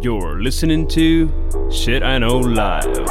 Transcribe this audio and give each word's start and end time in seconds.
You're 0.00 0.40
listening 0.42 0.86
to 0.88 1.28
Shit 1.70 2.02
I 2.02 2.18
Know 2.18 2.42
Live. 2.42 3.06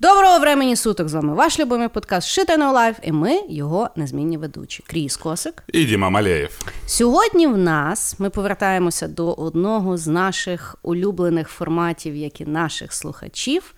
Доброго 0.00 0.38
времені 0.38 0.76
суток! 0.76 1.08
З 1.08 1.14
вами 1.14 1.34
ваш 1.34 1.60
любимий 1.60 1.88
подкаст 1.88 2.38
Shit 2.38 2.50
I 2.50 2.58
Know 2.58 2.74
Live 2.74 2.94
і 3.02 3.12
ми 3.12 3.40
його 3.48 3.90
незмінні 3.96 4.38
ведучі. 4.38 4.84
Кріс 4.86 5.16
Косик. 5.16 5.62
І 5.72 5.84
Діма 5.84 6.10
Малеєв. 6.10 6.58
Сьогодні 6.86 7.46
в 7.46 7.58
нас 7.58 8.20
ми 8.20 8.30
повертаємося 8.30 9.08
до 9.08 9.32
одного 9.32 9.96
з 9.96 10.06
наших 10.06 10.76
улюблених 10.82 11.48
форматів, 11.48 12.16
як 12.16 12.40
і 12.40 12.44
наших 12.44 12.92
слухачів. 12.92 13.74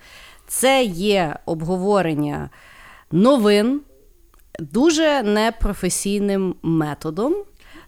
Це 0.47 0.85
є 0.85 1.37
обговорення 1.47 2.51
новин 3.13 3.81
дуже 4.59 5.23
непрофесійним 5.23 6.55
методом. 6.63 7.35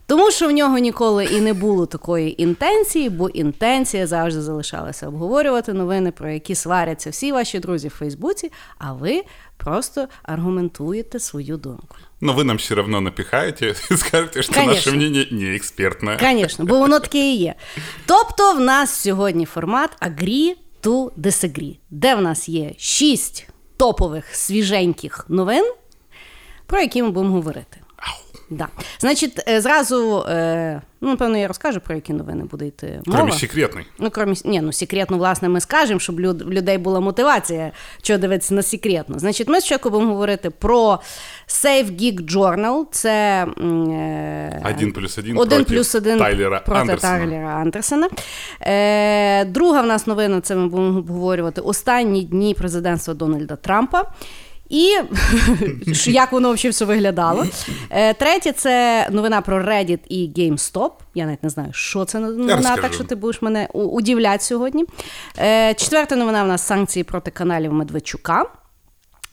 Тому 0.05 0.31
що 0.31 0.47
в 0.47 0.51
нього 0.51 0.77
ніколи 0.77 1.25
і 1.25 1.41
не 1.41 1.53
було 1.53 1.85
такої 1.85 2.41
інтенції, 2.41 3.09
бо 3.09 3.29
інтенція 3.29 4.07
завжди 4.07 4.41
залишалася 4.41 5.07
обговорювати 5.07 5.73
новини, 5.73 6.11
про 6.11 6.29
які 6.29 6.55
сваряться 6.55 7.09
всі 7.09 7.31
ваші 7.31 7.59
друзі 7.59 7.87
в 7.87 7.91
Фейсбуці, 7.91 8.51
а 8.77 8.93
ви 8.93 9.23
просто 9.57 10.07
аргументуєте 10.23 11.19
свою 11.19 11.57
думку. 11.57 11.95
Но 12.21 12.33
вы 12.33 12.43
нам 12.43 12.57
все 12.57 12.75
равно 12.75 13.01
напихаете 13.01 13.75
и 13.91 13.97
скажете, 13.97 14.43
что 14.43 14.53
Конечно. 14.53 14.73
наше 14.73 14.91
мнение 14.91 15.27
не 15.31 15.57
экспертное. 15.57 16.17
Звісно, 16.19 16.65
бо 16.65 16.79
воно 16.79 16.99
таке 16.99 17.19
і 17.19 17.35
є. 17.35 17.55
Тобто, 18.05 18.53
в 18.53 18.59
нас 18.59 19.01
сьогодні 19.01 19.45
формат 19.45 19.89
Agree 20.01 20.53
to 20.83 21.11
Disagree, 21.17 21.77
де 21.89 22.15
в 22.15 22.21
нас 22.21 22.49
є 22.49 22.71
шість 22.77 23.47
топових 23.77 24.35
свіженьких 24.35 25.25
новин, 25.29 25.73
про 26.71 26.81
які 26.81 27.03
ми 27.03 27.09
будемо 27.09 27.33
говорити. 27.33 27.77
Да. 28.51 28.67
Значить, 28.99 29.43
е, 29.47 29.61
зразу, 29.61 30.25
е, 30.29 30.81
ну, 31.01 31.09
напевно, 31.09 31.37
я 31.37 31.47
розкажу, 31.47 31.79
про 31.79 31.95
які 31.95 32.13
новини 32.13 32.43
буде 32.51 32.67
йти 32.67 33.01
мова. 33.05 33.17
Кроме 33.17 33.31
секретной. 33.31 33.85
Ну, 33.99 34.09
кромі, 34.09 34.35
ні, 34.45 34.61
ну, 34.61 34.73
секретно, 34.73 35.17
власне, 35.17 35.49
ми 35.49 35.61
скажемо, 35.61 35.99
щоб 35.99 36.19
люд, 36.19 36.53
людей 36.53 36.77
була 36.77 36.99
мотивація, 36.99 37.71
що 38.01 38.17
дивитися 38.17 38.53
на 38.53 38.63
секретно. 38.63 39.19
Значить, 39.19 39.47
ми 39.47 39.61
з 39.61 39.63
спочатку 39.63 39.89
будемо 39.89 40.11
говорити 40.11 40.49
про 40.49 40.99
Safe 41.47 42.01
Geek 42.01 42.31
Journal. 42.31 42.85
Це 42.91 43.47
е, 43.57 44.61
Один 44.75 44.91
плюс 44.91 45.17
один 45.17 45.37
один 45.37 45.57
проти 45.57 45.73
плюс 45.75 45.95
один 45.95 46.19
Тайлера 46.19 46.59
проти 46.59 46.81
Андерсона. 46.81 47.17
Тайлера 47.17 47.47
Андерсона. 47.47 48.09
Е, 48.61 49.45
друга 49.45 49.81
в 49.81 49.85
нас 49.85 50.07
новина, 50.07 50.41
це 50.41 50.55
ми 50.55 50.67
будемо 50.67 50.99
обговорювати 50.99 51.61
останні 51.61 52.23
дні 52.23 52.53
президентства 52.53 53.13
Дональда 53.13 53.55
Трампа. 53.55 54.05
І 54.71 54.97
як 56.11 56.31
воно 56.31 56.53
взагалі 56.53 56.71
все 56.71 56.85
виглядало. 56.85 57.45
Е, 57.89 58.13
третє 58.13 58.51
це 58.51 59.07
новина 59.11 59.41
про 59.41 59.63
Reddit 59.63 59.99
і 60.09 60.31
GameStop. 60.35 60.91
Я 61.15 61.25
навіть 61.25 61.43
не 61.43 61.49
знаю, 61.49 61.69
що 61.73 62.05
це 62.05 62.19
новина, 62.19 62.77
так 62.81 62.93
що 62.93 63.03
ти 63.03 63.15
будеш 63.15 63.41
мене 63.41 63.67
удивляти 63.73 64.43
сьогодні. 64.43 64.85
Е, 65.39 65.73
четверта 65.73 66.15
новина 66.15 66.43
в 66.43 66.47
нас 66.47 66.61
санкції 66.61 67.03
проти 67.03 67.31
каналів 67.31 67.73
Медведчука. 67.73 68.45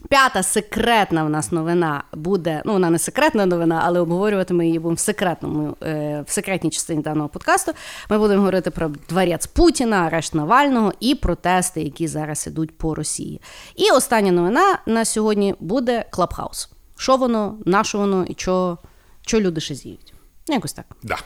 П'ята 0.09 0.43
секретна 0.43 1.23
в 1.23 1.29
нас 1.29 1.51
новина 1.51 2.03
буде. 2.13 2.61
Ну, 2.65 2.73
вона 2.73 2.89
не 2.89 2.99
секретна 2.99 3.45
новина, 3.45 3.81
але 3.85 3.99
обговорювати 3.99 4.53
ми 4.53 4.65
її 4.65 4.79
будемо 4.79 4.95
в 4.95 4.99
секретному, 4.99 5.77
е, 5.83 6.23
в 6.27 6.31
секретній 6.31 6.69
частині 6.69 7.01
даного 7.01 7.29
подкасту. 7.29 7.71
Ми 8.09 8.17
будемо 8.17 8.39
говорити 8.39 8.71
про 8.71 8.87
дворець 9.09 9.47
Путіна, 9.47 9.97
арешт 9.97 10.33
Навального 10.33 10.93
і 10.99 11.15
протести, 11.15 11.81
які 11.81 12.07
зараз 12.07 12.47
ідуть 12.47 12.77
по 12.77 12.95
Росії. 12.95 13.41
І 13.75 13.91
остання 13.91 14.31
новина 14.31 14.79
на 14.85 15.05
сьогодні 15.05 15.55
буде 15.59 16.05
Клабхаус. 16.09 16.69
Що 16.97 17.17
воно, 17.17 17.57
на 17.65 17.83
що 17.83 17.97
воно 17.97 18.25
і 18.25 18.35
що, 18.37 18.77
що 19.21 19.39
люди 19.39 19.61
ще 19.61 19.75
з'їдуть. 19.75 20.13
Ну, 20.47 20.55
Якось 20.55 20.73
так. 20.73 20.85
Да. 21.03 21.17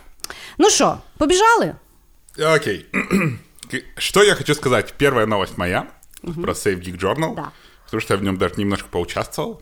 Ну 0.58 0.70
що, 0.70 0.98
побіжали? 1.18 1.76
Окей. 2.56 2.86
Что 3.98 4.24
я 4.24 4.36
хочу 4.36 4.56
сказать? 4.56 4.94
Первая 4.98 5.26
новость 5.26 5.58
моя 5.58 5.88
про 6.22 6.54
Safe 6.54 6.80
Geek 6.80 7.02
Journal. 7.02 7.36
Да. 7.36 7.52
Потому 7.94 8.02
что 8.02 8.14
я 8.16 8.20
в 8.20 8.24
нем 8.24 8.38
даже 8.38 8.56
немножко 8.58 8.88
поучаствовал. 8.90 9.62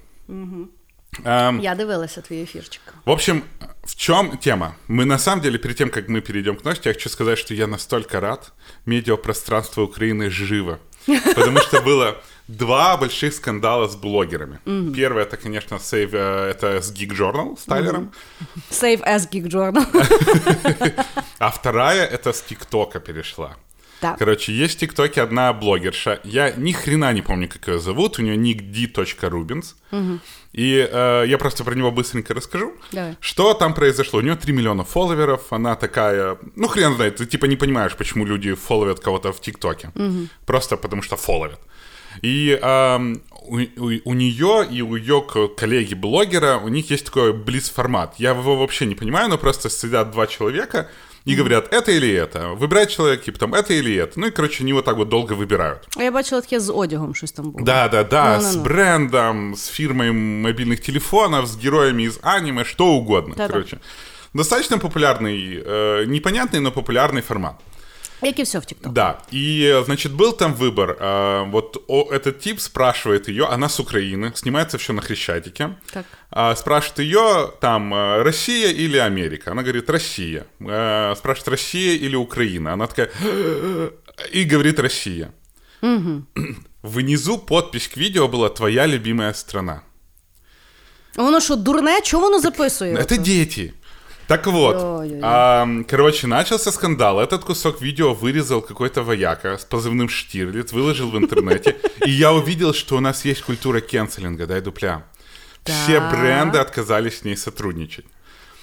Эм, 1.25 1.59
Я 1.61 1.75
дивилася 1.75 2.21
твій 2.21 2.41
ефірчик. 2.41 2.81
В 3.05 3.11
общем, 3.11 3.41
в 3.83 3.95
чем 3.95 4.37
тема? 4.37 4.75
Мы 4.87 5.05
на 5.05 5.17
самом 5.19 5.41
деле, 5.41 5.57
перед 5.57 5.77
тем, 5.77 5.89
как 5.89 6.09
мы 6.09 6.21
перейдем 6.21 6.55
к 6.55 6.63
новости, 6.65 6.87
я 6.87 6.93
хочу 6.93 7.09
сказать, 7.09 7.37
что 7.37 7.53
я 7.53 7.67
настолько 7.67 8.19
рад. 8.19 8.53
Медиапространство 8.85 9.83
Украины 9.83 10.29
живо. 10.29 10.77
Потому 11.35 11.59
что 11.59 11.81
было 11.81 12.15
два 12.47 12.97
больших 12.97 13.33
скандала 13.33 13.87
с 13.87 13.95
блогерами. 13.95 14.59
Первое, 14.95 15.23
это, 15.23 15.35
конечно, 15.35 15.79
сейв, 15.79 16.13
э, 16.13 16.51
это 16.51 16.81
с 16.81 16.93
Geek 16.93 17.17
Journal 17.17 17.57
с 17.57 17.65
Тайлером. 17.65 18.11
Save 18.69 19.03
as 19.03 19.29
Geek 19.31 19.47
Journal. 19.49 19.85
А 21.39 21.49
вторая, 21.49 22.05
это 22.05 22.31
с 22.31 22.41
ТикТока 22.41 22.99
перешла. 22.99 23.55
Так. 24.01 24.17
Короче, 24.19 24.51
есть 24.51 24.75
в 24.75 24.79
ТикТоке 24.79 25.21
одна 25.21 25.53
блогерша. 25.53 26.19
Я 26.23 26.51
ни 26.57 26.71
хрена 26.73 27.13
не 27.13 27.21
помню, 27.21 27.47
как 27.47 27.67
ее 27.67 27.79
зовут. 27.79 28.19
У 28.19 28.23
нее 28.23 28.35
ник 28.35 28.61
d.rubins. 28.63 29.75
И 30.53 30.89
э, 30.91 31.23
я 31.27 31.37
просто 31.37 31.63
про 31.63 31.75
него 31.75 31.91
быстренько 31.91 32.33
расскажу. 32.33 32.73
Давай. 32.91 33.15
Что 33.21 33.53
там 33.53 33.73
произошло? 33.73 34.19
У 34.19 34.21
нее 34.21 34.35
3 34.35 34.51
миллиона 34.53 34.83
фолловеров. 34.83 35.53
Она 35.53 35.75
такая... 35.75 36.37
Ну, 36.55 36.67
хрен 36.67 36.95
знает. 36.95 37.15
Ты 37.17 37.25
типа 37.25 37.45
не 37.45 37.55
понимаешь, 37.55 37.95
почему 37.95 38.25
люди 38.25 38.53
фолловят 38.55 38.99
кого-то 38.99 39.31
в 39.31 39.39
ТикТоке. 39.39 39.91
Просто 40.45 40.75
потому 40.77 41.01
что 41.03 41.15
фолловят. 41.15 41.59
И 42.21 42.59
эм, 42.61 43.21
у, 43.43 43.59
у- 43.59 44.01
у 44.03 44.13
нее 44.13 44.67
и 44.69 44.81
у 44.81 44.95
ее 44.97 45.21
коллеги-блогера, 45.57 46.57
у 46.57 46.67
них 46.67 46.89
есть 46.91 47.05
такой 47.05 47.31
блиц-формат. 47.33 48.15
Я 48.17 48.31
его 48.31 48.57
вообще 48.57 48.85
не 48.85 48.95
понимаю, 48.95 49.29
но 49.29 49.37
просто 49.37 49.69
сидят 49.69 50.11
два 50.11 50.27
человека 50.27 50.89
и 51.25 51.35
говорят, 51.35 51.73
это 51.73 51.91
или 51.91 52.09
это. 52.09 52.57
выбирают 52.57 52.95
чоловік, 52.95 53.21
і 53.21 53.25
типа, 53.25 53.47
потім 53.47 53.55
это 53.55 53.73
или 53.73 53.95
это. 53.95 54.13
Ну 54.15 54.27
и 54.27 54.31
короче 54.31 54.57
коротше, 54.57 54.73
вони 54.73 54.81
так 54.81 54.97
вот 54.97 55.09
долго 55.09 55.35
выбирают. 55.35 55.79
А 55.97 56.03
я 56.03 56.11
бачила 56.11 56.41
таке 56.41 56.59
з 56.59 56.73
одягом, 56.73 57.15
щось 57.15 57.31
там 57.31 57.51
було. 57.51 57.65
Да, 57.65 57.87
да, 57.87 58.03
да, 58.03 58.37
ну, 58.37 58.43
ну, 58.43 58.53
ну. 58.55 58.63
брендом, 58.63 59.55
с 59.55 59.69
фирмой 59.69 60.11
мобильных 60.11 60.79
телефонов, 60.79 61.47
с 61.47 61.57
героями 61.57 62.03
из 62.03 62.19
аниме, 62.21 62.63
что 62.63 62.85
угодно. 62.85 63.35
Да, 63.37 63.47
коротше. 63.47 63.77
Да. 63.81 63.87
Достаточно 64.33 64.77
популярний, 64.77 65.61
э, 65.65 66.05
непонятный, 66.05 66.61
но 66.61 66.71
популярный 66.71 67.21
формат. 67.21 67.55
Як 68.23 68.39
і 68.39 68.43
все 68.43 68.59
в 68.59 68.61
TikTok. 68.61 68.91
Да, 68.91 69.17
и, 69.33 69.63
э, 69.63 69.83
значит, 69.85 70.11
был 70.11 70.37
там 70.37 70.53
выбор. 70.53 70.97
э, 71.01 71.51
Вот 71.51 71.77
этот 72.11 72.39
тип 72.39 72.59
спрашивает 72.59 73.29
ее, 73.29 73.45
она 73.45 73.67
с 73.69 73.79
Украины, 73.79 74.31
снимается 74.35 74.77
все 74.77 74.93
на 74.93 75.01
Хрещатике. 75.01 75.69
Так. 75.93 76.05
А, 76.29 76.55
спрашивает 76.55 76.99
ее, 76.99 77.51
там, 77.61 77.93
э, 77.93 78.23
Россия 78.23 78.69
или 78.69 78.97
Америка? 78.97 79.51
Она 79.51 79.61
говорит, 79.63 79.89
Россия. 79.89 80.45
Э, 80.59 81.15
Спрашивает, 81.17 81.47
Россия 81.47 81.95
или 82.07 82.15
Украина? 82.15 82.73
Она 82.73 82.87
такая, 82.87 83.09
и 84.35 84.43
говорит, 84.43 84.79
Россия. 84.79 85.31
Внизу 86.83 87.37
подпись 87.37 87.87
к 87.87 87.97
видео 87.97 88.27
была 88.27 88.49
«Твоя 88.49 88.87
любимая 88.87 89.33
страна». 89.33 89.81
Воно 91.15 91.39
що, 91.39 91.55
дурне? 91.55 92.01
Чого 92.01 92.23
воно 92.23 92.39
записує? 92.39 92.95
Это 92.95 93.17
дети. 93.17 93.73
Так 94.30 94.46
вот, 94.46 94.76
Ой-ой-ой. 94.76 95.20
а, 95.22 95.66
короче, 95.88 96.26
начался 96.26 96.72
скандал. 96.72 97.20
Этот 97.20 97.44
кусок 97.44 97.80
видео 97.82 98.12
вырезал 98.14 98.60
какой-то 98.62 99.02
вояка 99.02 99.56
с 99.58 99.64
позывным 99.64 100.08
Штирлиц, 100.08 100.72
выложил 100.72 101.10
в 101.10 101.16
интернете. 101.16 101.76
И 102.06 102.10
я 102.10 102.32
увидел, 102.32 102.74
что 102.74 102.96
у 102.96 103.00
нас 103.00 103.24
есть 103.24 103.42
культура 103.42 103.80
кенселинга, 103.80 104.46
дай 104.46 104.60
дупля. 104.60 105.02
Все 105.64 106.00
Так. 106.00 106.10
бренды 106.10 106.58
отказались 106.58 107.18
с 107.18 107.24
ней 107.24 107.36
сотрудничать. 107.36 108.04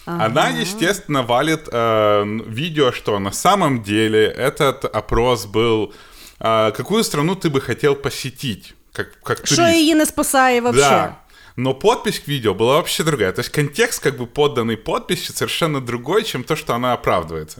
Она, 0.06 0.50
естественно, 0.50 1.22
валит 1.24 1.70
э, 1.72 2.22
н- 2.22 2.42
видео, 2.42 2.92
что 2.92 3.20
на 3.20 3.32
самом 3.32 3.84
деле 3.84 4.26
этот 4.26 4.84
опрос 4.98 5.46
был... 5.46 5.94
э, 6.40 6.72
какую 6.72 7.04
страну 7.04 7.36
ты 7.36 7.50
бы 7.50 7.62
хотел 7.62 7.96
посетить? 7.96 8.74
Как, 8.94 9.08
как 9.24 9.38
Що 9.48 9.56
турист? 9.56 9.76
її 9.76 9.96
не 9.96 10.06
спасає 10.06 10.62
вообще? 10.62 10.82
Да. 10.90 11.16
Но 11.58 11.74
подпись 11.74 12.20
к 12.20 12.28
видео 12.28 12.54
была 12.54 12.76
вообще 12.76 13.04
другая. 13.04 13.32
То 13.32 13.42
есть 13.42 13.52
контекст, 13.52 14.04
как 14.04 14.18
бы 14.18 14.26
подданный 14.26 14.78
подписью, 14.78 15.36
совершенно 15.36 15.82
другой, 15.82 16.24
чем 16.24 16.44
то, 16.44 16.56
что 16.56 16.74
она 16.74 16.94
оправдывается. 16.94 17.58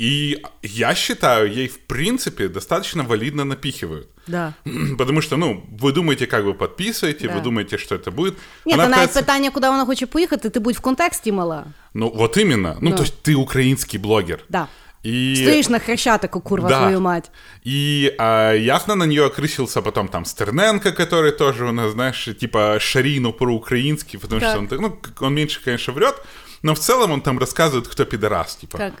И 0.00 0.38
я 0.62 0.94
считаю, 0.94 1.52
ей 1.52 1.68
в 1.68 1.78
принципе 1.78 2.48
достаточно 2.48 3.02
валидно 3.02 3.44
напихивают. 3.44 4.08
Да. 4.26 4.54
Потому 4.98 5.20
что, 5.20 5.36
ну, 5.36 5.62
вы 5.82 5.92
думаете, 5.92 6.26
как 6.26 6.44
вы 6.44 6.54
подписываете, 6.54 7.28
Да. 7.28 7.34
вы 7.34 7.42
думаете, 7.42 7.76
что 7.78 7.94
это 7.96 8.10
будет. 8.10 8.34
Ні, 8.66 8.74
Она 8.74 8.84
та 8.84 8.90
навіть 8.90 9.10
пытается- 9.10 9.14
питання, 9.20 9.50
куди 9.50 9.68
вона 9.68 9.84
хоче 9.84 10.06
поїхати, 10.06 10.50
ти 10.50 10.60
будь 10.60 10.76
в 10.76 10.80
контексті 10.80 11.32
мала. 11.32 11.64
Ну, 11.94 12.12
вот 12.14 12.36
именно. 12.36 12.78
Ну, 12.80 12.90
Да. 12.90 12.96
то 12.96 13.02
есть 13.02 13.14
ты 13.28 13.34
украинский 13.34 14.00
блогер. 14.00 14.38
Да. 14.48 14.68
И... 15.06 15.36
Стоїш 15.36 15.68
на 15.68 15.78
хрещатику, 15.78 16.40
курва, 16.40 16.68
Да. 16.68 16.78
твою 16.80 17.00
мать. 17.00 17.30
И 17.66 18.14
а, 18.18 18.52
ясно 18.52 18.94
на 18.94 19.06
нее 19.06 19.24
окрысился 19.26 19.82
потом 19.82 20.08
там 20.08 20.24
Стерненко, 20.24 20.92
который 20.92 21.32
тоже 21.32 21.64
у 21.66 21.72
нас, 21.72 21.92
знаешь, 21.92 22.28
типа 22.40 22.78
Шарину 22.80 23.32
по-украински, 23.32 24.16
потому 24.18 24.40
Так. 24.40 24.50
что 24.50 24.58
он, 24.58 24.66
так- 24.68 24.80
ну, 24.80 24.90
к- 24.90 25.22
он 25.22 25.34
меньше, 25.34 25.60
конечно, 25.64 25.92
врет, 25.92 26.14
но 26.62 26.72
в 26.74 26.78
целом 26.78 27.10
он 27.12 27.20
там 27.20 27.38
рассказывает, 27.38 27.86
кто 27.88 28.04
пидорас, 28.06 28.56
типа. 28.56 28.78
Так. 28.78 28.92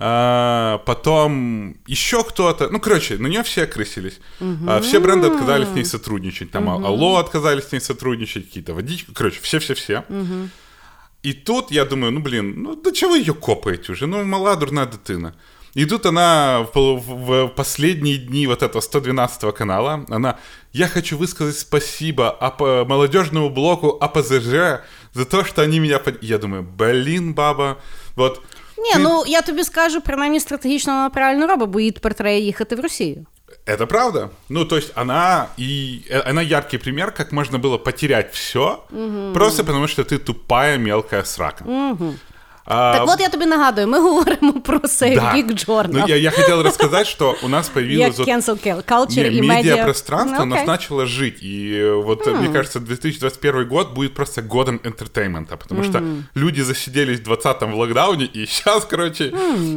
А, 0.00 0.78
потом 0.86 1.74
еще 1.88 2.22
кто-то, 2.22 2.68
ну, 2.70 2.78
короче, 2.80 3.16
на 3.18 3.26
нее 3.28 3.42
все 3.42 3.62
окрысились. 3.64 4.20
А, 4.66 4.80
все 4.80 5.00
бренды 5.00 5.26
отказались 5.28 5.68
с 5.68 5.74
ней 5.74 5.84
сотрудничать. 5.84 6.50
Там 6.50 6.68
Алло 6.68 7.16
отказались 7.16 7.64
с 7.64 7.72
ней 7.72 7.80
сотрудничать, 7.80 8.44
какие-то 8.46 8.74
водички, 8.74 9.10
короче, 9.14 9.40
все-все-все. 9.40 10.02
И 11.25 11.33
тут 11.33 11.71
я 11.71 11.85
думаю, 11.85 12.11
ну 12.11 12.19
блин, 12.19 12.53
ну 12.57 12.75
до 12.75 12.91
чего 12.91 13.15
ее 13.15 13.33
копаете 13.33 13.91
уже? 13.91 14.07
Ну, 14.07 14.23
мала 14.25 14.55
дурная 14.55 14.85
дитина. 14.85 15.33
И 15.77 15.85
тут 15.85 16.05
она 16.05 16.67
в, 16.73 16.75
в, 16.75 17.45
в 17.45 17.47
последние 17.55 18.17
дни 18.17 18.47
вот 18.47 18.61
этого 18.61 18.81
112 18.81 19.55
канала, 19.55 20.05
она, 20.09 20.37
я 20.73 20.87
хочу 20.87 21.17
высказать 21.17 21.57
спасибо 21.57 22.29
АП, 22.29 22.87
молодежному 22.87 23.49
блоку 23.49 23.97
АПЗЖ 24.01 24.81
за 25.13 25.25
то, 25.25 25.43
что 25.43 25.61
они 25.63 25.79
меня... 25.79 25.99
Под... 25.99 26.21
Я 26.23 26.37
думаю, 26.37 26.63
блин, 26.77 27.33
баба, 27.33 27.77
вот... 28.15 28.41
Ні, 28.77 28.93
ти- 28.93 28.99
ну 28.99 29.23
я 29.27 29.41
тобі 29.41 29.63
скажу, 29.63 30.01
принаймні 30.01 30.39
стратегічно 30.39 30.93
вона 30.93 31.09
правильно 31.09 31.47
робить, 31.47 31.69
бо 31.69 31.79
їй 31.79 31.91
тепер 31.91 32.13
треба 32.13 32.31
їхати 32.31 32.75
в 32.75 32.79
Росію. 32.79 33.25
Это 33.66 33.86
правда. 33.86 34.30
Ну, 34.48 34.64
то 34.64 34.76
есть 34.76 34.92
она 34.94 35.48
и 35.58 36.02
э, 36.08 36.30
она 36.30 36.42
яркий 36.42 36.78
пример, 36.78 37.10
как 37.10 37.32
можно 37.32 37.58
было 37.58 37.78
потерять 37.78 38.32
все, 38.32 38.84
просто 39.34 39.64
потому 39.64 39.88
что 39.88 40.04
ты 40.04 40.18
тупая 40.18 40.78
мелкая 40.78 41.24
срака. 41.24 41.64
А, 42.70 42.92
Так 42.98 43.08
от 43.08 43.20
я 43.20 43.28
тобі 43.28 43.46
нагадую, 43.46 43.88
ми 43.88 43.98
говоримо 44.00 44.52
про 44.52 44.78
да. 44.78 44.88
Safe 44.88 45.34
Geek 45.34 45.66
Journal. 45.66 45.88
Ну, 45.92 46.04
я, 46.06 46.16
я 46.16 46.30
хотел 46.30 46.62
рассказать, 46.62 47.06
что 47.06 47.34
у 47.42 47.48
нас 47.48 47.66
Як 47.66 47.74
появилась 47.74 48.18
вот 48.18 48.28
cancel 48.28 48.84
culture 48.84 49.30
Не, 49.30 49.36
і 49.36 49.42
медіа. 49.42 49.54
медиапространство 49.56 50.38
Ну, 50.38 50.42
у 50.42 50.46
нас 50.46 50.58
окей. 50.58 50.66
начало 50.68 51.06
жить. 51.06 51.42
И 51.42 51.72
э, 51.72 52.02
вот, 52.04 52.26
э, 52.26 52.34
мне 52.34 52.52
кажется, 52.52 52.80
2021 52.80 53.68
год 53.68 53.94
будет 53.94 54.14
просто 54.14 54.42
годом 54.42 54.80
интертеймента, 54.84 55.56
потому 55.56 55.84
что 55.84 56.02
люди 56.36 56.62
засиделись 56.62 57.20
в 57.20 57.28
20-м 57.30 57.72
в 57.72 57.78
локдауне, 57.78 58.24
и 58.36 58.46
сейчас, 58.46 58.84
короче, 58.84 59.32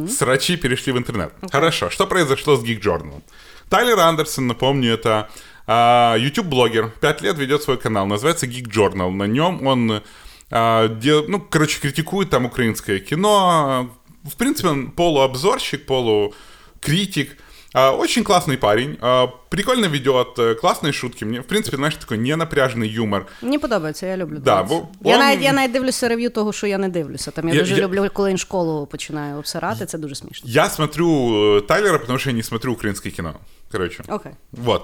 срачи 0.08 0.56
перешли 0.56 0.92
в 0.92 0.96
интернет. 0.98 1.32
Хорошо, 1.52 1.90
что 1.90 2.06
произошло 2.06 2.56
с 2.56 2.62
Geek 2.62 2.84
Journal? 2.84 3.22
Тайлер 3.69 3.99
Андерсон, 3.99 4.47
напомню, 4.47 4.93
это 4.93 5.29
а, 5.65 6.15
YouTube-блогер, 6.17 6.93
5 7.01 7.21
лет 7.21 7.37
ведет 7.37 7.63
свой 7.63 7.77
канал, 7.77 8.05
называется 8.05 8.45
Geek 8.45 8.69
Journal. 8.69 9.11
На 9.11 9.23
нем 9.23 9.65
он, 9.67 10.01
а, 10.49 10.87
ну, 11.27 11.41
короче, 11.41 11.79
критикует 11.79 12.29
там 12.29 12.45
украинское 12.45 12.99
кино. 12.99 13.91
В 14.23 14.35
принципе, 14.37 14.69
он 14.69 14.91
полуобзорщик, 14.91 15.85
полукритик. 15.85 17.37
А, 17.74 17.90
Очень 17.92 18.22
классный 18.24 18.56
парень, 18.56 18.98
а, 19.00 19.26
прикольно 19.48 19.86
ведет, 19.88 20.38
э, 20.38 20.54
классные 20.62 20.92
шутки. 20.92 21.24
Мне, 21.24 21.40
в 21.40 21.44
принципе, 21.46 21.76
знаешь, 21.76 21.96
такой 21.96 22.18
ненапряжный 22.18 22.84
юмор. 22.86 23.26
Мені 23.42 23.58
подобається, 23.58 24.06
я 24.06 24.16
люблю. 24.16 24.38
Да, 24.38 24.62
дивитися. 24.62 24.86
бо- 25.00 25.10
я, 25.10 25.14
он- 25.16 25.20
навіть, 25.22 25.42
я 25.42 25.52
навіть 25.52 25.72
дивлюся 25.72 26.08
рев'ю 26.08 26.30
того, 26.30 26.52
що 26.52 26.66
я 26.66 26.78
не 26.78 26.88
дивлюся. 26.88 27.30
Там 27.30 27.48
я, 27.48 27.54
Я- 27.54 27.60
дуже 27.60 27.74
я- 27.74 27.80
люблю, 27.82 28.10
коли 28.12 28.30
він 28.30 28.38
школу 28.38 28.86
починає 28.86 29.34
обсирати, 29.36 29.86
це 29.86 29.98
дуже 29.98 30.14
смішно. 30.14 30.50
Я 30.50 30.68
смотрю 30.70 31.08
э, 31.08 31.62
Тайлера, 31.66 31.98
потому 31.98 32.18
что 32.18 32.30
я 32.30 32.36
не 32.36 32.42
смотрю 32.42 32.72
украинское 32.72 33.12
кино. 33.12 33.34
Короче. 33.72 34.02
Окей. 34.08 34.32
Вот. 34.52 34.82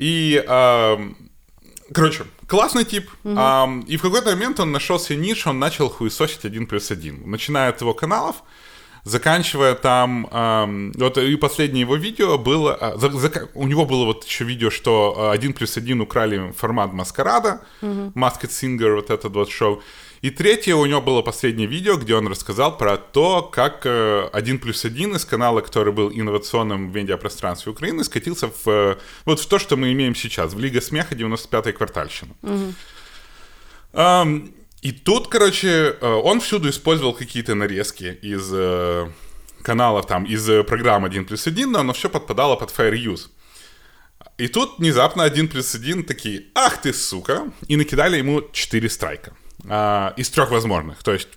И, 0.00 0.44
ам, 0.48 1.14
короче, 1.94 2.24
классный 2.46 2.84
тип. 2.84 3.08
Ам, 3.36 3.84
и 3.90 3.96
в 3.96 4.02
какой-то 4.02 4.30
момент 4.30 4.60
он 4.60 4.72
нашел 4.72 4.98
себе 4.98 5.20
нишу, 5.20 5.50
он 5.50 5.58
начал 5.58 5.88
хуесосить 5.88 6.44
один 6.44 6.66
плюс 6.66 6.90
один. 6.90 7.22
Начиная 7.26 7.68
от 7.70 7.82
его 7.82 7.94
каналов, 7.94 8.34
заканчивая 9.07 9.73
там... 9.75 10.27
ам, 10.31 10.91
вот 10.95 11.17
и 11.17 11.35
последнее 11.37 11.81
его 11.81 11.95
видео 11.95 12.37
было... 12.37 12.75
а, 12.75 12.97
за- 12.97 13.07
зака- 13.09 13.47
у 13.53 13.67
него 13.67 13.85
было 13.85 14.05
вот 14.05 14.23
еще 14.25 14.43
видео, 14.43 14.69
что 14.69 15.13
а, 15.17 15.31
один 15.31 15.53
плюс 15.53 15.77
один 15.77 16.01
украли 16.01 16.53
формат 16.57 16.93
маскарада, 16.93 17.61
Masked 17.81 18.49
Singer, 18.49 18.95
вот 18.95 19.09
этот 19.09 19.33
вот 19.35 19.49
шоу. 19.49 19.81
И 20.21 20.31
третье 20.31 20.73
у 20.75 20.85
него 20.85 20.99
было 20.99 21.21
последнее 21.21 21.67
видео, 21.67 21.95
где 21.95 22.15
он 22.15 22.27
рассказал 22.27 22.75
про 22.77 22.97
то, 22.97 23.43
как 23.43 23.85
э, 23.85 24.27
один 24.33 24.57
плюс 24.57 24.83
один 24.83 25.15
из 25.15 25.25
канала, 25.25 25.61
который 25.61 25.93
был 25.93 26.09
инновационным 26.11 26.91
в 26.91 26.95
медиапространстве 26.95 27.71
Украины, 27.71 28.03
скатился 28.03 28.47
в, 28.47 28.67
э, 28.67 28.95
вот 29.25 29.39
в 29.39 29.45
то, 29.45 29.59
что 29.59 29.77
мы 29.77 29.93
имеем 29.93 30.15
сейчас, 30.15 30.53
в 30.53 30.59
Лига 30.59 30.81
смеха 30.81 31.13
95-й 31.13 31.71
квартальщина. 31.73 32.33
Ам, 33.93 34.51
и 34.81 34.91
тут, 34.91 35.27
короче, 35.27 35.97
э, 35.99 36.05
он 36.05 36.39
всюду 36.39 36.69
использовал 36.69 37.13
какие-то 37.13 37.55
нарезки 37.55 38.19
из 38.21 38.49
э, 38.53 39.09
каналов, 39.63 40.05
там, 40.05 40.25
из 40.25 40.47
э, 40.49 40.63
программ 40.63 41.05
1 41.05 41.25
плюс 41.25 41.47
1, 41.47 41.71
но 41.71 41.79
оно 41.79 41.93
все 41.93 42.09
подпадало 42.09 42.55
под 42.55 42.69
fair 42.69 42.93
use. 42.93 43.29
И 44.37 44.47
тут 44.47 44.77
внезапно 44.77 45.23
1 45.23 45.47
плюс 45.47 45.73
1 45.75 46.03
такие, 46.03 46.43
ах 46.53 46.81
ты, 46.81 46.93
сука, 46.93 47.51
и 47.67 47.75
накидали 47.75 48.17
ему 48.17 48.43
4 48.51 48.89
страйка. 48.89 49.33
А, 49.67 50.13
из 50.15 50.29
трех 50.29 50.51
возможных. 50.51 51.03
То 51.03 51.13
есть, 51.13 51.29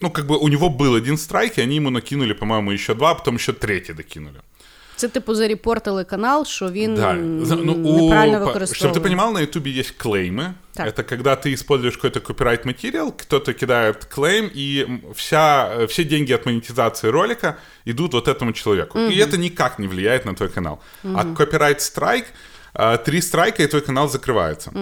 ну, 0.00 0.10
как 0.10 0.26
бы 0.26 0.38
у 0.38 0.48
него 0.48 0.70
был 0.70 0.94
один 0.94 1.18
страйк, 1.18 1.58
и 1.58 1.62
они 1.62 1.76
ему 1.76 1.90
накинули, 1.90 2.32
по-моему, 2.32 2.70
еще 2.70 2.94
два, 2.94 3.10
а 3.10 3.14
потом 3.14 3.36
еще 3.36 3.52
третий 3.52 3.92
докинули. 3.92 4.40
Це 4.96 5.08
типу 5.08 5.34
зарепортили 5.34 6.04
канал, 6.04 6.44
що 6.44 6.70
він 6.70 6.94
Да. 6.94 7.12
ну, 7.12 7.74
неправильно 7.74 8.38
використовував. 8.46 8.96
Чтобы 8.96 9.00
ты 9.00 9.02
понимал, 9.02 9.32
на 9.32 9.40
Ютубе 9.40 9.70
есть 9.70 9.94
клеймы. 10.04 10.54
Так. 10.74 10.86
Это 10.88 11.02
когда 11.08 11.34
ты 11.34 11.52
используешь 11.52 11.96
какой-то 11.96 12.20
copyright 12.20 12.64
материал, 12.64 13.12
кто-то 13.12 13.52
кидает 13.52 14.04
клейм, 14.04 14.50
и 14.54 14.86
вся, 15.14 15.86
все 15.86 16.04
деньги 16.04 16.32
от 16.32 16.46
монетизации 16.46 17.10
ролика 17.10 17.56
идут 17.86 18.14
вот 18.14 18.28
этому 18.28 18.52
человеку. 18.52 18.98
И 18.98 19.16
это 19.18 19.36
никак 19.38 19.78
не 19.78 19.88
влияет 19.88 20.24
на 20.24 20.34
твой 20.34 20.48
канал. 20.48 20.78
А 21.04 21.24
copyright 21.34 21.80
strike, 21.80 22.24
три 23.04 23.20
страйка, 23.20 23.62
и 23.62 23.66
твой 23.66 23.82
канал 23.82 24.08
закрывается. 24.08 24.72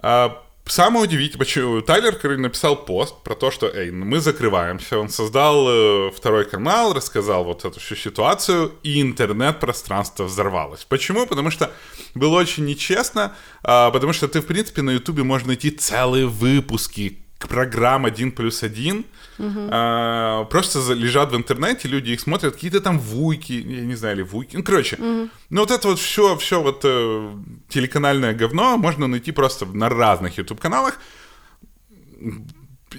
А, 0.00 0.30
Самое 0.68 1.04
удивительное, 1.04 1.38
почему 1.38 1.80
Тайлер 1.80 2.38
написал 2.38 2.76
пост 2.76 3.22
про 3.22 3.34
то, 3.34 3.50
что, 3.50 3.68
эй, 3.68 3.90
ну 3.90 4.04
мы 4.04 4.20
закрываемся. 4.20 4.98
Он 4.98 5.08
создал 5.08 5.66
э, 5.68 6.10
второй 6.14 6.44
канал, 6.44 6.92
рассказал 6.92 7.44
вот 7.44 7.64
эту 7.64 7.80
всю 7.80 7.96
ситуацию, 7.96 8.72
и 8.82 9.00
интернет-пространство 9.00 10.24
взорвалось. 10.24 10.84
Почему? 10.84 11.26
Потому 11.26 11.50
что 11.50 11.72
было 12.14 12.38
очень 12.38 12.66
нечестно, 12.66 13.34
а, 13.62 13.90
потому 13.90 14.12
что 14.12 14.28
ты, 14.28 14.40
в 14.40 14.46
принципе, 14.46 14.82
на 14.82 14.90
Ютубе 14.90 15.22
можно 15.22 15.48
найти 15.48 15.70
целые 15.70 16.26
выпуски 16.26 17.27
к 17.38 17.46
программ 17.48 18.04
1 18.04 18.32
плюс 18.32 18.62
1, 18.62 19.04
а, 19.38 20.44
просто 20.44 20.92
лежат 20.92 21.32
в 21.32 21.36
интернете, 21.36 21.88
люди 21.88 22.10
их 22.10 22.20
смотрят, 22.20 22.54
какие-то 22.54 22.80
там 22.80 22.98
вуйки, 22.98 23.52
я 23.52 23.84
не 23.84 23.94
знаю, 23.94 24.16
или 24.16 24.22
вуйки, 24.22 24.56
ну, 24.56 24.62
короче, 24.62 24.96
ну, 24.98 25.60
вот 25.60 25.70
это 25.70 25.88
вот 25.88 25.98
все, 25.98 26.36
все 26.36 26.60
вот 26.60 26.80
э, 26.84 27.32
телеканальное 27.68 28.34
говно 28.34 28.76
можно 28.76 29.06
найти 29.06 29.32
просто 29.32 29.66
на 29.66 29.88
разных 29.88 30.38
YouTube-каналах, 30.38 30.98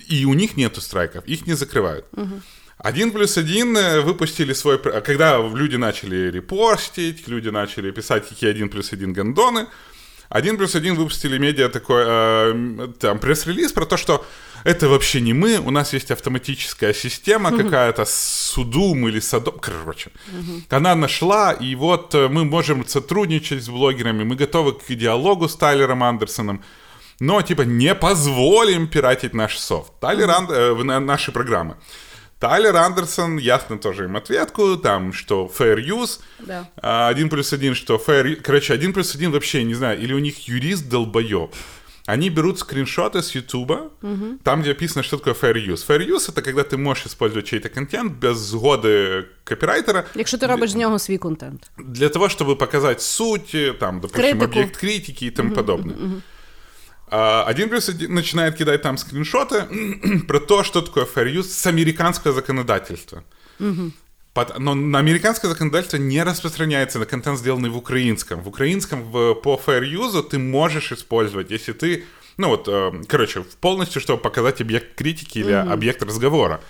и 0.07 0.25
у 0.25 0.33
них 0.33 0.57
нету 0.57 0.81
страйков, 0.81 1.25
их 1.25 1.47
не 1.47 1.53
закрывают. 1.53 2.05
Один 2.77 3.11
плюс 3.11 3.37
один 3.37 3.75
э, 3.75 3.99
выпустили 3.99 4.53
свой... 4.53 4.79
Когда 4.79 5.37
люди 5.37 5.75
начали 5.75 6.31
репостить, 6.31 7.27
люди 7.27 7.49
начали 7.49 7.91
писать, 7.91 8.29
какие 8.29 8.49
один 8.49 8.69
плюс 8.69 8.93
один 8.93 9.11
гандоны, 9.11 9.67
один 10.29 10.57
плюс 10.57 10.75
один 10.75 10.95
выпустили 10.95 11.37
медиа 11.37 11.69
такой 11.69 12.03
э, 12.05 12.87
там 12.99 13.19
пресс-релиз 13.19 13.71
про 13.71 13.85
то, 13.85 13.97
что 13.97 14.25
это 14.63 14.87
вообще 14.89 15.21
не 15.21 15.33
мы, 15.33 15.57
у 15.57 15.71
нас 15.71 15.93
есть 15.93 16.11
автоматическая 16.11 16.93
система 16.93 17.51
какая-то, 17.57 18.05
Судум 18.05 19.07
или 19.07 19.19
Садом, 19.19 19.57
короче. 19.59 20.11
Она 20.69 20.95
нашла, 20.95 21.51
и 21.51 21.75
вот 21.75 22.13
э, 22.15 22.27
мы 22.27 22.45
можем 22.45 22.87
сотрудничать 22.87 23.63
с 23.63 23.69
блогерами, 23.69 24.23
мы 24.23 24.35
готовы 24.35 24.73
к 24.73 24.95
диалогу 24.95 25.47
с 25.47 25.55
Тайлером 25.55 26.03
Андерсоном, 26.03 26.63
но 27.19 27.41
типа 27.41 27.63
не 27.63 27.95
позволим 27.95 28.87
пиратить 28.87 29.33
наш 29.33 29.57
софт. 29.57 29.91
Тайлер 29.99 30.29
Анд- 30.29 30.51
э, 30.51 30.99
наши 30.99 31.31
программы. 31.31 31.75
Тайлер 32.39 32.75
Андерсон, 32.77 33.37
ясно 33.37 33.77
тоже 33.77 34.05
им 34.05 34.15
ответку, 34.15 34.77
там, 34.77 35.11
что 35.13 35.51
fair 35.59 35.75
use, 35.85 36.19
Да. 36.39 36.67
а, 36.81 37.09
один 37.09 37.29
плюс 37.29 37.51
один, 37.53 37.75
что 37.75 37.95
fair... 37.97 38.35
Короче, 38.35 38.73
один 38.73 38.93
плюс 38.93 39.15
один 39.15 39.31
вообще, 39.31 39.63
не 39.63 39.73
знаю, 39.73 39.99
или 39.99 40.13
у 40.13 40.19
них 40.19 40.47
юрист 40.47 40.87
долбоеб. 40.89 41.49
Они 42.05 42.29
берут 42.29 42.57
скриншоты 42.57 43.21
с 43.21 43.35
Ютуба, 43.35 43.91
там, 44.43 44.61
где 44.61 44.71
описано, 44.71 45.03
что 45.03 45.17
такое 45.17 45.33
fair 45.33 45.53
use. 45.67 45.85
Fair 45.87 46.07
use— 46.07 46.29
это 46.31 46.41
когда 46.41 46.63
ты 46.63 46.77
можешь 46.77 47.05
использовать 47.05 47.45
чей-то 47.47 47.69
контент 47.69 48.13
без 48.13 48.37
сгоды 48.37 49.25
копирайтера 49.43 50.05
Якщо 50.15 50.37
ти 50.37 50.45
робиш 50.47 50.71
з 50.71 50.75
нього 50.75 50.99
свій 50.99 51.17
контент. 51.17 51.71
для 51.77 52.09
того, 52.09 52.27
чтобы 52.29 52.55
показать 52.55 53.01
суть, 53.01 53.55
там, 53.79 53.99
допустим, 53.99 54.21
Критику. 54.39 54.45
объект 54.45 54.77
критики 54.77 55.25
и 55.25 55.31
тому 55.31 55.51
подобное. 55.55 55.95
А, 55.95 56.21
Один 57.11 57.69
плюс 57.69 57.89
один 57.89 58.13
начинает 58.13 58.55
кидать 58.55 58.81
там 58.81 58.97
скриншоты 58.97 59.65
про 60.27 60.39
то, 60.39 60.63
что 60.63 60.81
такое 60.81 61.05
fair 61.05 61.33
use 61.33 61.43
с 61.49 61.65
американского 61.67 62.33
законодательства. 62.33 63.23
Под- 64.33 64.59
Но 64.59 64.75
на 64.75 64.99
американское 64.99 65.49
законодательство 65.49 65.97
не 65.97 66.23
распространяется 66.23 66.99
на 66.99 67.05
контент, 67.05 67.39
сделанный 67.39 67.69
в 67.69 67.77
украинском. 67.77 68.41
В 68.41 68.47
украинском 68.47 69.03
в- 69.11 69.33
по 69.35 69.59
fair 69.65 69.81
use 69.81 70.21
ты 70.29 70.37
можешь 70.37 70.91
использовать, 70.91 71.49
если 71.51 71.73
ты, 71.73 72.03
ну 72.37 72.49
вот, 72.49 72.67
э, 72.67 72.91
короче, 73.07 73.43
полностью, 73.59 74.01
чтобы 74.01 74.21
показать 74.21 74.61
объект 74.61 74.95
критики 74.95 75.39
или 75.39 75.51
объект 75.73 76.03
разговора. 76.03 76.61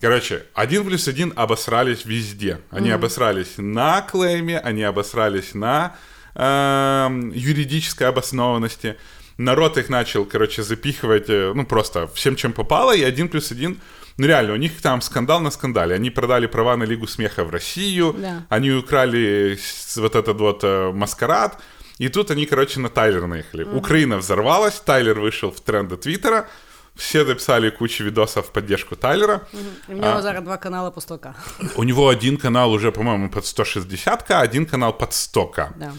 Короче, 0.00 0.42
один 0.54 0.84
плюс 0.84 1.08
один 1.08 1.32
обосрались 1.36 2.04
везде. 2.04 2.58
Они 2.70 2.90
обосрались 2.90 3.54
на 3.56 4.02
клейме, 4.02 4.58
они 4.58 4.82
обосрались 4.82 5.54
на 5.54 5.96
эм, 6.34 7.30
юридической 7.30 8.08
обоснованности. 8.08 8.96
Народ 9.42 9.78
их 9.78 9.90
начал, 9.90 10.24
короче, 10.24 10.62
запихивать, 10.62 11.30
э, 11.30 11.52
ну, 11.54 11.64
просто 11.64 12.06
всем, 12.14 12.36
чем 12.36 12.52
попало, 12.52 12.96
и 12.96 13.02
один 13.02 13.28
плюс 13.28 13.52
один 13.52 13.76
ну, 14.18 14.26
реально, 14.26 14.52
у 14.52 14.56
них 14.56 14.80
там 14.82 15.00
скандал 15.00 15.40
на 15.40 15.50
скандале. 15.50 15.94
Они 15.94 16.10
продали 16.10 16.46
права 16.46 16.76
на 16.76 16.84
Лигу 16.84 17.06
смеха 17.06 17.44
в 17.44 17.50
Россию, 17.50 18.14
Да. 18.18 18.42
они 18.50 18.70
украли 18.70 19.58
вот 19.96 20.14
этот 20.14 20.40
вот 20.40 20.64
э, 20.64 20.92
маскарад, 20.92 21.58
и 21.98 22.08
тут 22.08 22.30
они, 22.30 22.46
короче, 22.46 22.80
на 22.80 22.88
Тайлер 22.88 23.26
наехали. 23.26 23.64
Украина 23.64 24.18
взорвалась, 24.18 24.80
Тайлер 24.80 25.20
вышел 25.20 25.50
в 25.50 25.60
тренды 25.60 25.96
Твиттера, 25.96 26.46
все 26.94 27.24
записали 27.24 27.70
кучу 27.70 28.04
видосов 28.04 28.46
в 28.46 28.50
поддержку 28.50 28.96
Тайлера. 28.96 29.40
І 29.88 29.94
в 29.94 29.96
нього 29.96 30.22
зараз 30.22 30.44
два 30.44 30.56
канали 30.56 30.90
по 30.90 31.00
100к. 31.00 31.32
У 31.76 31.84
него 31.84 32.04
один 32.04 32.36
канал 32.36 32.72
уже, 32.72 32.90
по-моему, 32.90 33.30
под 33.30 33.44
160к, 33.44 34.42
один 34.42 34.66
канал 34.66 34.98
под 34.98 35.10
100к. 35.10 35.68
Да. 35.78 35.86
А, 35.86 35.92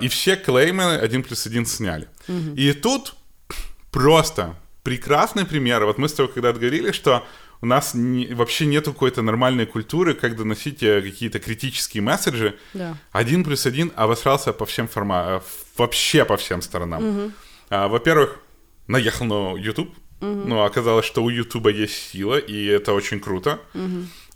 и 0.00 0.08
все 0.08 0.36
клеймы 0.36 0.94
1 0.96 1.22
плюс 1.24 1.46
1 1.46 1.66
сняли. 1.66 2.06
И 2.56 2.72
тут 2.72 3.14
просто 3.90 4.54
прекрасный 4.82 5.44
пример. 5.44 5.84
Вот 5.84 5.98
мы 5.98 6.08
с 6.08 6.12
тобой 6.14 6.32
когда-то 6.32 6.58
говорили, 6.60 6.92
что 6.92 7.26
у 7.60 7.66
нас 7.66 7.92
не- 7.94 8.32
вообще 8.34 8.66
нету 8.66 8.92
какой-то 8.92 9.22
нормальной 9.22 9.66
культуры, 9.66 10.14
как 10.14 10.36
доносить 10.36 10.82
э, 10.82 11.02
какие-то 11.02 11.40
критические 11.40 12.02
месседжи. 12.02 12.56
Да. 12.74 12.96
Один 13.10 13.42
плюс 13.44 13.66
один 13.66 13.92
обосрался 13.96 14.52
по 14.52 14.64
всем 14.64 14.86
форматам, 14.86 15.42
вообще 15.76 16.24
по 16.24 16.36
всем 16.36 16.62
сторонам. 16.62 17.32
А, 17.70 17.88
во-первых, 17.88 18.38
наехал 18.86 19.26
на 19.26 19.56
YouTube. 19.56 19.92
Ну, 20.20 20.62
оказалось, 20.62 21.06
что 21.06 21.22
у 21.22 21.30
YouTube 21.30 21.68
есть 21.68 22.10
сила, 22.10 22.38
и 22.38 22.64
это 22.66 22.92
очень 22.92 23.20
круто. 23.20 23.58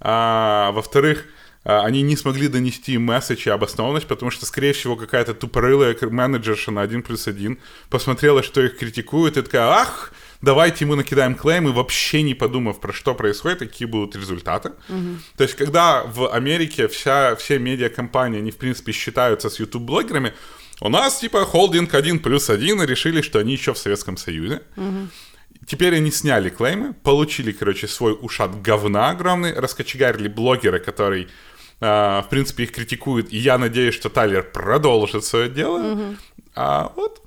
А, 0.00 0.70
во-вторых, 0.72 1.24
а, 1.24 1.28
они 1.64 2.02
не 2.02 2.16
смогли 2.16 2.48
донести 2.48 2.98
месседж 2.98 3.46
и 3.46 3.50
обоснованность, 3.50 4.06
потому 4.08 4.30
что, 4.30 4.46
скорее 4.46 4.72
всего, 4.72 4.96
какая-то 4.96 5.34
тупорылая 5.34 5.96
менеджерша 6.00 6.70
на 6.72 6.82
1 6.82 7.02
плюс 7.02 7.28
1 7.28 7.58
посмотрела, 7.88 8.42
что 8.42 8.60
их 8.60 8.78
критикуют, 8.78 9.36
и 9.36 9.42
такая, 9.42 9.68
ах, 9.68 10.12
давайте 10.40 10.84
ему 10.84 10.96
накидаем 10.96 11.36
клеймы, 11.36 11.72
вообще 11.72 12.22
не 12.22 12.34
подумав, 12.34 12.80
про 12.80 12.92
что 12.92 13.14
происходит, 13.14 13.60
какие 13.60 13.86
будут 13.86 14.16
результаты. 14.16 14.72
То 15.36 15.44
есть, 15.44 15.54
когда 15.54 16.02
в 16.02 16.32
Америке 16.32 16.88
вся, 16.88 17.36
все 17.36 17.58
медиакомпании, 17.58 18.38
они, 18.38 18.50
в 18.50 18.56
принципе, 18.56 18.90
считаются 18.92 19.48
с 19.48 19.60
YouTube-блогерами, 19.60 20.32
у 20.80 20.88
нас, 20.88 21.20
типа, 21.20 21.44
холдинг 21.44 21.94
1 21.94 22.18
плюс 22.18 22.50
1, 22.50 22.82
и 22.82 22.86
решили, 22.86 23.22
что 23.22 23.38
они 23.38 23.52
еще 23.52 23.72
в 23.72 23.78
Советском 23.78 24.16
Союзе. 24.16 24.62
Теперь 25.64 25.94
они 25.94 26.10
сняли 26.10 26.48
клеймы, 26.50 26.92
получили, 26.92 27.52
короче, 27.52 27.86
свой 27.86 28.18
ушат 28.20 28.60
говна 28.62 29.10
огромный, 29.10 29.54
раскочегарили 29.54 30.26
блогера, 30.26 30.80
который, 30.80 31.28
а, 31.82 32.22
в 32.22 32.28
принципе, 32.28 32.62
их 32.62 32.72
критикует, 32.72 33.32
и 33.32 33.38
я 33.38 33.58
надеюсь, 33.58 33.94
что 33.94 34.08
Тайлер 34.08 34.44
продолжит 34.44 35.24
свое 35.24 35.48
дело. 35.48 36.16
А 36.54 36.92
вот, 36.96 37.22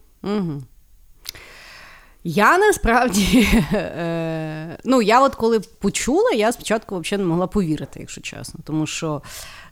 Я 2.27 2.57
насправді, 2.57 3.47
е, 3.74 4.77
ну 4.83 5.01
я 5.01 5.21
от 5.21 5.35
коли 5.35 5.59
почула, 5.59 6.31
я 6.31 6.51
спочатку 6.51 7.00
взагалі 7.00 7.24
не 7.24 7.29
могла 7.29 7.47
повірити, 7.47 8.00
якщо 8.00 8.21
чесно. 8.21 8.59
Тому 8.63 8.88
що, 8.88 9.21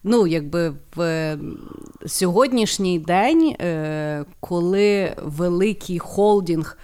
ну, 0.04 0.28
якби 0.28 0.74
в 0.96 1.38
сьогоднішній 2.08 3.00
день, 3.00 3.56
е, 3.60 4.26
коли 4.40 5.14
великий 5.18 6.00
холдинг 6.00 6.78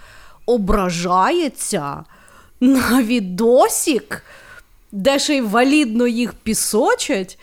ображається 0.46 2.04
на 2.60 3.02
відосік, 3.02 4.22
де 4.92 5.18
ще 5.18 5.36
й 5.36 5.40
валідно 5.40 6.06
їх 6.06 6.32
пісочать, 6.32 7.38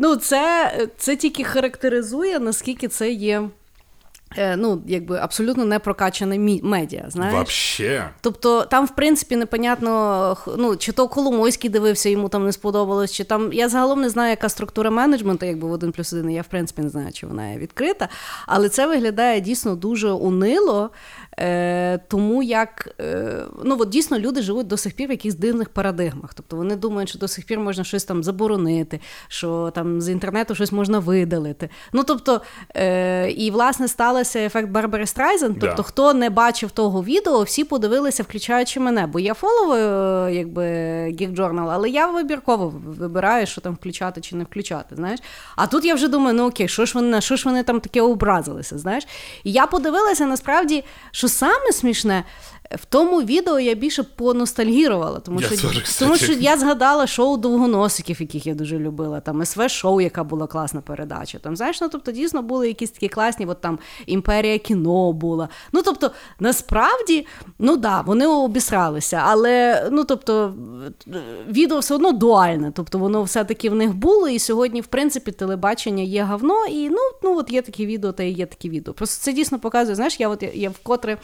ну, 0.00 0.16
це, 0.16 0.72
це 0.96 1.16
тільки 1.16 1.44
характеризує, 1.44 2.38
наскільки 2.38 2.88
це 2.88 3.10
є. 3.10 3.48
Е, 4.36 4.56
Ну, 4.56 4.82
якби 4.86 5.18
абсолютно 5.18 5.64
не 5.64 5.78
прокачане 5.78 6.38
мі- 6.38 6.64
медіа, 6.64 7.04
знаєш? 7.08 7.34
вообще. 7.34 8.08
Тобто 8.20 8.62
там, 8.62 8.86
в 8.86 8.94
принципі, 8.94 9.36
непонятно, 9.36 10.36
ну, 10.58 10.76
чи 10.76 10.92
то 10.92 11.08
Коломойський 11.08 11.70
дивився, 11.70 12.08
йому 12.08 12.28
там 12.28 12.44
не 12.44 12.52
сподобалось, 12.52 13.12
чи 13.12 13.24
там. 13.24 13.52
Я 13.52 13.68
загалом 13.68 14.00
не 14.00 14.08
знаю, 14.08 14.30
яка 14.30 14.48
структура 14.48 14.90
менеджменту, 14.90 15.46
якби 15.46 15.68
в 15.68 15.72
один 15.72 15.92
плюс 15.92 16.12
один. 16.12 16.30
Я 16.30 16.42
в 16.42 16.46
принципі 16.46 16.82
не 16.82 16.88
знаю, 16.88 17.12
чи 17.12 17.26
вона 17.26 17.50
є 17.50 17.58
відкрита. 17.58 18.08
Але 18.46 18.68
це 18.68 18.86
виглядає 18.86 19.40
дійсно 19.40 19.76
дуже 19.76 20.10
унило, 20.10 20.90
е, 21.38 21.98
тому 22.08 22.42
як 22.42 22.88
е, 23.00 23.36
ну, 23.64 23.76
от 23.80 23.88
дійсно 23.88 24.18
люди 24.18 24.42
живуть 24.42 24.66
до 24.66 24.76
сих 24.76 24.92
пір 24.94 25.08
в 25.08 25.10
якихось 25.10 25.38
дивних 25.38 25.68
парадигмах. 25.68 26.34
Тобто 26.34 26.56
вони 26.56 26.76
думають, 26.76 27.08
що 27.10 27.18
до 27.18 27.28
сих 27.28 27.46
пір 27.46 27.60
можна 27.60 27.84
щось 27.84 28.04
там 28.04 28.24
заборонити, 28.24 29.00
що 29.28 29.72
там 29.74 30.00
з 30.00 30.08
інтернету 30.08 30.54
щось 30.54 30.72
можна 30.72 30.98
видалити. 30.98 31.68
Ну 31.92 32.04
тобто, 32.04 32.40
е, 32.76 33.30
і 33.30 33.50
власне 33.50 33.88
стався 34.24 34.38
ефект 34.46 34.68
Барбари 34.68 35.06
Страйзен. 35.06 35.54
Тобто, 35.60 35.76
Да. 35.76 35.82
хто 35.82 36.14
не 36.14 36.30
бачив 36.30 36.70
того 36.70 37.04
відео, 37.04 37.42
всі 37.42 37.64
подивилися, 37.64 38.22
включаючи 38.22 38.80
мене. 38.80 39.06
Бо 39.06 39.20
я 39.20 39.34
фоловую 39.34 39.88
е, 40.28 40.34
якби 40.34 40.62
Geek 41.12 41.34
Journal, 41.36 41.68
але 41.70 41.90
я 41.90 42.06
вибірково 42.06 42.74
вибираю, 42.86 43.46
що 43.46 43.60
там 43.60 43.74
включати 43.74 44.20
чи 44.20 44.36
не 44.36 44.44
включати. 44.44 44.96
Знаєш, 44.96 45.20
а 45.56 45.66
тут 45.66 45.84
я 45.84 45.94
вже 45.94 46.08
думаю, 46.08 46.36
ну 46.36 46.46
окей, 46.48 46.68
що 46.68 46.86
ж 46.86 46.92
вони 46.94 47.20
що 47.20 47.36
ж 47.36 47.42
вони 47.48 47.62
там 47.62 47.80
таке 47.80 48.02
образилися? 48.02 48.78
Знаєш, 48.78 49.04
і 49.44 49.52
я 49.52 49.66
подивилася 49.66 50.26
насправді, 50.26 50.84
що 51.10 51.28
саме 51.28 51.72
смішне. 51.72 52.24
В 52.70 52.84
тому 52.84 53.22
відео 53.22 53.60
я 53.60 53.74
більше 53.74 54.02
поностальгірувала, 54.02 55.20
тому 55.20 55.40
Я 55.40 55.46
що, 55.46 55.56
кстати. 55.56 55.82
тому 55.98 56.16
що 56.16 56.32
я 56.32 56.56
згадала 56.56 57.06
шоу 57.06 57.36
довгоносиків, 57.36 58.20
яких 58.20 58.46
я 58.46 58.54
дуже 58.54 58.78
любила. 58.78 59.20
Там 59.20 59.44
СВ 59.44 59.70
шоу, 59.70 60.00
яка 60.00 60.24
була 60.24 60.46
класна 60.46 60.80
передача. 60.80 61.38
Там 61.38 61.56
знаєш, 61.56 61.80
ну 61.80 61.88
тобто 61.88 62.12
дійсно 62.12 62.42
були 62.42 62.68
якісь 62.68 62.90
такі 62.90 63.08
класні, 63.08 63.46
от 63.46 63.60
там 63.60 63.78
імперія 64.06 64.58
кіно 64.58 65.12
була. 65.12 65.48
Ну 65.72 65.82
тобто, 65.82 66.10
насправді, 66.40 67.26
ну 67.58 67.76
да, 67.76 68.00
вони 68.00 68.26
обісралися, 68.26 69.22
але 69.24 69.88
ну 69.92 70.04
тобто 70.04 70.54
відео 71.48 71.78
все 71.78 71.94
одно 71.94 72.12
дуальне. 72.12 72.72
Тобто 72.74 72.98
воно 72.98 73.22
все-таки 73.22 73.70
в 73.70 73.74
них 73.74 73.94
було. 73.94 74.28
І 74.28 74.38
сьогодні, 74.38 74.80
в 74.80 74.86
принципі, 74.86 75.32
телебачення 75.32 76.02
є 76.02 76.22
говно, 76.22 76.66
і 76.66 76.88
ну, 76.88 76.98
ну 77.22 77.38
от 77.38 77.52
є 77.52 77.62
такі 77.62 77.86
відео, 77.86 78.12
та 78.12 78.22
і 78.22 78.30
є 78.30 78.46
такі 78.46 78.70
відео. 78.70 78.94
Просто 78.94 79.24
це 79.24 79.32
дійсно 79.32 79.58
показує. 79.58 79.94
Знаєш, 79.94 80.20
я 80.20 80.28
от 80.28 80.42
я, 80.42 80.50
я 80.54 80.70
вкотре. 80.70 81.18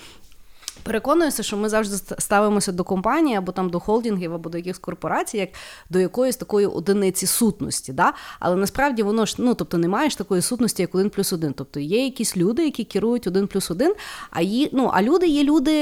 Переконуюся, 0.85 1.43
що 1.43 1.57
ми 1.57 1.69
завжди 1.69 1.97
ставимося 2.19 2.73
до 2.73 2.85
компанії 2.85 3.37
або 3.37 3.53
там 3.53 3.71
до 3.71 3.81
холдингів, 3.81 4.35
або 4.35 4.51
до 4.51 4.59
якихось 4.59 4.79
корпорацій, 4.79 5.37
як 5.39 5.49
до 5.91 5.99
якоїсь 5.99 6.37
такої 6.37 6.67
одиниці 6.67 7.27
сутності. 7.27 7.93
Да? 7.93 8.13
Але 8.41 8.57
насправді 8.57 9.03
воно 9.03 9.27
ж 9.27 9.35
ну 9.39 9.55
тобто 9.55 9.79
немає 9.79 10.11
ж 10.11 10.19
такої 10.19 10.43
сутності, 10.43 10.83
як 10.83 10.95
один 10.95 11.11
плюс 11.11 11.33
один. 11.33 11.53
Тобто 11.53 11.81
є 11.81 12.05
якісь 12.05 12.37
люди, 12.37 12.65
які 12.65 12.85
керують 12.85 13.27
один 13.27 13.47
плюс 13.47 13.71
один, 13.71 13.95
а 14.31 14.41
є, 14.41 14.69
ну, 14.73 14.91
а 14.95 15.03
люди 15.03 15.27
є 15.27 15.45
люди, 15.45 15.73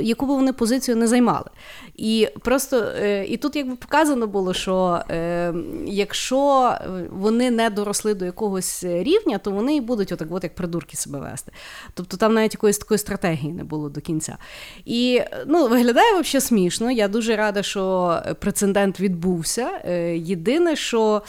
яку 0.00 0.26
би 0.26 0.34
вони 0.34 0.52
позицію 0.52 0.96
не 0.96 1.06
займали. 1.06 1.50
І 1.96 2.28
просто 2.42 2.76
е, 2.76 3.24
і 3.26 3.36
тут 3.36 3.56
якби 3.56 3.76
показано 3.76 4.26
було, 4.26 4.54
що 4.54 5.00
е, 5.10 5.54
якщо 5.86 6.74
вони 7.10 7.50
не 7.50 7.70
доросли 7.70 8.14
до 8.14 8.24
якогось 8.24 8.84
рівня, 8.84 9.38
то 9.38 9.50
вони 9.50 9.76
і 9.76 9.80
будуть 9.80 10.12
отак, 10.12 10.28
от 10.30 10.44
як 10.44 10.54
придурки 10.54 10.96
себе 10.96 11.18
вести. 11.18 11.52
Тобто 11.94 12.16
там 12.16 12.34
навіть 12.34 12.54
якоїсь 12.54 12.78
такої 12.78 12.98
стратегії 12.98 13.52
не 13.52 13.64
було 13.64 13.88
до 13.88 14.00
кінця. 14.00 14.36
І 14.84 15.22
ну, 15.46 15.66
виглядає 15.68 16.12
взагалі 16.12 16.40
смішно. 16.40 16.90
Я 16.90 17.08
дуже 17.08 17.36
рада, 17.36 17.62
що 17.62 18.14
прецедент 18.40 19.00
відбувся. 19.00 19.70
Е, 19.84 20.16
Єдине, 20.16 20.76
що 20.76 21.22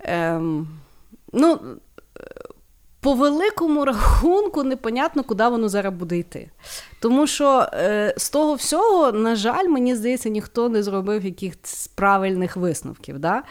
ем, 0.00 0.68
ну, 1.32 1.60
по 3.04 3.14
великому 3.14 3.84
рахунку 3.84 4.62
непонятно, 4.62 5.24
куди 5.24 5.48
воно 5.48 5.68
зараз 5.68 5.94
буде 5.94 6.18
йти. 6.18 6.50
Тому 7.00 7.26
що 7.26 7.66
е, 7.72 8.14
з 8.16 8.30
того 8.30 8.54
всього, 8.54 9.12
на 9.12 9.36
жаль, 9.36 9.68
мені 9.68 9.94
здається, 9.94 10.28
ніхто 10.28 10.68
не 10.68 10.82
зробив 10.82 11.24
якихось 11.24 11.90
правильних 11.94 12.56
висновків. 12.56 13.18
Да? 13.18 13.42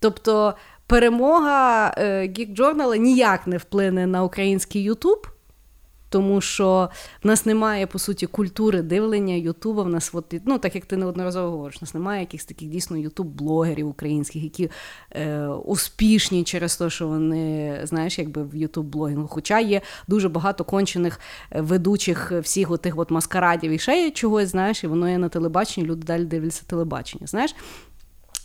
Тобто 0.00 0.54
перемога 0.86 1.94
е, 1.96 2.02
Geek 2.22 2.56
Journal 2.56 2.96
ніяк 2.96 3.46
не 3.46 3.56
вплине 3.56 4.06
на 4.06 4.22
український 4.22 4.82
Ютуб. 4.82 5.26
Тому 6.10 6.40
що 6.40 6.90
в 7.24 7.26
нас 7.26 7.46
немає, 7.46 7.86
по 7.86 7.98
суті, 7.98 8.26
культури 8.26 8.82
дивлення 8.82 9.34
Ютуба. 9.34 9.82
В 9.82 9.88
нас, 9.88 10.10
от, 10.12 10.34
ну, 10.44 10.58
так 10.58 10.74
як 10.74 10.86
ти 10.86 10.96
неодноразово 10.96 11.50
говориш, 11.50 11.76
в 11.76 11.82
нас 11.82 11.94
немає 11.94 12.20
якихось 12.20 12.44
таких 12.44 12.68
дійсно 12.68 12.96
ютуб-блогерів 12.96 13.84
українських, 13.84 14.42
які 14.42 14.70
е, 15.10 15.46
успішні 15.46 16.44
через 16.44 16.76
те, 16.76 16.90
що 16.90 17.08
вони, 17.08 17.80
знаєш, 17.84 18.18
якби 18.18 18.42
в 18.42 18.54
ютуб-блогінгу. 18.54 19.26
Хоча 19.28 19.60
є 19.60 19.80
дуже 20.08 20.28
багато 20.28 20.64
кончених 20.64 21.20
е, 21.50 21.60
ведучих 21.60 22.32
всіх 22.32 22.70
отих 22.70 22.98
от 22.98 23.10
маскарадів 23.10 23.72
і 23.72 23.78
ще 23.78 24.10
чогось, 24.10 24.48
знаєш, 24.48 24.84
і 24.84 24.86
воно 24.86 25.10
є 25.10 25.18
на 25.18 25.28
телебаченні, 25.28 25.86
люди 25.86 26.06
далі 26.06 26.24
дивляться 26.24 26.62
телебачення. 26.66 27.26
Знаєш? 27.26 27.54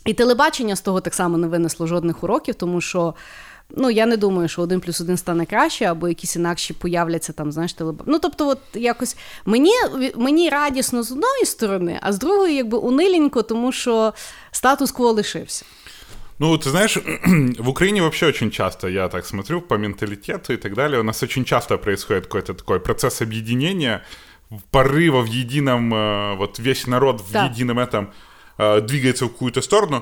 І 0.04 0.14
телебачення 0.14 0.76
з 0.76 0.80
того 0.80 1.00
так 1.00 1.14
само 1.14 1.38
не 1.38 1.46
винесло 1.46 1.86
жодних 1.86 2.24
уроків, 2.24 2.54
тому 2.54 2.80
що. 2.80 3.14
Ну, 3.75 3.89
я 3.89 4.05
не 4.05 4.17
думаю, 4.17 4.47
що 4.49 4.61
один 4.61 4.79
плюс 4.79 5.01
один 5.01 5.17
стане 5.17 5.45
краще, 5.45 5.85
або 5.85 6.07
якісь 6.07 6.35
інакші 6.35 6.73
появляться 6.73 7.33
там, 7.33 7.51
знаєш, 7.51 7.73
телеб... 7.73 8.03
Ну, 8.05 8.19
тобто, 8.19 8.47
от 8.47 8.59
якось 8.73 9.17
мені, 9.45 9.71
мені 10.15 10.49
радісно 10.49 11.03
з 11.03 11.11
одної 11.11 11.45
сторони, 11.45 11.99
а 12.01 12.13
з 12.13 12.19
другої, 12.19 12.55
якби 12.55 12.77
униленько, 12.77 13.43
тому 13.43 13.71
що 13.71 14.13
статус-кво 14.51 15.11
лишився. 15.11 15.65
Ну, 16.39 16.57
ты 16.57 16.69
знаешь, 16.69 16.97
в 17.59 17.69
Украине 17.69 18.01
вообще 18.01 18.27
очень 18.27 18.51
часто, 18.51 18.89
я 18.89 19.07
так 19.07 19.25
смотрю, 19.25 19.61
по 19.61 19.77
менталитету 19.77 20.53
и 20.53 20.57
так 20.57 20.73
далее, 20.73 20.99
у 20.99 21.03
нас 21.03 21.23
очень 21.23 21.45
часто 21.45 21.77
происходит 21.77 22.23
какой-то 22.25 22.53
такой 22.53 22.79
процесс 22.79 23.21
объединения, 23.21 23.99
порыва 24.71 25.21
в 25.21 25.27
едином, 25.27 25.93
э, 25.93 26.35
вот 26.37 26.59
весь 26.59 26.87
народ 26.87 27.21
в 27.21 27.31
Да. 27.31 27.45
едином 27.45 27.77
этом 27.79 28.07
э, 28.57 28.81
двигается 28.81 29.25
в 29.25 29.29
какую-то 29.29 29.61
сторону, 29.61 30.01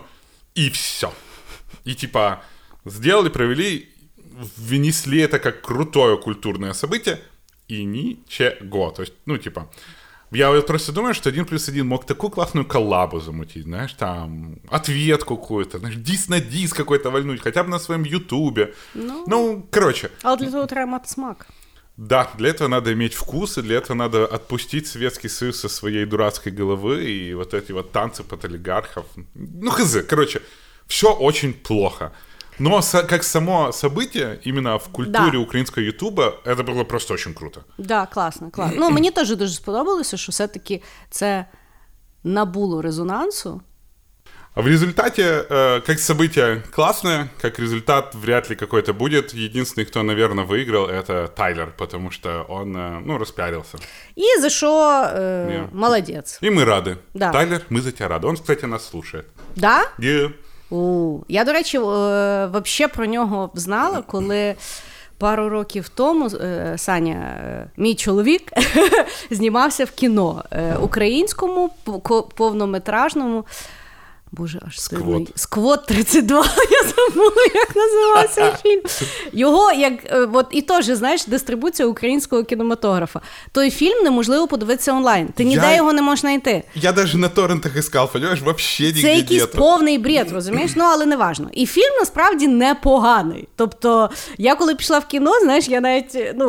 и 0.55 0.69
все. 0.69 1.11
И 1.85 1.95
типа 1.95 2.39
сделали, 2.84 3.28
провели, 3.30 3.88
внесли 4.56 5.20
это 5.20 5.38
как 5.38 5.62
крутое 5.62 6.16
культурное 6.16 6.72
событие, 6.74 7.18
и 7.68 7.84
ничего. 7.84 8.90
То 8.90 9.02
есть, 9.02 9.12
ну, 9.26 9.38
типа, 9.38 9.68
Я 10.34 10.50
вот 10.50 10.66
просто 10.66 10.92
думаю, 10.92 11.14
что 11.14 11.28
один 11.28 11.44
плюс 11.44 11.68
один 11.68 11.86
мог 11.86 12.06
такую 12.06 12.30
классную 12.30 12.64
коллабу 12.66 13.20
замутить, 13.20 13.64
знаешь, 13.64 13.92
там, 13.92 14.56
ответку 14.70 15.36
какую-то, 15.36 15.78
знаешь, 15.78 15.96
дис 15.96 16.28
на 16.28 16.40
дис 16.40 16.72
какой-то 16.72 17.10
вальнуть, 17.10 17.42
хотя 17.42 17.62
бы 17.62 17.68
на 17.70 17.78
своем 17.78 18.04
ютубе. 18.04 18.72
Ну. 18.94 19.24
Ну, 19.26 19.66
короче, 19.70 20.08
Але 20.22 20.36
для 20.36 20.50
того 20.50 20.66
треба 20.66 20.86
мати 20.86 21.08
смак. 21.08 21.46
да, 21.96 22.30
для 22.38 22.48
этого 22.48 22.68
надо 22.68 22.92
иметь 22.92 23.14
вкус, 23.14 23.58
и 23.58 23.62
для 23.62 23.76
этого 23.76 23.96
надо 23.96 24.24
отпустить 24.24 24.86
Советский 24.86 25.28
Союз 25.28 25.60
со 25.60 25.68
своей 25.68 26.06
дурацкой 26.06 26.52
головы 26.52 27.04
и 27.04 27.34
вот 27.34 27.54
эти 27.54 27.72
вот 27.72 27.92
танцы 27.92 28.22
под 28.22 28.44
олигархов. 28.44 29.04
Ну, 29.34 29.70
хз, 29.70 29.96
короче, 30.08 30.40
все 30.86 31.12
очень 31.12 31.52
плохо. 31.52 32.10
Но 32.59 32.81
со- 32.81 33.03
как 33.03 33.23
само 33.23 33.71
событие, 33.71 34.39
именно 34.47 34.77
в 34.77 34.87
культуре 34.87 35.31
Да. 35.31 35.37
украинского 35.37 35.83
ютуба, 35.83 36.33
это 36.45 36.63
было 36.63 36.83
просто 36.83 37.13
очень 37.13 37.33
круто. 37.33 37.61
Да, 37.77 38.05
класно, 38.05 38.49
класно. 38.51 38.77
Ну, 38.79 38.89
мені 38.89 39.11
теж 39.11 39.35
дуже 39.35 39.53
сподобалося, 39.53 40.17
що 40.17 40.31
все-таки 40.31 40.81
це 41.09 41.45
набуло 42.23 42.81
резонансу. 42.81 43.61
А 44.55 44.61
в 44.61 44.67
результате, 44.67 45.21
э, 45.49 45.81
как 45.85 45.97
событие 45.99 46.61
классное, 46.71 47.29
как 47.41 47.59
результат 47.59 48.15
вряд 48.15 48.49
ли 48.49 48.55
какой-то 48.55 48.93
будет. 48.93 49.33
Единственный, 49.35 49.85
кто, 49.85 50.03
наверное, 50.03 50.45
выиграл, 50.45 50.89
это 50.89 51.27
Тайлер, 51.27 51.71
потому 51.77 52.11
что 52.11 52.45
он, 52.49 52.75
э, 52.77 53.01
ну, 53.05 53.17
распиарился. 53.17 53.77
І 54.15 54.41
за 54.41 54.49
що 54.49 54.91
е, 55.15 55.45
Ні. 55.49 55.63
молодець. 55.79 56.39
И 56.43 56.49
мы 56.49 56.65
рады. 56.65 56.97
Да. 57.13 57.31
Тайлер, 57.31 57.61
мы 57.69 57.81
за 57.81 57.91
тебя 57.91 58.07
рады. 58.17 58.27
Он, 58.27 58.35
кстати, 58.35 58.67
нас 58.67 58.89
слушает. 58.89 59.25
Да? 59.55 59.81
И 59.99 60.29
У, 60.72 61.18
я, 61.28 61.44
до 61.44 61.52
речі, 61.52 61.78
взагалі 61.78 62.92
про 62.94 63.06
нього 63.06 63.50
знала, 63.54 64.02
коли 64.06 64.54
пару 65.18 65.48
років 65.48 65.88
тому 65.88 66.26
е, 66.26 66.74
Саня, 66.76 67.12
е, 67.14 67.66
мій 67.76 67.94
чоловік, 67.94 68.42
знімався 69.30 69.84
в 69.84 69.90
кіно 69.90 70.44
е, 70.50 70.76
українському 70.80 71.70
по- 71.84 72.22
повнометражному. 72.22 73.44
Боже, 74.32 74.60
аж. 74.66 74.80
Сквот. 74.80 75.28
Сквот 75.34 75.86
32. 75.86 76.36
Я 76.70 76.82
забула, 76.88 77.44
як 77.54 77.76
називався 77.76 78.58
фільм. 78.62 78.82
Його 79.32 79.72
як 79.72 79.92
е, 80.12 80.28
от 80.32 80.46
і 80.50 80.62
теж, 80.62 80.84
знаєш, 80.86 81.26
дистрибуція 81.26 81.88
українського 81.88 82.44
кінематографа. 82.44 83.20
Той 83.52 83.70
фільм 83.70 84.04
неможливо 84.04 84.46
подивитися 84.46 84.92
онлайн. 84.92 85.28
Ти 85.28 85.44
ніде 85.44 85.66
Я- 85.70 85.76
його 85.76 85.92
не 85.92 86.02
можеш 86.02 86.20
знайти. 86.20 86.62
я 86.74 86.92
даже 86.92 87.18
на 87.18 87.28
торрентах 87.28 87.72
понимаешь, 88.12 88.40
вообще 88.40 88.84
нигде 88.84 89.02
Це 89.02 89.16
якийсь 89.16 89.40
нету. 89.40 89.58
повний 89.58 89.98
бред, 89.98 90.32
розумієш? 90.32 90.70
Ну, 90.76 90.84
але 90.84 91.06
не 91.06 91.16
важно. 91.16 91.48
І 91.52 91.66
фільм 91.66 91.94
насправді 92.00 92.48
непоганий. 92.48 93.48
Тобто, 93.56 94.10
я 94.38 94.54
коли 94.54 94.74
пішла 94.74 94.98
в 94.98 95.06
кіно, 95.06 95.32
знаєш, 95.42 95.68
я 95.68 95.80
навіть 95.80 96.18
ну, 96.36 96.46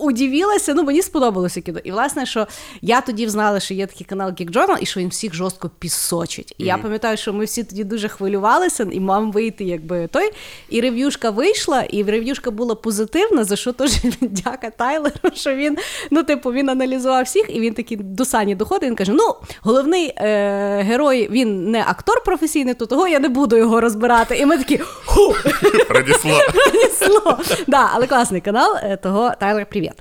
удивилася, 0.00 0.74
ну 0.74 0.82
мені 0.82 1.02
сподобалося 1.02 1.60
кіно. 1.60 1.78
І 1.84 1.90
власне, 1.92 2.26
що 2.26 2.46
я 2.82 3.00
тоді 3.00 3.26
взнала, 3.26 3.60
що 3.60 3.74
є 3.74 3.86
такий 3.86 4.06
канал 4.06 4.30
Geek 4.30 4.50
Journal, 4.52 4.76
і 4.80 4.86
що 4.86 5.00
він 5.00 5.08
всіх 5.08 5.34
жорстко 5.34 5.70
пісочить. 5.78 6.54
І 6.58 6.64
я 6.64 6.78
пам'ятаю, 6.78 7.16
що 7.16 7.25
ми 7.32 7.44
всі 7.44 7.64
тоді 7.64 7.84
дуже 7.84 8.08
хвилювалися, 8.08 8.88
і 8.92 9.00
мав 9.00 9.32
вийти, 9.32 9.64
якби 9.64 10.06
той. 10.06 10.30
І 10.68 10.80
рев'юшка 10.80 11.30
вийшла, 11.30 11.82
і 11.82 12.02
рев'юшка 12.02 12.50
була 12.50 12.74
позитивна, 12.74 13.44
за 13.44 13.56
що 13.56 13.72
теж 13.72 13.92
дяка 14.20 14.70
Тайлеру, 14.70 15.30
що 15.34 15.54
він, 15.54 15.78
ну, 16.10 16.22
типу, 16.22 16.52
він 16.52 16.68
аналізував 16.68 17.24
всіх, 17.24 17.56
і 17.56 17.60
він 17.60 17.74
такий 17.74 17.96
до 17.96 18.24
Сані 18.24 18.54
доходить. 18.54 18.88
Він 18.88 18.96
каже: 18.96 19.12
ну, 19.12 19.34
головний 19.60 20.14
е, 20.16 20.82
герой, 20.82 21.28
він 21.30 21.70
не 21.70 21.84
актор 21.86 22.24
професійний, 22.24 22.74
то 22.74 22.86
того 22.86 23.08
я 23.08 23.18
не 23.18 23.28
буду 23.28 23.56
його 23.56 23.80
розбирати. 23.80 24.36
І 24.36 24.46
ми 24.46 24.58
такі 24.58 24.78
ху, 24.78 25.34
Пронесло. 25.88 26.40
пронесло. 26.54 27.38
Да, 27.66 27.90
але 27.94 28.06
класний 28.06 28.40
канал, 28.40 28.76
е, 28.82 28.96
того 28.96 29.32
Тайлер, 29.40 29.66
привіт. 29.66 29.94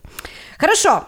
Хорошо. 0.59 1.01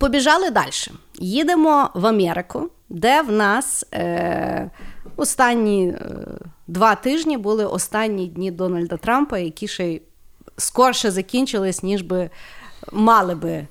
Побіжали 0.00 0.50
далі. 0.50 0.70
Їдемо 1.18 1.90
в 1.94 2.06
Америку, 2.06 2.70
де 2.88 3.22
в 3.22 3.32
нас 3.32 3.86
е, 3.94 4.70
останні 5.16 5.88
е, 5.88 6.26
два 6.66 6.94
тижні 6.94 7.36
були 7.36 7.66
останні 7.66 8.26
дні 8.26 8.50
Дональда 8.50 8.96
Трампа, 8.96 9.38
які 9.38 9.68
ще 9.68 10.00
скорше 10.56 11.10
закінчились, 11.10 11.82
ніж 11.82 12.02
би 12.02 12.30
мали 12.92 13.34
би. 13.34 13.66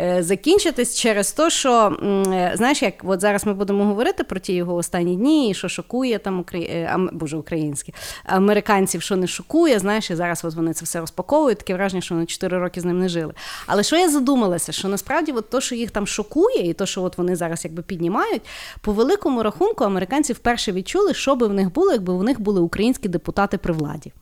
Е, 0.00 0.22
Закінчитись 0.22 0.98
через 0.98 1.32
те, 1.32 1.50
що 1.50 1.96
е, 2.32 2.52
знаєш, 2.56 2.82
як 2.82 2.94
от 3.04 3.20
зараз 3.20 3.46
ми 3.46 3.54
будемо 3.54 3.84
говорити 3.84 4.24
про 4.24 4.40
ті 4.40 4.52
його 4.52 4.74
останні 4.74 5.16
дні, 5.16 5.50
і 5.50 5.54
що 5.54 5.68
шокує 5.68 6.18
там 6.18 6.40
Украї... 6.40 6.66
е, 6.66 6.90
ам- 6.94 7.10
боже, 7.12 7.36
українські 7.36 7.94
американців, 8.24 9.02
що 9.02 9.16
не 9.16 9.26
шокує. 9.26 9.78
Знаєш, 9.78 10.10
і 10.10 10.14
зараз 10.14 10.44
от 10.44 10.54
вони 10.54 10.72
це 10.74 10.84
все 10.84 11.00
розпаковують. 11.00 11.58
Таке 11.58 11.74
враження, 11.74 12.02
що 12.02 12.14
вони 12.14 12.26
4 12.26 12.58
роки 12.58 12.80
з 12.80 12.84
ним 12.84 12.98
не 12.98 13.08
жили. 13.08 13.32
Але 13.66 13.82
що 13.82 13.96
я 13.96 14.08
задумалася, 14.08 14.72
що 14.72 14.88
насправді 14.88 15.32
от 15.32 15.50
то, 15.50 15.60
що 15.60 15.74
їх 15.74 15.90
там 15.90 16.06
шокує, 16.06 16.68
і 16.68 16.72
то, 16.72 16.86
що 16.86 17.02
от 17.02 17.18
вони 17.18 17.36
зараз 17.36 17.64
якби 17.64 17.82
піднімають, 17.82 18.42
по 18.80 18.92
великому 18.92 19.42
рахунку 19.42 19.84
американці 19.84 20.32
вперше 20.32 20.72
відчули, 20.72 21.14
що 21.14 21.36
би 21.36 21.46
в 21.46 21.52
них 21.52 21.72
було, 21.72 21.92
якби 21.92 22.16
в 22.16 22.22
них 22.22 22.40
були 22.40 22.60
українські 22.60 23.08
депутати 23.08 23.58
при 23.58 23.74
владі. 23.74 24.12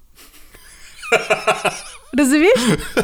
Розумієш? 2.18 2.58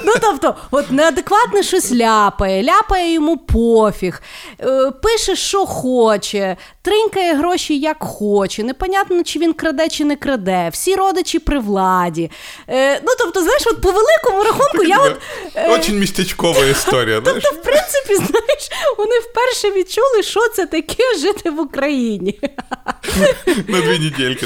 Ну 0.05 0.13
тобто, 0.21 0.55
от 0.71 0.91
неадекватне 0.91 1.63
щось 1.63 1.93
ляпає, 1.93 2.63
ляпає 2.63 3.13
йому 3.13 3.37
пофіг, 3.37 4.23
е, 4.61 4.91
пише, 4.91 5.37
що 5.37 5.67
хоче, 5.67 6.57
тринькає 6.83 7.35
гроші 7.35 7.79
як 7.79 8.03
хоче. 8.03 8.63
Непонятно, 8.63 9.23
чи 9.23 9.39
він 9.39 9.53
краде, 9.53 9.89
чи 9.89 10.05
не 10.05 10.17
краде. 10.17 10.69
Всі 10.73 10.95
родичі 10.95 11.39
при 11.39 11.59
владі. 11.59 12.31
Е, 12.69 13.01
ну 13.01 13.09
тобто, 13.19 13.43
знаєш, 13.43 13.63
от 13.67 13.81
по 13.81 13.91
великому 13.91 14.43
рахунку 14.45 14.85
я 14.85 14.99
от. 14.99 15.17
е, 15.55 15.69
Очень 15.71 15.99
местечковая 16.01 16.71
история, 16.73 17.21
знаешь? 17.25 17.43
Тобто, 17.43 17.61
в 17.61 17.63
принципі, 17.63 18.15
знаєш, 18.15 18.71
вони 18.99 19.19
вперше 19.19 19.79
відчули, 19.79 20.23
що 20.23 20.49
це 20.49 20.67
таке 20.67 21.19
жити 21.21 21.51
в 21.51 21.61
Україні. 21.61 22.41
На 23.69 23.81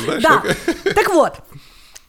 знаешь? 0.00 0.22
Да. 0.22 0.42
так? 0.84 0.94
Так 0.94 1.10
от. 1.14 1.32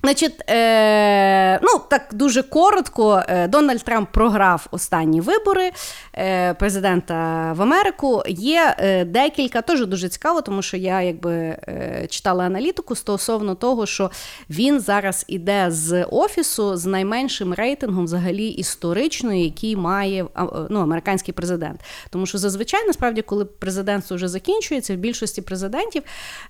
Значить, 0.05 0.49
е, 0.49 1.59
ну 1.61 1.81
так 1.89 2.09
дуже 2.13 2.43
коротко, 2.43 3.23
е, 3.27 3.47
Дональд 3.47 3.83
Трамп 3.83 4.09
програв 4.11 4.67
останні 4.71 5.21
вибори 5.21 5.71
е, 6.17 6.53
президента 6.53 7.13
в 7.57 7.61
Америку. 7.61 8.23
Є 8.27 8.75
е, 8.77 9.05
декілька, 9.05 9.61
теж 9.61 9.85
дуже 9.85 10.09
цікаво, 10.09 10.41
тому 10.41 10.61
що 10.61 10.77
я 10.77 11.01
якби 11.01 11.33
е, 11.33 12.07
читала 12.09 12.43
аналітику 12.43 12.95
стосовно 12.95 13.55
того, 13.55 13.85
що 13.85 14.11
він 14.49 14.79
зараз 14.79 15.25
іде 15.27 15.65
з 15.69 16.03
офісу 16.03 16.75
з 16.75 16.85
найменшим 16.85 17.53
рейтингом, 17.53 18.05
взагалі 18.05 18.47
історичної, 18.47 19.43
який 19.43 19.75
має 19.75 20.25
ну, 20.69 20.79
американський 20.79 21.33
президент. 21.33 21.79
Тому 22.09 22.25
що 22.25 22.37
зазвичай, 22.37 22.87
насправді, 22.87 23.21
коли 23.21 23.45
президентство 23.45 24.15
вже 24.15 24.27
закінчується, 24.27 24.93
в 24.93 24.97
більшості 24.97 25.41
президентів 25.41 26.03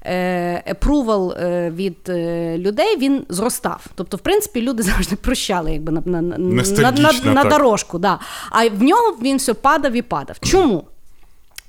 е, 0.06 0.74
approval 0.74 1.34
від 1.72 1.98
людей 2.60 2.98
він 2.98 3.26
зростав. 3.44 3.86
Тобто, 3.96 4.18
в 4.18 4.20
принципі, 4.20 4.62
люди 4.62 4.84
завжди 4.94 5.16
прощали 5.16 5.72
якби 5.72 5.92
на, 5.92 6.02
на, 6.06 6.22
на, 6.22 6.38
на, 6.38 7.34
на, 7.34 7.44
дорожку. 7.44 8.00
Да. 8.00 8.20
А 8.50 8.70
в 8.70 8.84
нього 8.84 9.18
він 9.22 9.38
все 9.38 9.54
падав 9.54 9.94
і 9.94 10.02
падав. 10.02 10.40
Чому? 10.40 10.84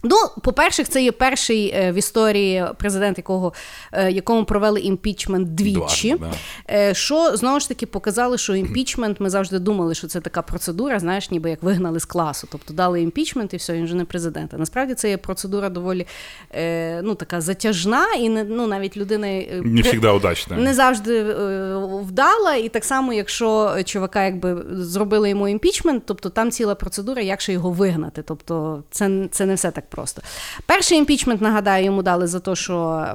Ну, 0.04 0.16
по-перше, 0.42 0.84
це 0.84 1.02
є 1.02 1.12
перший 1.12 1.68
е, 1.76 1.92
в 1.92 1.94
історії 1.94 2.64
президент, 2.78 3.18
якого, 3.18 3.52
е, 3.92 4.10
якому 4.10 4.44
провели 4.44 4.80
імпічмент 4.80 5.54
двічі. 5.54 6.14
Дважди, 6.14 6.36
Е, 6.70 6.94
Що 6.94 7.36
знову 7.36 7.60
ж 7.60 7.68
таки 7.68 7.86
показали, 7.86 8.38
що 8.38 8.54
імпічмент, 8.54 9.20
ми 9.20 9.30
завжди 9.30 9.58
думали, 9.58 9.94
що 9.94 10.06
це 10.06 10.20
така 10.20 10.42
процедура, 10.42 10.98
знаєш, 10.98 11.30
ніби 11.30 11.50
як 11.50 11.62
вигнали 11.62 12.00
з 12.00 12.04
класу. 12.04 12.48
Тобто 12.52 12.74
дали 12.74 13.02
імпічмент 13.02 13.54
і 13.54 13.56
все, 13.56 13.72
він 13.72 13.84
вже 13.84 13.94
не 13.94 14.04
президент. 14.04 14.54
А 14.54 14.58
насправді 14.58 14.94
це 14.94 15.10
є 15.10 15.16
процедура 15.16 15.68
доволі 15.68 16.06
е, 16.54 17.02
ну, 17.02 17.14
така 17.14 17.40
затяжна, 17.40 18.06
і 18.18 18.28
не, 18.28 18.44
ну, 18.44 18.66
навіть 18.66 18.96
людина 18.96 19.26
Не 19.26 19.62
при- 19.82 19.90
всегда 19.90 20.12
удачная. 20.12 20.60
не 20.60 20.74
завжди 20.74 21.18
е, 21.18 21.76
вдала, 22.02 22.54
і 22.54 22.68
так 22.68 22.84
само, 22.84 23.12
якщо 23.12 23.76
чувака 23.84 24.24
якби 24.24 24.56
зробили 24.70 25.28
йому 25.28 25.48
імпічмент, 25.48 26.02
тобто 26.06 26.30
там 26.30 26.50
ціла 26.50 26.74
процедура, 26.74 27.22
як 27.22 27.40
ще 27.40 27.52
його 27.52 27.70
вигнати. 27.70 28.22
Тобто 28.22 28.82
це, 28.90 29.28
це 29.30 29.46
не 29.46 29.54
все 29.54 29.70
так 29.70 29.90
просто. 29.94 30.22
Перший 30.66 30.98
імпічмент, 30.98 31.40
нагадаю, 31.40 31.84
йому 31.84 32.02
дали 32.02 32.26
за 32.26 32.40
те, 32.40 32.54
що 32.54 33.06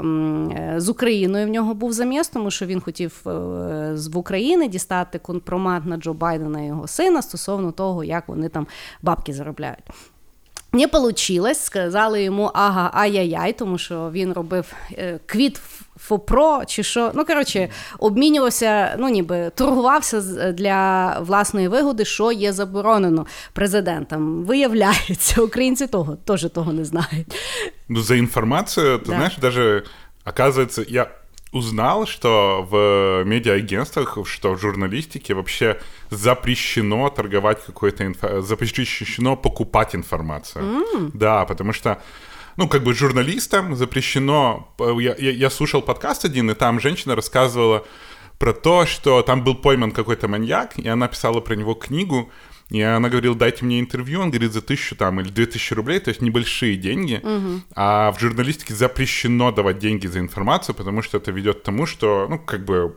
е, 0.54 0.74
з 0.78 0.90
Україною 0.90 1.48
в 1.48 1.50
нього 1.50 1.74
був 1.74 1.94
заміс, 1.94 2.28
тому 2.28 2.52
що 2.52 2.66
він 2.66 2.82
хотів 2.82 3.22
е, 3.28 3.30
в 4.14 4.18
Україні 4.18 4.68
дістати 4.68 5.20
компромат 5.20 5.86
на 5.86 5.98
Джо 5.98 6.14
Байдена 6.14 6.62
і 6.62 6.68
його 6.68 6.88
сина 6.88 7.22
стосовно 7.22 7.72
того, 7.72 8.04
як 8.04 8.28
вони 8.28 8.50
там 8.50 8.68
бабки 9.02 9.34
заробляють. 9.34 9.84
Не 10.74 10.88
получилось, 10.88 11.60
сказали 11.64 12.24
йому 12.24 12.52
ага, 12.54 12.92
ай-яй-яй, 12.94 13.54
тому 13.54 13.78
що 13.78 14.10
він 14.12 14.34
робив 14.34 14.66
е, 14.92 15.20
квіт 15.26 15.62
ФОПРО 16.00 16.62
чи 16.68 16.84
що. 16.84 17.12
Ну, 17.16 17.26
коротше, 17.26 17.70
обмінювався, 18.00 18.96
ну 19.00 19.10
ніби 19.10 19.52
торгувався 19.56 20.22
для 20.52 21.10
власної 21.20 21.68
вигоди, 21.68 22.06
що 22.06 22.32
є 22.32 22.54
заборонено 22.54 23.26
президентам. 23.54 24.44
Виявляється, 24.44 25.42
українці 25.42 25.88
того 25.88 26.16
теж 26.16 26.48
того 26.54 26.74
не 26.74 26.86
знають. 26.86 27.36
Ну, 27.88 28.02
за 28.02 28.18
информацию, 28.18 28.98
ты 28.98 29.06
Да. 29.10 29.16
знаешь, 29.16 29.38
даже, 29.38 29.84
оказывается, 30.26 30.86
я 30.90 31.08
узнал, 31.52 32.06
что 32.06 32.68
в 32.70 33.24
медиаагентствах, 33.26 34.18
что 34.26 34.54
в 34.54 34.60
журналистике 34.60 35.34
вообще 35.34 35.80
запрещено 36.10 37.10
торговать 37.10 37.66
какой-то 37.66 38.06
инфо... 38.06 38.42
запрещено 38.42 39.36
покупать 39.36 39.96
информацию. 39.96 40.64
Mm. 40.64 41.12
Да, 41.14 41.46
потому 41.46 41.74
что 41.74 42.02
ну, 42.58 42.68
как 42.68 42.84
бы 42.84 42.94
журналистам 42.94 43.76
запрещено... 43.76 44.68
Я, 44.80 45.16
я, 45.18 45.32
я 45.32 45.50
слушал 45.50 45.82
подкаст 45.82 46.26
один, 46.26 46.52
и 46.52 46.54
там 46.54 46.80
женщина 46.80 47.16
рассказывала 47.16 47.86
про 48.38 48.54
то, 48.54 48.86
что 48.86 49.22
там 49.22 49.44
был 49.44 49.56
пойман 49.56 49.92
какой-то 49.92 50.28
маньяк, 50.28 50.78
и 50.78 50.88
она 50.88 51.08
писала 51.08 51.40
про 51.40 51.56
него 51.56 51.74
книгу, 51.74 52.30
и 52.70 52.82
она 52.82 53.10
говорила, 53.10 53.36
дайте 53.36 53.66
мне 53.66 53.80
интервью, 53.80 54.22
он 54.22 54.30
говорит, 54.30 54.54
за 54.54 54.62
тысячу 54.62 54.96
там 54.96 55.20
или 55.20 55.30
две 55.30 55.48
тысячи 55.48 55.74
рублей, 55.74 56.00
то 56.00 56.10
есть 56.10 56.22
небольшие 56.22 56.76
деньги. 56.76 57.20
Угу. 57.22 57.64
А 57.76 58.12
в 58.12 58.20
журналистике 58.20 58.76
запрещено 58.76 59.52
давать 59.52 59.80
деньги 59.80 60.06
за 60.06 60.20
информацию, 60.20 60.76
потому 60.76 61.02
что 61.02 61.18
это 61.18 61.32
ведет 61.32 61.62
к 61.62 61.64
тому, 61.64 61.86
что, 61.86 62.28
ну, 62.30 62.38
как 62.38 62.66
бы 62.66 62.96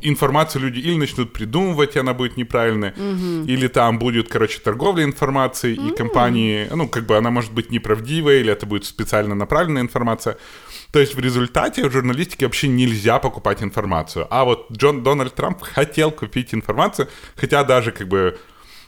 информацию 0.00 0.62
люди 0.62 0.78
или 0.80 0.96
начнут 0.96 1.34
придумывать, 1.34 1.96
и 1.96 1.98
она 1.98 2.14
будет 2.14 2.38
неправильной, 2.38 2.90
угу. 2.90 3.46
или 3.46 3.68
там 3.68 3.98
будет, 3.98 4.28
короче, 4.28 4.58
торговля 4.60 5.04
информацией, 5.04 5.78
угу. 5.78 5.88
и 5.88 5.94
компании, 5.96 6.66
ну, 6.74 6.88
как 6.88 7.04
бы 7.04 7.18
она 7.18 7.30
может 7.30 7.52
быть 7.52 7.70
неправдивая, 7.70 8.40
или 8.40 8.50
это 8.50 8.64
будет 8.64 8.86
специально 8.86 9.34
направленная 9.34 9.82
информация. 9.82 10.38
То 10.93 10.99
есть 10.99 11.15
в 11.15 11.19
результате 11.19 11.87
в 11.87 11.91
журналистике 11.91 12.45
вообще 12.45 12.67
нельзя 12.67 13.19
покупать 13.19 13.63
информацию. 13.63 14.27
А 14.29 14.43
вот 14.43 14.71
Джон 14.71 15.03
Дональд 15.03 15.35
Трамп 15.35 15.61
хотел 15.61 16.11
купить 16.11 16.53
информацию, 16.53 17.07
хотя 17.35 17.63
даже 17.63 17.91
как 17.91 18.07
бы 18.07 18.37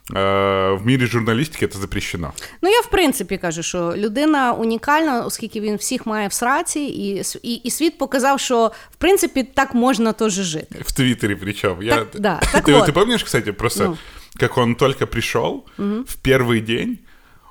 в 0.09 0.79
мірі 0.85 1.05
журналістики 1.05 1.67
це 1.67 1.79
запрещено. 1.79 2.33
Ну 2.61 2.69
я 2.69 2.79
в 2.79 2.89
принципі 2.89 3.37
кажу, 3.37 3.63
що 3.63 3.93
людина 3.97 4.53
унікальна, 4.53 5.25
оскільки 5.25 5.61
він 5.61 5.75
всіх 5.75 6.05
має 6.05 6.27
в 6.27 6.33
сраці, 6.33 6.79
і 6.79 7.23
і, 7.43 7.53
і 7.53 7.71
світ 7.71 7.97
показав, 7.97 8.39
що 8.39 8.71
в 8.91 8.95
принципі 8.95 9.43
так 9.43 9.73
можна 9.73 10.13
теж 10.13 10.33
жити. 10.33 10.75
В 10.85 10.91
Твиттере 10.91 11.35
причем. 11.35 11.75
Так, 11.75 11.83
я... 11.83 12.05
да, 12.13 12.41
так 12.51 12.67
ты, 12.67 12.73
вот. 12.73 12.89
ты 12.89 12.91
помнишь, 12.91 13.23
кстати, 13.23 13.51
просто 13.51 13.83
ну. 13.83 13.97
как 14.39 14.57
он 14.57 14.75
только 14.75 15.07
пришел 15.07 15.65
угу. 15.77 16.03
в 16.07 16.17
первый 16.23 16.61
день, 16.61 16.99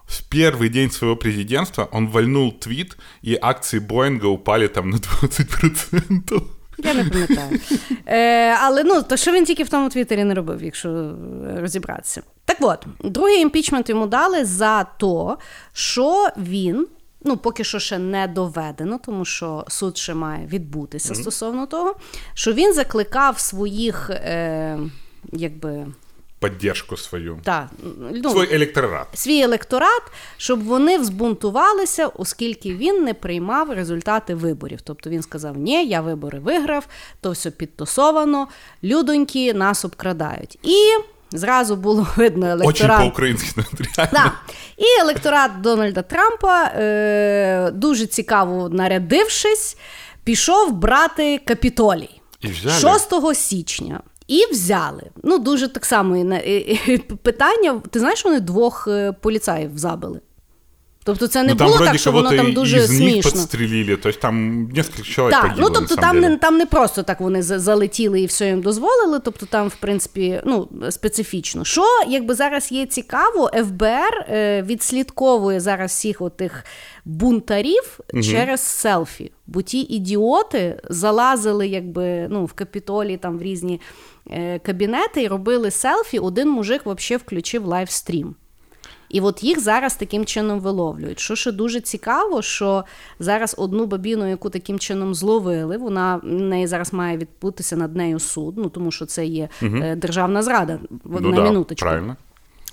В 0.07 0.23
первый 0.29 0.69
день 0.69 0.91
своего 0.91 1.15
президентства 1.15 1.89
он 1.91 2.07
вальнул 2.07 2.51
твит, 2.51 2.97
и 3.21 3.37
акции 3.41 3.79
Боинга 3.79 4.27
упали 4.27 4.67
там 4.67 4.89
на 4.89 4.97
20%. 4.97 6.41
Я 6.77 6.93
не 6.93 7.03
пам'ятаю. 7.03 7.59
Е, 8.07 8.57
Але 8.61 8.83
ну, 8.83 9.03
то 9.03 9.17
що 9.17 9.31
він 9.31 9.45
тільки 9.45 9.63
в 9.63 9.69
тому 9.69 9.89
Твіттері 9.89 10.23
не 10.23 10.33
робив, 10.33 10.63
якщо 10.63 11.15
розібратися. 11.57 12.21
Так 12.45 12.57
от, 12.59 12.85
другий 13.03 13.41
імпічмент 13.41 13.89
йому 13.89 14.07
дали 14.07 14.45
за 14.45 14.83
то, 14.83 15.37
що 15.73 16.27
він. 16.37 16.87
Ну, 17.27 17.37
поки 17.37 17.63
що 17.63 17.79
ще 17.79 17.97
не 17.99 18.27
доведено, 18.27 18.99
тому 19.05 19.25
що 19.25 19.65
суд 19.67 19.97
ще 19.97 20.13
має 20.13 20.47
відбутися 20.47 21.13
mm-hmm. 21.13 21.21
стосовно 21.21 21.65
того, 21.65 21.95
що 22.33 22.53
він 22.53 22.73
закликав 22.73 23.39
своїх, 23.39 24.09
е, 24.09 24.79
якби 25.31 25.85
поддержку 26.39 26.97
свою. 26.97 27.39
Так, 27.43 27.67
ну, 28.13 28.31
Свій 28.31 28.55
електорат. 28.55 29.07
Свій 29.13 29.41
електорат, 29.41 30.01
щоб 30.37 30.63
вони 30.63 30.97
взбунтувалися, 30.97 32.07
оскільки 32.07 32.73
він 32.73 33.03
не 33.03 33.13
приймав 33.13 33.71
результати 33.71 34.35
виборів. 34.35 34.81
Тобто 34.81 35.09
він 35.09 35.21
сказав: 35.21 35.57
Ні, 35.57 35.85
я 35.87 36.01
вибори 36.01 36.39
виграв, 36.39 36.87
то 37.21 37.31
все 37.31 37.51
підтасовано, 37.51 38.47
людоньки 38.83 39.53
нас 39.53 39.85
обкрадають. 39.85 40.59
І. 40.63 40.77
Зразу 41.31 41.75
було 41.75 42.07
видно 42.15 42.47
електорат. 42.47 42.99
Очень 42.99 43.09
по-українськи 43.09 43.63
да. 43.97 44.31
І 44.77 45.01
електорат 45.01 45.61
Дональда 45.61 46.01
Трампа, 46.01 46.63
е- 46.65 47.71
дуже 47.73 48.05
цікаво 48.05 48.69
нарядившись, 48.69 49.77
пішов 50.23 50.73
брати 50.73 51.37
капітолій 51.45 52.21
І 52.41 52.53
6 52.53 53.35
січня. 53.35 53.99
І 54.27 54.45
взяли. 54.51 55.03
Ну, 55.23 55.39
дуже 55.39 55.67
так 55.67 55.85
само 55.85 56.39
питання. 57.23 57.81
Ти 57.89 57.99
знаєш, 57.99 58.25
вони 58.25 58.39
двох 58.39 58.87
е, 58.87 59.11
поліцаїв 59.21 59.77
забили? 59.77 60.19
Тобто 61.05 61.27
це 61.27 61.43
не 61.43 61.53
ну, 61.53 61.65
було 61.65 61.77
так, 61.77 61.97
що 61.97 62.11
воно 62.11 62.31
там 62.31 62.53
дуже 62.53 62.77
із 62.77 62.97
смішно. 62.97 63.31
підстрілили, 63.31 63.97
тобто 64.03 64.19
там 64.19 64.67
кілька 64.75 65.03
чоловік 65.03 65.35
Так, 65.41 65.53
ну 65.57 65.69
тобто 65.69 65.95
там 65.95 66.19
не 66.19 66.37
там 66.37 66.57
не 66.57 66.65
просто 66.65 67.03
так 67.03 67.21
вони 67.21 67.43
залетіли 67.43 68.21
і 68.21 68.25
все 68.25 68.47
їм 68.47 68.61
дозволили. 68.61 69.19
Тобто 69.19 69.45
там, 69.45 69.67
в 69.67 69.75
принципі, 69.75 70.41
ну 70.45 70.69
специфічно. 70.89 71.65
Що 71.65 71.83
якби 72.07 72.33
зараз 72.33 72.71
є 72.71 72.85
цікаво, 72.85 73.51
ФБР 73.53 74.25
е, 74.29 74.61
відслідковує 74.61 75.59
зараз 75.59 75.91
всіх 75.91 76.21
отих 76.21 76.63
бунтарів 77.05 77.99
угу. 78.13 78.23
через 78.23 78.61
селфі. 78.61 79.31
Бо 79.47 79.61
ті 79.61 79.79
ідіоти 79.79 80.81
залазили, 80.89 81.67
якби 81.67 82.27
ну 82.29 82.45
в 82.45 82.53
капітолі 82.53 83.17
там 83.17 83.37
в 83.37 83.41
різні 83.41 83.81
кабінети 84.63 85.23
і 85.23 85.27
робили 85.27 85.71
селфі. 85.71 86.19
Один 86.19 86.49
мужик 86.49 86.81
взагалі 86.85 87.21
включив 87.21 87.65
лайвстрім. 87.65 88.35
І 89.09 89.21
от 89.21 89.43
їх 89.43 89.59
зараз 89.59 89.95
таким 89.95 90.25
чином 90.25 90.59
виловлюють. 90.59 91.19
Що 91.19 91.35
ще 91.35 91.51
дуже 91.51 91.81
цікаво, 91.81 92.41
що 92.41 92.83
зараз 93.19 93.55
одну 93.57 93.85
бабіну, 93.85 94.29
яку 94.29 94.49
таким 94.49 94.79
чином 94.79 95.15
зловили, 95.15 95.77
вона 95.77 96.19
неї 96.23 96.67
зараз 96.67 96.93
має 96.93 97.17
відбутися 97.17 97.75
над 97.75 97.95
нею 97.95 98.19
суд, 98.19 98.53
ну 98.57 98.69
тому 98.69 98.91
що 98.91 99.05
це 99.05 99.25
є 99.25 99.49
угу. 99.61 99.77
державна 99.95 100.43
зрада 100.43 100.79
ну, 101.05 101.19
на 101.19 101.35
да, 101.35 101.43
минуточку. 101.43 101.85
Правильно. 101.85 102.15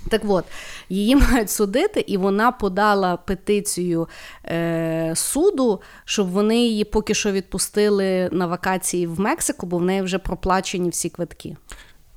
Так 0.09 0.21
от, 0.27 0.45
її 0.89 1.15
мають 1.31 1.49
судити, 1.49 1.99
і 2.07 2.17
вона 2.17 2.51
подала 2.51 3.17
петицію 3.17 4.07
е, 4.45 5.13
суду, 5.15 5.81
щоб 6.05 6.29
вони 6.29 6.57
її 6.57 6.83
поки 6.83 7.13
що 7.13 7.31
відпустили 7.31 8.29
на 8.31 8.47
вакації 8.47 9.07
в 9.07 9.19
Мексику, 9.19 9.65
бо 9.65 9.77
в 9.77 9.83
неї 9.83 10.01
вже 10.01 10.17
проплачені 10.17 10.89
всі 10.89 11.09
квитки. 11.09 11.55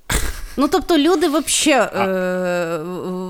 Ну, 0.58 0.68
тобто 0.68 0.96
люди 0.96 1.28
вообще 1.28 1.90
э, 1.94 2.82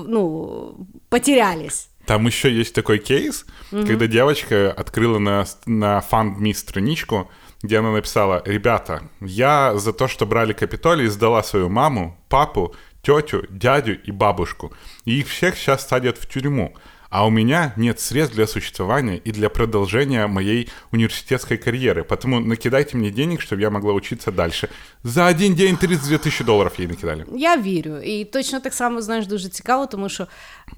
ну, 0.07 0.87
потерялись. 1.09 1.89
Там 2.05 2.27
еще 2.27 2.49
есть 2.49 2.73
такой 2.73 2.99
кейс, 2.99 3.45
угу. 3.71 3.85
когда 3.85 4.07
девочка 4.07 4.71
открыла 4.71 5.19
на, 5.19 5.45
на 5.65 6.01
FundMe 6.09 6.53
страничку, 6.53 7.29
где 7.61 7.79
она 7.79 7.91
написала, 7.91 8.41
ребята, 8.45 9.01
я 9.19 9.77
за 9.77 9.91
то, 9.91 10.07
что 10.07 10.25
брали 10.25 10.53
Капитолий, 10.53 11.07
сдала 11.07 11.43
свою 11.43 11.69
маму, 11.69 12.17
папу, 12.29 12.73
тетю, 13.02 13.46
дядю 13.50 13.98
и 14.08 14.10
бабушку. 14.12 14.72
И 15.04 15.20
их 15.20 15.28
всех 15.28 15.56
сейчас 15.56 15.86
садят 15.86 16.18
в 16.18 16.26
тюрьму 16.26 16.74
а 17.12 17.26
у 17.26 17.30
меня 17.30 17.74
нет 17.76 18.00
средств 18.00 18.34
для 18.34 18.46
существования 18.46 19.18
и 19.18 19.32
для 19.32 19.50
продолжения 19.50 20.26
моей 20.26 20.70
университетской 20.92 21.58
карьеры. 21.58 22.04
Поэтому 22.04 22.40
накидайте 22.40 22.96
мне 22.96 23.10
денег, 23.10 23.42
чтобы 23.42 23.60
я 23.60 23.70
могла 23.70 23.92
учиться 23.92 24.32
дальше. 24.32 24.68
За 25.04 25.26
один 25.26 25.54
день 25.54 25.76
32 25.76 26.18
тисячі 26.18 26.44
доларів 26.44 26.72
їй 26.78 26.86
накидали. 26.86 27.26
Я 27.34 27.56
вірю. 27.56 27.96
І 27.96 28.24
точно 28.24 28.60
так 28.60 28.74
само, 28.74 29.02
знаєш, 29.02 29.26
дуже 29.26 29.48
цікаво, 29.48 29.86
тому 29.86 30.08
що 30.08 30.26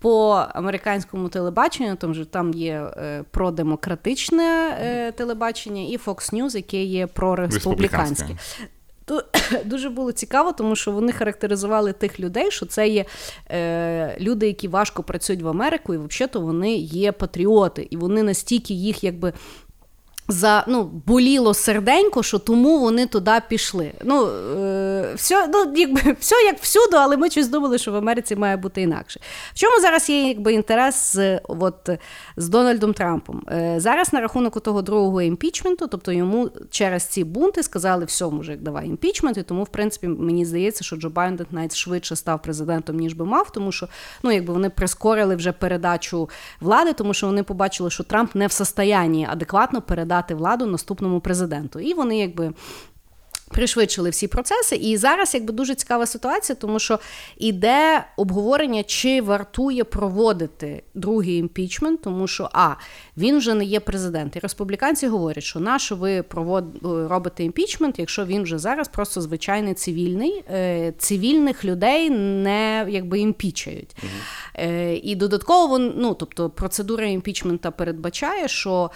по 0.00 0.44
американському 0.54 1.28
телебаченню 1.28 1.96
там 1.96 2.14
же 2.14 2.24
там 2.24 2.54
є 2.54 2.90
е, 2.96 3.24
продемократичне 3.30 4.78
е, 4.80 5.12
телебачення 5.12 5.82
і 5.82 5.98
Fox 5.98 6.34
News, 6.34 6.56
яке 6.56 6.82
є 6.82 7.06
прореспубліканське. 7.06 8.36
То 9.09 9.23
дуже 9.65 9.89
було 9.89 10.11
цікаво, 10.11 10.51
тому 10.51 10.75
що 10.75 10.91
вони 10.91 11.11
характеризували 11.11 11.93
тих 11.93 12.19
людей, 12.19 12.51
що 12.51 12.65
це 12.65 12.87
є 12.87 13.05
е, 13.51 14.17
люди, 14.19 14.47
які 14.47 14.67
важко 14.67 15.03
працюють 15.03 15.41
в 15.41 15.47
Америку, 15.47 15.93
і 15.93 15.97
взагалі 15.97 16.45
вони 16.45 16.75
є 16.75 17.11
патріоти, 17.11 17.87
і 17.89 17.97
вони 17.97 18.23
настільки 18.23 18.73
їх 18.73 19.03
якби 19.03 19.33
за 20.29 20.63
ну, 20.67 20.83
боліло 20.83 21.53
серденько, 21.53 22.23
що 22.23 22.39
тому 22.39 22.79
вони 22.79 23.05
туди 23.05 23.31
пішли. 23.49 23.91
Ну, 24.03 24.27
е, 24.27 25.13
все 25.15 25.47
ну, 25.53 25.73
якби, 25.75 26.15
все 26.19 26.35
як 26.35 26.59
всюди, 26.59 26.97
але 26.97 27.17
ми 27.17 27.29
щось 27.29 27.47
думали, 27.47 27.77
що 27.77 27.91
в 27.91 27.95
Америці 27.95 28.35
має 28.35 28.57
бути 28.57 28.81
інакше. 28.81 29.19
В 29.53 29.59
чому 29.59 29.81
зараз 29.81 30.09
є 30.09 30.27
якби, 30.27 30.53
інтерес 30.53 31.13
з 31.13 31.39
от, 31.47 31.89
з 32.37 32.49
Дональдом 32.49 32.93
Трампом? 32.93 33.43
Е, 33.51 33.75
зараз 33.77 34.13
на 34.13 34.21
рахунок 34.21 34.61
того 34.61 34.81
другого 34.81 35.21
імпічменту, 35.21 35.87
тобто 35.87 36.11
йому 36.11 36.49
через 36.69 37.03
ці 37.03 37.23
бунти 37.23 37.63
сказали, 37.63 38.05
все, 38.05 38.25
мужик, 38.25 38.61
давай 38.61 38.87
імпічмент, 38.87 39.37
і 39.37 39.43
тому, 39.43 39.63
в 39.63 39.69
принципі, 39.69 40.07
мені 40.07 40.45
здається, 40.45 40.83
що 40.83 40.95
Джо 40.95 41.09
Байден 41.09 41.47
навіть 41.51 41.75
швидше 41.75 42.15
став 42.15 42.41
президентом, 42.41 42.97
ніж 42.97 43.13
би 43.13 43.25
мав, 43.25 43.51
тому 43.51 43.71
що 43.71 43.87
ну, 44.23 44.31
якби 44.31 44.53
вони 44.53 44.69
прискорили 44.69 45.35
вже 45.35 45.51
передачу 45.51 46.29
влади, 46.61 46.93
тому 46.93 47.13
що 47.13 47.27
вони 47.27 47.43
побачили, 47.43 47.89
що 47.89 48.03
Трамп 48.03 48.35
не 48.35 48.47
в 48.47 48.51
состоянні 48.51 49.27
адекватно 49.31 49.81
передати 49.81 50.18
передати 50.19 50.35
владу 50.35 50.65
наступному 50.65 51.19
президенту. 51.19 51.79
І 51.79 51.93
вони 51.93 52.17
якби. 52.17 52.53
Пришвидшили 53.51 54.09
всі 54.09 54.27
процеси, 54.27 54.75
і 54.75 54.97
зараз 54.97 55.33
якби 55.33 55.53
дуже 55.53 55.75
цікава 55.75 56.05
ситуація, 56.05 56.55
тому 56.55 56.79
що 56.79 56.99
іде 57.37 58.05
обговорення, 58.17 58.83
чи 58.83 59.21
вартує 59.21 59.83
проводити 59.83 60.83
другий 60.93 61.37
імпічмент, 61.37 62.01
тому 62.01 62.27
що 62.27 62.49
а 62.53 62.75
він 63.17 63.37
вже 63.37 63.53
не 63.53 63.65
є 63.65 63.79
президент. 63.79 64.35
І 64.35 64.39
республіканці 64.39 65.07
говорять, 65.07 65.43
що 65.43 65.59
на 65.59 65.79
що 65.79 65.95
ви 65.95 66.23
провод... 66.23 66.65
робите 66.83 67.43
імпічмент, 67.43 67.99
якщо 67.99 68.25
він 68.25 68.43
вже 68.43 68.57
зараз 68.57 68.87
просто 68.87 69.21
звичайний 69.21 69.73
цивільний, 69.73 70.43
е, 70.51 70.93
цивільних 70.97 71.65
людей 71.65 72.09
не 72.09 72.85
якби 72.89 73.19
імпічають. 73.19 73.95
Угу. 74.03 74.65
І 75.03 75.15
додатково 75.15 75.79
ну, 75.79 76.13
тобто 76.13 76.49
процедура 76.49 77.05
імпічмента 77.05 77.71
передбачає, 77.71 78.47
що 78.47 78.91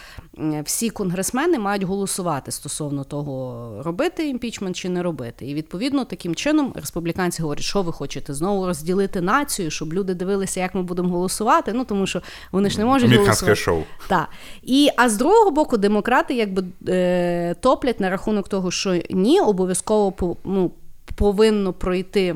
всі 0.65 0.89
конгресмени 0.89 1.60
мають 1.60 1.84
голосувати 1.84 2.52
стосовно 2.52 3.04
того, 3.04 3.82
робити 3.84 4.30
імпічмент 4.30 4.76
чи 4.76 4.89
не 4.89 5.04
робити. 5.04 5.46
І 5.46 5.54
відповідно 5.54 6.06
таким 6.06 6.36
чином 6.36 6.74
республіканці 6.76 7.41
говорять, 7.41 7.63
що 7.63 7.82
ви 7.82 7.91
хочете 7.91 8.34
знову 8.34 8.65
розділити 8.65 9.22
націю, 9.22 9.72
щоб 9.72 9.93
люди 9.93 10.13
дивилися, 10.13 10.60
як 10.60 10.76
ми 10.76 10.84
будемо 10.84 11.10
голосувати. 11.10 11.74
Ну 11.74 11.86
тому 11.86 12.08
що 12.08 12.22
вони 12.52 12.69
ж 12.69 12.78
не 12.78 12.86
можуть 12.86 13.12
Американське 13.12 13.46
голосувати. 13.46 13.62
шоу. 13.62 14.08
Так. 14.08 14.30
І 14.63 14.89
а 14.98 15.10
з 15.10 15.17
другого 15.17 15.52
боку, 15.52 15.78
демократи 15.78 16.34
якби 16.36 16.63
е, 16.88 17.56
топлять 17.60 18.00
на 18.00 18.10
рахунок 18.10 18.50
того, 18.50 18.72
що 18.72 19.02
ні, 19.10 19.39
обов'язково 19.41 20.38
ну, 20.43 20.72
повинно 21.15 21.74
пройти. 21.74 22.36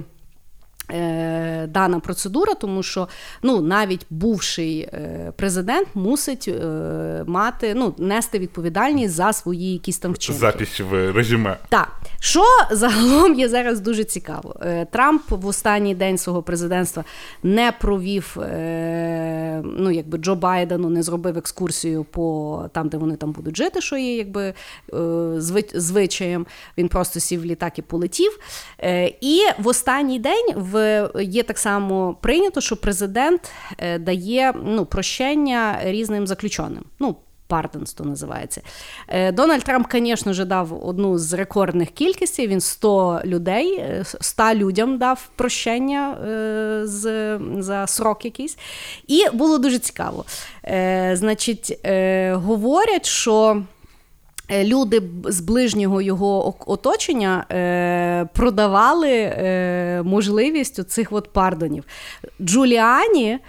Е, 0.91 1.67
Дана 1.67 1.99
процедура, 1.99 2.53
тому 2.53 2.83
що 2.83 3.07
ну 3.43 3.61
навіть 3.61 4.05
бувший 4.09 4.79
е, 4.79 5.33
президент 5.35 5.87
мусить 5.93 6.47
е, 6.47 7.23
мати 7.27 7.73
ну 7.75 7.95
нести 7.97 8.39
відповідальність 8.39 9.13
за 9.13 9.33
свої 9.33 9.73
якісь 9.73 9.97
там 9.97 10.13
вчинки. 10.13 10.39
Запись 10.39 10.79
в 10.79 11.11
резюме. 11.11 11.57
Так, 11.69 11.91
що 12.19 12.43
загалом 12.71 13.33
є 13.33 13.49
зараз 13.49 13.79
дуже 13.79 14.03
цікаво. 14.03 14.55
Трамп 14.91 15.21
в 15.29 15.47
останній 15.47 15.95
день 15.95 16.17
свого 16.17 16.43
президентства 16.43 17.03
не 17.43 17.71
провів, 17.81 18.37
е, 18.41 19.61
ну 19.63 19.91
якби 19.91 20.17
Джо 20.17 20.35
Байдену 20.35 20.89
не 20.89 21.03
зробив 21.03 21.37
екскурсію 21.37 22.03
по 22.03 22.65
там, 22.73 22.89
де 22.89 22.97
вони 22.97 23.15
там 23.15 23.31
будуть 23.31 23.57
жити, 23.57 23.81
що 23.81 23.97
є 23.97 24.17
якби 24.17 24.53
звичаєм. 25.73 26.45
Він 26.77 26.87
просто 26.87 27.19
сів 27.19 27.41
в 27.41 27.45
літак 27.45 27.79
і 27.79 27.81
полетів. 27.81 28.39
І 29.21 29.39
в 29.59 29.67
останній 29.67 30.19
день 30.19 30.53
в 30.55 30.76
є 31.21 31.43
так 31.43 31.57
само 31.57 32.17
прийнято, 32.21 32.61
що 32.61 32.77
президент 32.77 33.51
е, 33.77 33.99
дає 33.99 34.53
ну, 34.63 34.85
прощення 34.85 35.79
різним 35.83 36.27
заключеним. 36.27 36.83
Ну, 36.99 37.15
Pardons 37.47 37.93
то 37.93 38.03
називається. 38.03 38.61
Е, 39.07 39.31
Дональд 39.31 39.63
Трамп, 39.63 39.87
звісно 39.91 40.33
ж, 40.33 40.45
дав 40.45 40.87
одну 40.87 41.17
з 41.17 41.33
рекордних 41.33 41.89
кількостей. 41.89 42.47
Він 42.47 42.61
100 42.61 43.21
людей, 43.25 43.77
е, 43.79 44.03
100 44.21 44.53
людям 44.53 44.97
дав 44.97 45.29
прощення 45.35 46.11
е, 46.11 46.81
з, 46.87 47.39
за 47.59 47.87
срок 47.87 48.25
якийсь. 48.25 48.57
І 49.07 49.23
було 49.33 49.57
дуже 49.57 49.79
цікаво. 49.79 50.25
Е, 50.63 51.11
Значить, 51.15 51.79
е, 51.85 52.33
говорять, 52.33 53.05
що. 53.05 53.63
Е, 54.47 54.65
Люди 54.65 55.01
з 55.25 55.39
ближнього 55.39 56.01
його 56.01 56.55
оточення 56.65 57.45
е, 57.51 58.25
продавали 58.33 59.11
е, 59.11 60.01
можливість 60.03 60.79
оцих 60.79 61.11
от 61.11 61.33
пардонів. 61.33 61.83
Джуліані 62.41 63.39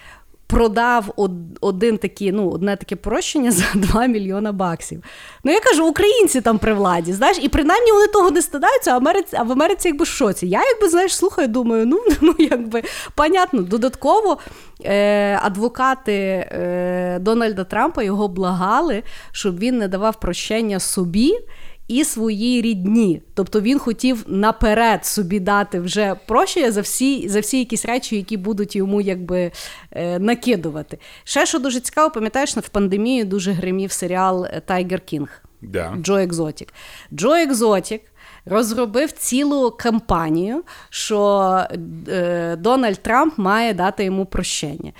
продав 0.49 1.15
один 1.61 1.99
такі, 1.99 2.33
ну, 2.33 2.51
одне 2.51 2.77
таке 2.77 2.97
прощення 2.97 3.51
за 3.53 3.65
2 3.75 4.07
мільйона 4.07 4.53
баксів. 4.53 5.05
Ну, 5.45 5.53
я 5.53 5.61
кажу, 5.61 5.87
українці 5.87 6.41
там 6.41 6.59
при 6.59 6.75
владі, 6.75 7.13
знаєш, 7.13 7.39
і 7.43 7.49
принаймні 7.49 7.93
вони 7.93 8.07
того 8.07 8.31
не 8.31 8.43
стидаються, 8.43 8.91
а, 8.91 9.13
а 9.33 9.43
в 9.43 9.53
Америці 9.53 9.89
якби 9.89 10.05
в 10.05 10.09
шоці. 10.09 10.47
Я 10.47 10.61
якби, 10.65 10.89
знаєш, 10.89 11.17
слухаю, 11.17 11.49
думаю, 11.49 11.87
ну, 11.87 12.01
ну 12.21 12.35
якби 12.39 12.83
понятно. 13.15 13.63
Додатково 13.63 14.39
е, 14.85 15.39
адвокати 15.43 16.13
е, 16.13 17.19
Дональда 17.21 17.65
Трампа 17.65 18.03
його 18.03 18.29
благали, 18.29 19.03
щоб 19.33 19.59
він 19.59 19.79
не 19.79 19.89
давав 19.89 20.21
прощення 20.21 20.81
собі. 20.81 21.35
І 21.88 22.05
своїй 22.05 22.62
рідні. 22.62 23.22
Тобто 23.35 23.61
він 23.61 23.79
хотів 23.79 24.24
наперед 24.27 25.07
собі 25.07 25.40
дати 25.40 25.81
вже 25.81 26.14
прощення 26.27 26.72
за 26.72 26.81
всі, 26.81 27.29
за 27.29 27.40
всі 27.40 27.59
якісь 27.59 27.85
речі, 27.85 28.16
які 28.16 28.37
будуть 28.37 28.77
йому 28.77 29.01
якби 29.01 29.53
е, 29.90 30.18
накидувати. 30.18 30.98
Ще 31.24 31.46
що 31.46 31.59
дуже 31.59 31.81
цікаво, 31.81 32.11
пам'ятаєш, 32.11 32.57
в 32.57 32.68
пандемію 32.68 33.24
дуже 33.24 33.53
гримів 33.53 33.92
серіал 33.92 34.46
Tiger 34.66 35.01
King. 35.01 35.42
Да. 35.62 35.96
Джо 36.03 36.16
Екзотік. 36.16 36.74
Джо 37.12 37.35
Екзотік 37.35 38.01
розробив 38.51 39.13
цілу 39.13 39.71
кампанію, 39.71 40.63
що 40.91 41.61
е, 42.09 42.57
Дональд 42.57 42.99
Трамп 43.03 43.39
має 43.39 43.75
дати 43.75 44.05
йому 44.05 44.27
прощення. 44.27 44.93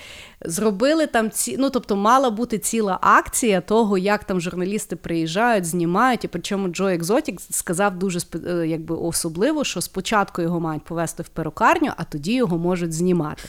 Зробили 0.45 1.07
там 1.07 1.31
ці, 1.31 1.55
ну 1.59 1.69
тобто 1.69 1.95
мала 1.95 2.29
бути 2.29 2.57
ціла 2.57 2.97
акція 3.01 3.61
того, 3.61 3.97
як 3.97 4.23
там 4.23 4.41
журналісти 4.41 4.95
приїжджають, 4.95 5.65
знімають. 5.65 6.23
І 6.23 6.27
причому 6.27 6.67
Джо 6.67 6.87
Екзотік 6.87 7.41
сказав 7.49 7.95
дуже 7.99 8.19
е, 8.47 8.67
якби 8.67 8.95
особливо, 8.95 9.63
що 9.63 9.81
спочатку 9.81 10.41
його 10.41 10.59
мають 10.59 10.83
повести 10.83 11.23
в 11.23 11.27
перукарню, 11.27 11.91
а 11.97 12.03
тоді 12.03 12.33
його 12.33 12.57
можуть 12.57 12.93
знімати. 12.93 13.43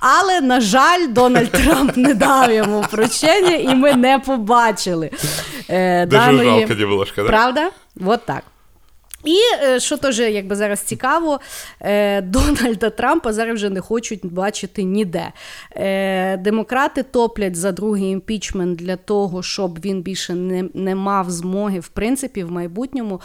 Але, 0.00 0.40
на 0.40 0.60
жаль, 0.60 1.08
Дональд 1.08 1.50
Трамп 1.52 1.96
не 1.96 2.14
дав 2.14 2.52
йому 2.52 2.84
прощення, 2.90 3.56
і 3.56 3.74
ми 3.74 3.94
не 3.94 4.18
побачили. 4.18 5.10
Е, 5.68 6.06
Даже 6.06 6.26
даної- 6.32 6.44
жалко 6.58 6.74
немножко, 6.74 7.22
да? 7.22 7.28
Правда? 7.28 7.70
От 8.06 8.26
так. 8.26 8.42
І 9.24 9.36
е, 9.62 9.80
що 9.80 9.96
теж 9.96 10.18
якби 10.18 10.56
зараз 10.56 10.80
цікаво, 10.80 11.40
е, 11.80 12.22
Дональда 12.22 12.90
Трампа 12.90 13.32
зараз 13.32 13.54
вже 13.54 13.70
не 13.70 13.80
хочуть 13.80 14.26
бачити 14.26 14.82
ніде. 14.82 15.32
Е, 15.76 16.36
Демократи 16.36 17.02
топлять 17.02 17.56
за 17.56 17.72
другий 17.72 18.10
імпічмент 18.10 18.78
для 18.78 18.96
того, 18.96 19.42
щоб 19.42 19.78
він 19.80 20.02
більше 20.02 20.34
не, 20.34 20.64
не 20.74 20.94
мав 20.94 21.30
змоги, 21.30 21.80
в 21.80 21.88
принципі, 21.88 22.44
в 22.44 22.50
майбутньому 22.50 23.20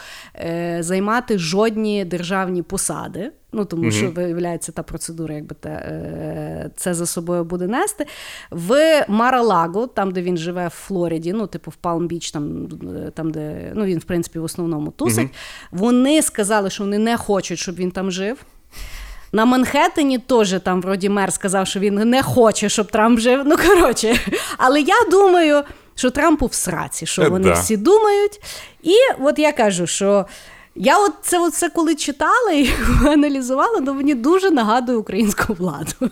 займати 0.79 1.37
жодні 1.37 2.05
державні 2.05 2.63
посади. 2.63 3.31
Ну, 3.51 3.65
тому 3.65 3.91
що 3.91 4.11
виявляється, 4.11 4.71
та 4.71 4.83
процедура, 4.83 5.35
якби 5.35 5.55
те, 5.59 5.69
е, 5.69 6.69
це 6.75 6.93
за 6.93 7.05
собою 7.05 7.43
буде 7.43 7.67
нести. 7.67 8.05
В 8.51 9.05
Маралаго, 9.07 9.87
там, 9.87 10.11
де 10.11 10.21
він 10.21 10.37
живе 10.37 10.67
в 10.67 10.71
Флориді, 10.87 11.33
ну, 11.33 11.47
типу 11.47 11.71
в 11.71 11.77
Палм-Біч, 11.83 12.31
там, 12.31 12.67
е, 12.97 13.11
там, 13.11 13.31
де 13.31 13.71
ну, 13.75 13.85
він, 13.85 13.99
в 13.99 14.03
принципі, 14.03 14.39
в 14.39 14.43
основному 14.43 14.91
тусить. 14.91 15.29
Вони 15.71 16.21
сказали, 16.21 16.69
що 16.69 16.83
вони 16.83 16.97
не 16.97 17.17
хочуть, 17.17 17.59
щоб 17.59 17.75
він 17.75 17.91
там 17.91 18.11
жив. 18.11 18.37
На 19.31 19.45
Манхеттені 19.45 20.17
теж 20.17 20.55
там 20.63 20.81
вроді 20.81 21.09
мер 21.09 21.33
сказав, 21.33 21.67
що 21.67 21.79
він 21.79 21.95
не 21.95 22.23
хоче, 22.23 22.69
щоб 22.69 22.91
Трамп 22.91 23.19
жив. 23.19 23.41
Ну, 23.45 23.57
коротше, 23.57 24.15
але 24.57 24.81
я 24.81 24.95
думаю, 25.11 25.63
що 25.95 26.09
Трампу 26.09 26.45
в 26.45 26.53
сраці, 26.53 27.05
що 27.05 27.21
Е, 27.21 27.29
вони 27.29 27.51
всі 27.51 27.77
думають. 27.77 28.41
І 28.83 28.93
от 29.19 29.39
я 29.39 29.51
кажу, 29.51 29.87
що 29.87 30.25
я 30.79 31.05
от 31.05 31.13
це, 31.21 31.39
от 31.39 31.53
коли 31.73 31.95
читала 31.95 32.51
і 32.51 32.69
аналізувала, 33.05 33.81
то 33.81 33.93
мені 33.93 34.15
дуже 34.15 34.51
нагадує 34.51 34.97
українську 34.97 35.53
владу. 35.53 35.91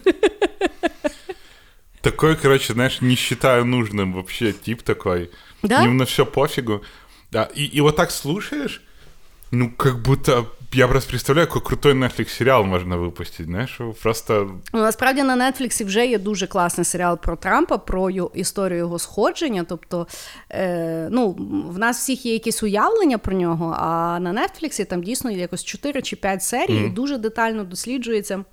Такой, 2.01 2.35
короче, 2.35 2.73
знаешь, 2.73 3.01
не 3.01 3.15
считаю 3.15 3.65
нужным 3.65 4.13
вообще 4.13 4.53
тип 4.53 4.81
такой. 4.81 5.29
Да? 5.63 5.83
Ему 5.83 5.93
на 5.93 6.03
все 6.03 6.25
пофигу. 6.25 6.81
Да, 7.31 7.49
и, 7.55 7.77
и 7.77 7.81
вот 7.81 7.95
так 7.95 8.11
слушаешь, 8.11 8.81
ну, 9.51 9.71
как 9.77 10.01
будто... 10.01 10.45
Я 10.73 10.87
просто 10.87 11.09
представляю, 11.09 11.47
який 11.47 11.61
крутой 11.61 11.93
Netflix 11.93 12.29
серіал 12.29 12.63
можна 12.63 12.95
випустити. 12.95 13.43
знаєш, 13.43 13.81
просто... 14.01 14.51
Ну, 14.73 14.79
насправді 14.79 15.23
на 15.23 15.51
Нетфліксі 15.51 15.83
вже 15.83 16.07
є 16.07 16.19
дуже 16.19 16.47
класний 16.47 16.85
серіал 16.85 17.17
про 17.17 17.35
Трампа, 17.35 17.77
про 17.77 18.09
його, 18.09 18.31
історію 18.35 18.77
його 18.77 18.99
сходження. 18.99 19.65
Тобто, 19.69 20.07
е, 20.49 21.07
ну, 21.11 21.35
в 21.69 21.79
нас 21.79 21.97
всіх 21.97 22.25
є 22.25 22.33
якісь 22.33 22.63
уявлення 22.63 23.17
про 23.17 23.33
нього, 23.33 23.75
а 23.79 24.19
на 24.19 24.47
Нетфліксі 24.47 24.85
там 24.85 25.03
дійсно 25.03 25.31
є 25.31 25.37
якось 25.37 25.63
4 25.63 26.01
чи 26.01 26.15
5 26.15 26.43
серій, 26.43 26.85
і 26.85 26.89
дуже 26.89 27.17
детально 27.17 27.63
досліджується. 27.63 28.43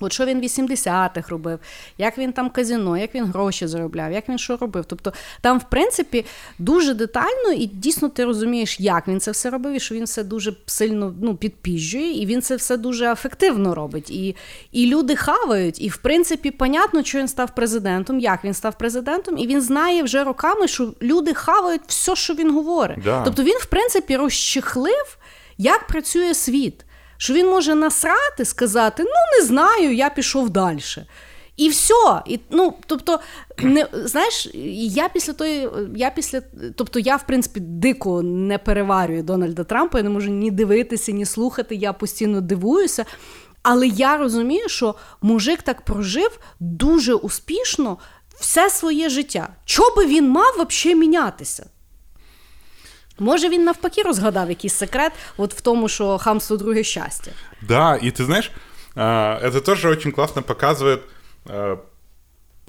От 0.00 0.12
що 0.12 0.26
він 0.26 0.40
в 0.40 0.42
80-х 0.42 1.28
робив, 1.28 1.58
як 1.98 2.18
він 2.18 2.32
там 2.32 2.50
казино, 2.50 2.98
як 2.98 3.14
він 3.14 3.24
гроші 3.24 3.66
заробляв, 3.66 4.12
як 4.12 4.28
він 4.28 4.38
що 4.38 4.56
робив. 4.56 4.84
Тобто 4.84 5.12
там, 5.40 5.58
в 5.58 5.64
принципі, 5.70 6.24
дуже 6.58 6.94
детально 6.94 7.52
і 7.56 7.66
дійсно 7.66 8.08
ти 8.08 8.24
розумієш, 8.24 8.80
як 8.80 9.08
він 9.08 9.20
це 9.20 9.30
все 9.30 9.50
робив, 9.50 9.74
і 9.74 9.80
що 9.80 9.94
він 9.94 10.04
все 10.04 10.24
дуже 10.24 10.52
сильно 10.66 11.14
ну, 11.20 11.36
підпіжджує, 11.36 12.22
і 12.22 12.26
він 12.26 12.42
це 12.42 12.56
все 12.56 12.76
дуже 12.76 13.12
ефективно 13.12 13.74
робить. 13.74 14.10
І, 14.10 14.36
і 14.72 14.86
люди 14.86 15.16
хавають. 15.16 15.82
І 15.82 15.88
в 15.88 15.96
принципі, 15.96 16.50
понятно, 16.50 17.04
що 17.04 17.18
він 17.18 17.28
став 17.28 17.54
президентом, 17.54 18.20
як 18.20 18.44
він 18.44 18.54
став 18.54 18.78
президентом, 18.78 19.38
і 19.38 19.46
він 19.46 19.60
знає 19.60 20.02
вже 20.02 20.24
роками, 20.24 20.68
що 20.68 20.92
люди 21.02 21.34
хавають 21.34 21.82
все, 21.86 22.16
що 22.16 22.34
він 22.34 22.54
говорить. 22.54 22.98
Да. 23.04 23.22
Тобто 23.24 23.42
він, 23.42 23.58
в 23.58 23.66
принципі, 23.66 24.16
розчехлив, 24.16 25.18
як 25.58 25.86
працює 25.86 26.34
світ 26.34 26.84
що 27.20 27.34
він 27.34 27.46
може 27.46 27.74
насрати, 27.74 28.44
сказати: 28.44 29.02
ну 29.02 29.38
не 29.38 29.46
знаю, 29.46 29.94
я 29.94 30.10
пішов 30.10 30.50
далі. 30.50 30.80
І 31.56 31.68
все. 31.68 32.22
І, 32.26 32.40
ну, 32.50 32.74
тобто, 32.86 33.20
не, 33.62 33.86
знаєш, 33.92 34.48
я 34.94 35.08
після 35.08 35.32
тої, 35.32 35.68
я 35.96 36.10
після, 36.10 36.42
тобто 36.76 36.98
я, 36.98 37.16
в 37.16 37.26
принципі, 37.26 37.60
дико 37.60 38.22
не 38.22 38.58
переварюю 38.58 39.22
Дональда 39.22 39.64
Трампа, 39.64 39.98
я 39.98 40.04
не 40.04 40.10
можу 40.10 40.30
ні 40.30 40.50
дивитися, 40.50 41.12
ні 41.12 41.26
слухати, 41.26 41.74
я 41.74 41.92
постійно 41.92 42.40
дивуюся. 42.40 43.04
Але 43.62 43.86
я 43.86 44.16
розумію, 44.16 44.68
що 44.68 44.94
мужик 45.22 45.62
так 45.62 45.82
прожив 45.84 46.38
дуже 46.60 47.14
успішно 47.14 47.98
все 48.40 48.70
своє 48.70 49.08
життя. 49.08 49.48
Чого 49.64 49.96
би 49.96 50.06
він 50.06 50.28
мав 50.28 50.52
взагалі 50.54 50.98
мінятися? 50.98 51.66
Може, 53.19 53.49
він 53.49 53.63
навпаки 53.63 54.01
розгадав 54.01 54.49
якийсь 54.49 54.73
секрет, 54.73 55.11
от 55.37 55.53
в 55.53 55.61
тому, 55.61 55.89
що 55.89 56.17
хамство 56.17 56.57
друге 56.57 56.83
щастя. 56.83 57.31
Да, 57.61 57.95
и 58.03 58.11
ты 58.11 58.25
знаешь, 58.25 58.51
а, 58.95 59.39
это 59.43 59.61
тоже 59.61 59.89
очень 59.89 60.11
классно 60.11 60.41
показывает 60.41 60.99
а, 61.45 61.77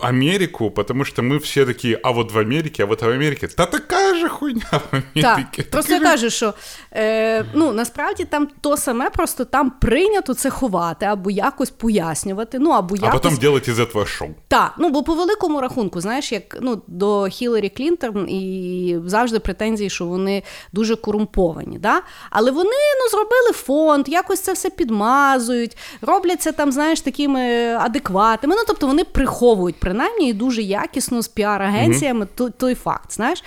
Америку, 0.01 0.71
потому 0.71 1.05
что 1.05 1.21
мы 1.21 1.37
все 1.37 1.65
такие, 1.65 1.99
а 2.03 2.11
вот 2.11 2.31
в 2.31 2.37
Америке, 2.39 2.83
а 2.83 2.85
вот 2.85 3.01
в 3.01 3.09
Америке, 3.09 3.49
да 3.57 3.65
такая 3.65 4.15
же 4.15 4.29
хуйня. 4.29 4.81
Мені 4.91 5.21
Так, 5.21 5.35
таке, 5.35 5.63
просто 5.63 5.93
я 5.93 5.99
кажу, 5.99 6.29
що 6.29 6.53
е, 6.93 7.45
ну, 7.53 7.73
насправді 7.73 8.25
там 8.25 8.47
то 8.61 8.77
саме, 8.77 9.09
просто 9.09 9.45
там 9.45 9.69
прийнято 9.69 10.33
це 10.33 10.49
ховати 10.49 11.05
або 11.05 11.31
якось 11.31 11.69
пояснювати. 11.69 12.59
Ну, 12.59 12.69
або 12.71 12.95
А 13.01 13.05
якось... 13.05 13.21
потом 13.21 13.37
делать 13.37 13.67
из 13.69 13.79
этого 13.79 14.05
шоу. 14.05 14.29
Так, 14.47 14.73
ну 14.77 14.89
бо 14.89 15.03
по 15.03 15.13
великому 15.13 15.61
рахунку, 15.61 16.01
знаєш, 16.01 16.31
як 16.31 16.57
ну 16.61 16.81
до 16.87 17.27
Хіларі 17.27 17.69
Клінтон 17.69 18.29
і 18.29 18.97
завжди 19.05 19.39
претензії, 19.39 19.89
що 19.89 20.05
вони 20.05 20.43
дуже 20.73 20.95
корумповані. 20.95 21.79
Да? 21.79 22.01
Але 22.29 22.51
вони 22.51 22.69
ну 23.03 23.09
зробили 23.11 23.51
фонд, 23.53 24.09
якось 24.09 24.41
це 24.41 24.53
все 24.53 24.69
підмазують, 24.69 25.77
робляться 26.01 26.51
там, 26.51 26.71
знаєш, 26.71 27.01
такими 27.01 27.41
адекватними. 27.73 28.55
Ну 28.55 28.63
тобто 28.67 28.87
вони 28.87 29.03
приховують 29.03 29.79
принаймні 29.91 30.29
і 30.29 30.33
дуже 30.33 30.61
якісно 30.61 31.21
з 31.21 31.29
піар-агенціями 31.29 32.27
той, 32.35 32.51
той 32.57 32.75
факт. 32.75 33.11
Знаєш, 33.13 33.43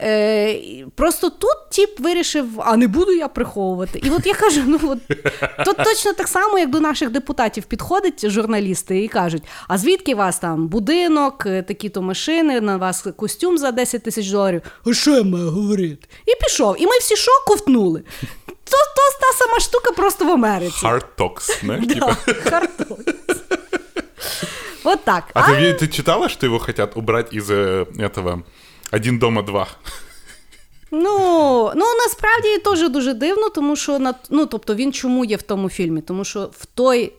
е, 0.00 0.60
просто 0.94 1.30
тут 1.30 1.56
тіп 1.70 2.00
вирішив, 2.00 2.46
а 2.58 2.76
не 2.76 2.88
буду 2.88 3.12
я 3.12 3.28
приховувати. 3.28 3.98
І 4.04 4.10
от 4.10 4.26
я 4.26 4.34
кажу, 4.34 4.62
ну 4.66 4.80
от 4.82 4.98
то 5.64 5.72
точно 5.72 6.12
так 6.12 6.28
само, 6.28 6.58
як 6.58 6.70
до 6.70 6.80
наших 6.80 7.10
депутатів 7.10 7.64
підходять 7.64 8.30
журналісти 8.30 9.04
і 9.04 9.08
кажуть: 9.08 9.42
а 9.68 9.78
звідки 9.78 10.14
у 10.14 10.16
вас 10.16 10.38
там 10.38 10.68
будинок, 10.68 11.46
е, 11.46 11.62
такі-то 11.62 12.02
машини, 12.02 12.60
на 12.60 12.76
вас 12.76 13.06
костюм 13.16 13.58
за 13.58 13.70
10 13.72 14.02
тисяч 14.02 14.30
доларів? 14.30 14.62
А 14.86 14.92
що 14.92 15.10
я 15.10 15.22
маю 15.22 15.50
говорити? 15.50 16.08
І 16.26 16.44
пішов. 16.44 16.76
І 16.82 16.86
ми 16.86 16.98
всі 17.00 17.16
що 17.16 17.30
ковтнули. 17.46 18.02
То, 18.46 18.76
то 18.76 19.02
та 19.20 19.44
сама 19.44 19.60
штука 19.60 19.92
просто 19.92 20.24
в 20.24 20.30
Америці. 20.30 20.86
Hard 20.86 21.04
talks, 21.18 21.86
Да, 21.86 21.94
типа. 21.94 22.96
хардток. 24.83 24.93
От 24.93 25.03
так. 25.03 25.23
А 25.33 25.51
ты, 25.51 25.73
ты 25.73 25.87
читала, 25.87 26.29
что 26.29 26.45
его 26.45 26.59
хотят 26.59 26.97
убрать 26.97 27.33
из 27.33 27.49
э, 27.49 27.85
этого 27.99 28.43
«Один 28.91 29.19
дома 29.19 29.41
два»? 29.41 29.67
Ну, 30.91 31.71
ну 31.75 31.85
насправді 32.05 32.57
теж 32.57 32.89
дуже 32.89 33.13
дивно, 33.13 33.49
тому 33.49 33.75
що 33.75 33.99
на 33.99 34.13
ну, 34.29 34.45
тобто 34.45 34.75
він 34.75 34.93
чому 34.93 35.25
є 35.25 35.35
в 35.35 35.41
тому 35.41 35.69
фільмі? 35.69 36.01
Тому 36.01 36.25
що 36.25 36.49
в 36.59 36.65
той 36.65 37.13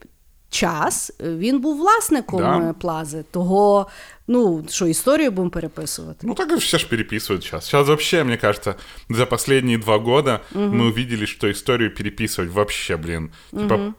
час 0.51 1.13
він 1.21 1.61
був 1.61 1.77
власником 1.77 2.41
Да. 2.41 2.59
е, 2.59 2.73
плази, 2.81 3.25
того, 3.31 3.87
ну 4.29 4.65
що 4.71 4.87
історію 4.87 5.31
будемо 5.31 5.51
переписувати. 5.51 6.27
Ну, 6.27 6.35
так 6.35 6.53
и 6.53 6.57
все 6.57 6.79
же 6.79 6.87
переписывают 6.87 7.43
сейчас. 7.43 7.65
Сейчас 7.65 7.89
вообще, 7.89 8.25
мне 8.25 8.37
кажется, 8.37 8.75
за 9.09 9.27
последние 9.27 9.79
два 9.79 9.99
года 9.99 10.41
мы 10.55 10.87
увидели, 10.87 11.27
что 11.27 11.51
историю 11.51 11.91
переписывать 11.91 12.51
вообще, 12.53 12.97
блин. 12.97 13.31
Типа, 13.51 13.95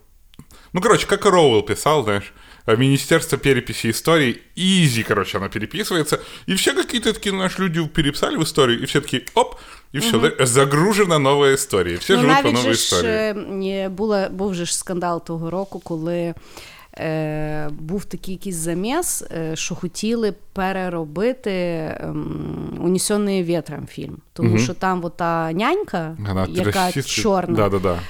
ну, 0.74 0.82
короче, 0.82 1.08
как 1.08 1.26
и 1.26 1.30
Роуэлл 1.30 1.62
писал, 1.64 2.04
знаешь, 2.04 2.34
э, 2.34 2.39
Министерство 2.77 3.39
переписи 3.39 3.91
истории, 3.91 4.39
изи, 4.57 5.03
короче, 5.03 5.39
она 5.39 5.49
переписывается, 5.49 6.21
и 6.49 6.55
все 6.55 6.75
какие-то 6.75 7.13
такие, 7.13 7.31
знаешь, 7.31 7.59
люди 7.59 7.87
переписали 7.87 8.37
в 8.37 8.43
историю, 8.43 8.83
и 8.83 8.87
все 8.87 9.01
такие, 9.01 9.23
оп, 9.35 9.55
и 9.93 9.99
все, 9.99 10.47
загружена 10.47 11.19
новая 11.19 11.55
история, 11.55 11.97
все 11.99 12.17
ну, 12.17 12.21
живут 12.23 12.37
по 12.37 12.43
навіть 12.43 12.55
новой 12.55 12.75
же 12.75 12.75
ж, 12.75 12.81
истории. 12.81 13.11
е, 13.11 13.37
є, 13.63 13.89
була, 13.89 14.29
був 14.29 14.55
же 14.55 14.65
ж 14.65 14.77
скандал 14.79 15.25
того 15.25 15.51
року, 15.51 15.81
коли 15.85 16.35
е, 16.99 17.69
був 17.81 18.05
такий 18.05 18.35
якийсь 18.35 18.57
заміс, 18.57 19.23
е, 19.23 19.57
що 19.57 19.75
хотіли 19.75 20.35
переробити 20.53 21.51
ем, 22.01 22.79
«Унесений 22.81 23.45
вітром» 23.45 23.87
фільм. 23.87 24.17
Тому 24.33 24.59
що 24.59 24.75
там 24.75 25.05
ота 25.05 25.53
нянька, 25.53 26.17
Она 26.31 26.47
яка 26.51 26.93
чорна. 27.03 27.57
Да-да-да. 27.57 27.95
Е, 27.95 28.01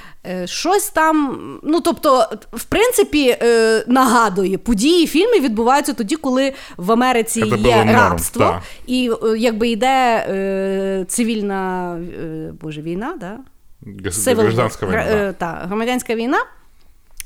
Щось 0.45 0.89
там, 0.89 1.39
ну 1.63 1.81
тобто, 1.81 2.29
в 2.53 2.63
принципі, 2.63 3.37
е, 3.41 3.83
нагадує, 3.87 4.57
події 4.57 5.07
фільму 5.07 5.33
відбуваються 5.33 5.93
тоді, 5.93 6.15
коли 6.15 6.53
в 6.77 6.91
Америці 6.91 7.41
Це 7.41 7.47
є 7.47 7.55
було 7.55 7.75
норм, 7.75 7.89
рабство, 7.89 8.61
і 8.87 9.11
е, 9.23 9.37
якби 9.37 9.67
йде 9.67 10.25
е, 10.29 11.05
цивільна 11.07 11.93
е, 11.97 12.53
боже, 12.61 12.81
війна, 12.81 13.17
да? 13.19 13.37
Гражданская 14.43 14.91
War, 14.91 15.29
е, 15.29 15.33
та, 15.33 15.61
громадянська 15.67 16.15
війна. 16.15 16.37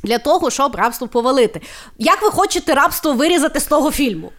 Для 0.03 0.19
того, 0.19 0.49
щоб 0.49 0.75
рабство 0.75 1.07
повалити. 1.07 1.61
Як 1.97 2.21
ви 2.21 2.29
хочете 2.29 2.73
рабство 2.73 3.13
вирізати 3.13 3.59
з 3.59 3.65
того 3.65 3.91
фільму? 3.91 4.31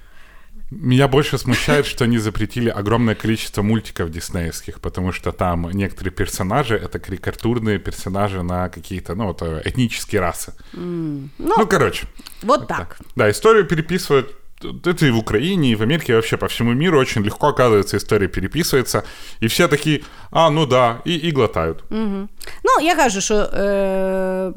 Меня 0.71 1.07
больше 1.09 1.39
смущает, 1.39 1.87
что 1.87 2.05
они 2.05 2.19
запретили 2.19 2.69
огромное 2.69 3.15
количество 3.15 3.63
мультиков 3.63 4.11
диснеевских, 4.11 4.81
потому 4.81 5.13
что 5.13 5.33
там 5.33 5.71
некоторые 5.71 6.13
персонажи— 6.13 6.75
это 6.85 6.99
карикатурные 6.99 7.79
персонажи 7.79 8.43
на 8.43 8.69
какие-то, 8.69 9.15
ну, 9.15 9.27
вот, 9.27 9.43
э, 9.43 9.63
этнические 9.65 10.21
расы. 10.21 10.53
Ну, 10.73 11.67
короче. 11.69 12.07
От 12.43 12.67
так. 12.67 12.99
Да, 13.17 13.31
историю 13.31 13.65
переписывают 13.65 14.35
это 14.63 15.07
и 15.07 15.11
в 15.11 15.19
Украине, 15.19 15.73
и 15.73 15.75
в 15.75 15.83
Америке, 15.83 16.13
и 16.13 16.17
вообще 16.17 16.37
по 16.37 16.47
всему 16.47 16.73
миру 16.73 16.99
очень 16.99 17.23
легко, 17.23 17.49
оказывается, 17.49 17.97
история 17.97 18.29
переписывается, 18.29 19.05
и 19.41 19.47
все 19.47 19.69
такие, 19.69 20.03
а, 20.31 20.51
ну 20.51 20.67
да, 20.67 21.03
и, 21.05 21.29
и 21.29 21.31
глотают. 21.31 21.85
Ну, 21.91 22.81
я 22.81 22.95
кажу, 22.95 23.21
що 23.21 23.35
е, 23.35 24.53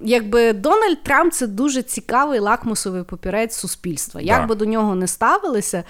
якби 0.00 0.52
Дональд 0.52 1.02
Трамп 1.02 1.32
це 1.32 1.46
дуже 1.46 1.82
цікавий 1.82 2.38
лакмусовий 2.38 3.02
папірець 3.02 3.56
суспільства. 3.56 4.20
Як 4.20 4.40
Да. 4.40 4.46
би 4.46 4.54
до 4.54 4.64
нього 4.64 4.94
не 4.94 5.06
ставилися, 5.06 5.84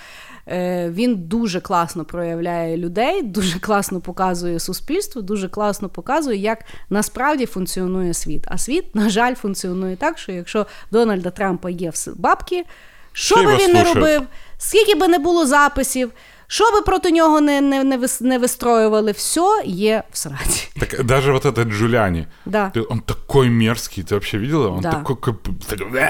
е, 0.48 0.90
він 0.90 1.14
дуже 1.16 1.60
класно 1.60 2.04
проявляє 2.04 2.76
людей, 2.76 3.22
дуже 3.22 3.58
класно 3.60 4.00
показує 4.00 4.60
суспільство, 4.60 5.22
дуже 5.22 5.48
класно 5.48 5.88
показує, 5.88 6.38
як 6.38 6.58
насправді 6.90 7.46
функціонує 7.46 8.14
світ. 8.14 8.44
А 8.48 8.58
світ, 8.58 8.94
на 8.94 9.08
жаль, 9.10 9.34
функціонує 9.34 9.96
так, 9.96 10.18
що 10.18 10.32
якщо 10.32 10.66
Дональда 10.90 11.30
Трампа 11.30 11.70
є 11.70 11.90
вс- 11.90 12.14
бабки, 12.16 12.64
що 13.12 13.36
би 13.44 13.56
він 13.56 13.72
не 13.72 13.84
робив, 13.84 14.22
скільки 14.58 14.94
би 14.94 15.08
не 15.08 15.18
було 15.18 15.46
записів. 15.46 16.12
Що 16.47 16.71
би 16.71 16.81
проти 16.81 17.11
нього 17.11 17.41
не, 17.41 17.61
не, 17.61 17.83
не, 17.83 17.97
вис- 17.97 18.23
не 18.23 18.37
вистроювали, 18.39 19.11
все 19.11 19.61
є 19.65 20.03
в 20.11 20.17
сраці. 20.17 20.67
Так 20.79 21.03
даже 21.03 21.31
вот 21.31 21.45
этот 21.45 21.65
Джулиани, 21.65 22.27
Да. 22.45 22.71
ты- 22.75 22.85
он 22.89 22.99
такой 22.99 23.49
мерзкий, 23.49 24.03
ты 24.03 24.11
вообще 24.13 24.37
видела? 24.37 24.67
Он 24.69 24.81
Да. 24.81 24.91
такой... 24.91 25.15
как- 25.15 25.35
такой, 25.69 26.01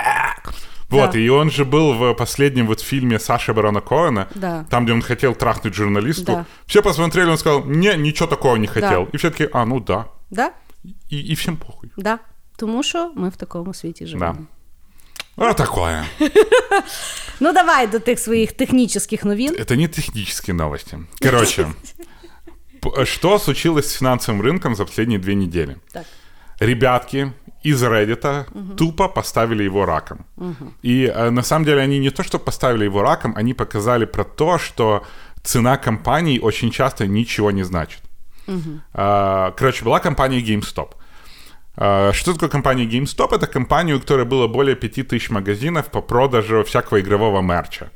Вот, 0.90 1.12
Да. 1.12 1.20
и 1.20 1.30
он 1.30 1.50
же 1.52 1.64
был 1.64 1.94
в 1.98 2.14
последнем 2.16 2.68
вот 2.68 2.80
фильме 2.82 3.20
Саши 3.20 3.54
Барона 3.54 3.80
Коэна, 3.80 4.26
Да. 4.36 4.66
там, 4.70 4.84
где 4.84 4.94
он 4.94 5.02
хотел 5.02 5.34
трахнуть 5.36 5.74
журналистку. 5.74 6.32
Да. 6.32 6.46
Все 6.68 6.82
посмотрели, 6.82 7.30
он 7.30 7.38
сказал, 7.38 7.64
не, 7.66 7.96
ничего 7.98 8.28
такого 8.30 8.56
не 8.58 8.68
хотел. 8.68 9.04
Да. 9.06 9.10
И 9.14 9.18
все 9.18 9.30
таки 9.30 9.50
а, 9.54 9.66
ну 9.66 9.80
да. 9.80 10.06
Да? 10.32 10.52
И, 11.12 11.32
и 11.32 11.34
всем 11.34 11.58
похуй. 11.58 11.90
Да. 11.98 12.20
Тому 12.58 12.84
що 12.84 13.12
ми 13.16 13.30
в 13.30 13.36
такому 13.36 13.74
світі 13.74 14.06
живемо. 14.06 14.34
Да. 14.34 14.40
А 15.37 15.55
такое. 15.55 16.05
Ну 17.41 17.53
давай 17.53 17.87
до 17.87 17.99
тих 17.99 18.19
своїх 18.19 18.53
технічних 18.53 19.25
новин. 19.25 19.53
Это 19.53 19.77
не 19.77 19.89
технические 19.89 20.55
новости. 20.55 20.99
Короче, 21.21 21.67
что 23.05 23.39
случилось 23.39 23.89
с 23.89 23.99
финансовым 23.99 24.41
рынком 24.41 24.75
за 24.75 24.85
последние 24.85 25.19
две 25.19 25.35
недели? 25.35 25.77
Так. 25.93 26.07
Ребятки 26.61 27.33
из 27.63 27.83
Reddit 27.83 28.77
тупо 28.77 29.09
поставили 29.09 29.65
его 29.65 29.85
раком. 29.85 30.25
И 30.83 31.13
э, 31.15 31.31
на 31.31 31.43
самом 31.43 31.65
деле 31.67 31.83
они 31.83 31.99
не 31.99 32.11
то, 32.11 32.23
что 32.23 32.39
поставили 32.39 32.85
его 32.85 33.03
раком, 33.03 33.35
они 33.37 33.55
показали 33.55 34.07
про 34.07 34.25
то, 34.25 34.59
что 34.59 35.03
цена 35.43 35.77
компаний 35.77 36.41
очень 36.41 36.71
часто 36.71 37.07
ничего 37.07 37.51
не 37.51 37.65
значит. 37.65 38.01
А, 38.95 39.51
Короче, 39.51 39.85
была 39.85 40.01
компания 40.01 40.41
GameStop. 40.41 40.89
А, 41.77 42.13
Что 42.13 42.33
такое 42.33 42.49
компания 42.49 42.85
GameStop? 42.87 43.35
Это 43.35 43.47
компания, 43.47 43.95
у 43.95 44.01
которой 44.01 44.25
было 44.25 44.47
более 44.49 44.77
5000 44.77 45.31
магазинов 45.31 45.91
по 45.91 46.01
продажу 46.03 46.63
всякого 46.65 47.01
игрового 47.01 47.43
мерча. 47.43 47.91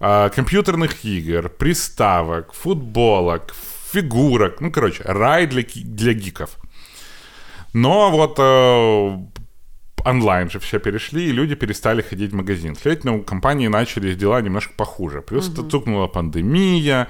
А, 0.00 0.28
Компьютерных 0.28 1.04
игр, 1.04 1.48
приставок, 1.48 2.52
футболок, 2.54 3.54
фигурок. 3.92 4.60
Ну, 4.60 4.70
короче, 4.70 5.02
рай 5.04 5.46
для, 5.46 5.62
для 5.62 6.12
гиков. 6.12 6.50
Но 7.74 8.10
вот 8.10 8.38
э, 8.38 9.18
онлайн 10.04 10.50
же 10.50 10.58
все 10.58 10.78
перешли, 10.78 11.28
и 11.28 11.32
люди 11.32 11.54
перестали 11.54 12.02
ходить 12.02 12.32
в 12.32 12.34
магазин. 12.34 12.74
Следовательно, 12.74 13.16
у 13.16 13.22
компании 13.22 13.68
начались 13.68 14.16
дела 14.16 14.40
немножко 14.40 14.72
похуже. 14.76 15.20
Плюс 15.20 15.48
тукнула 15.48 16.06
пандемия, 16.06 17.08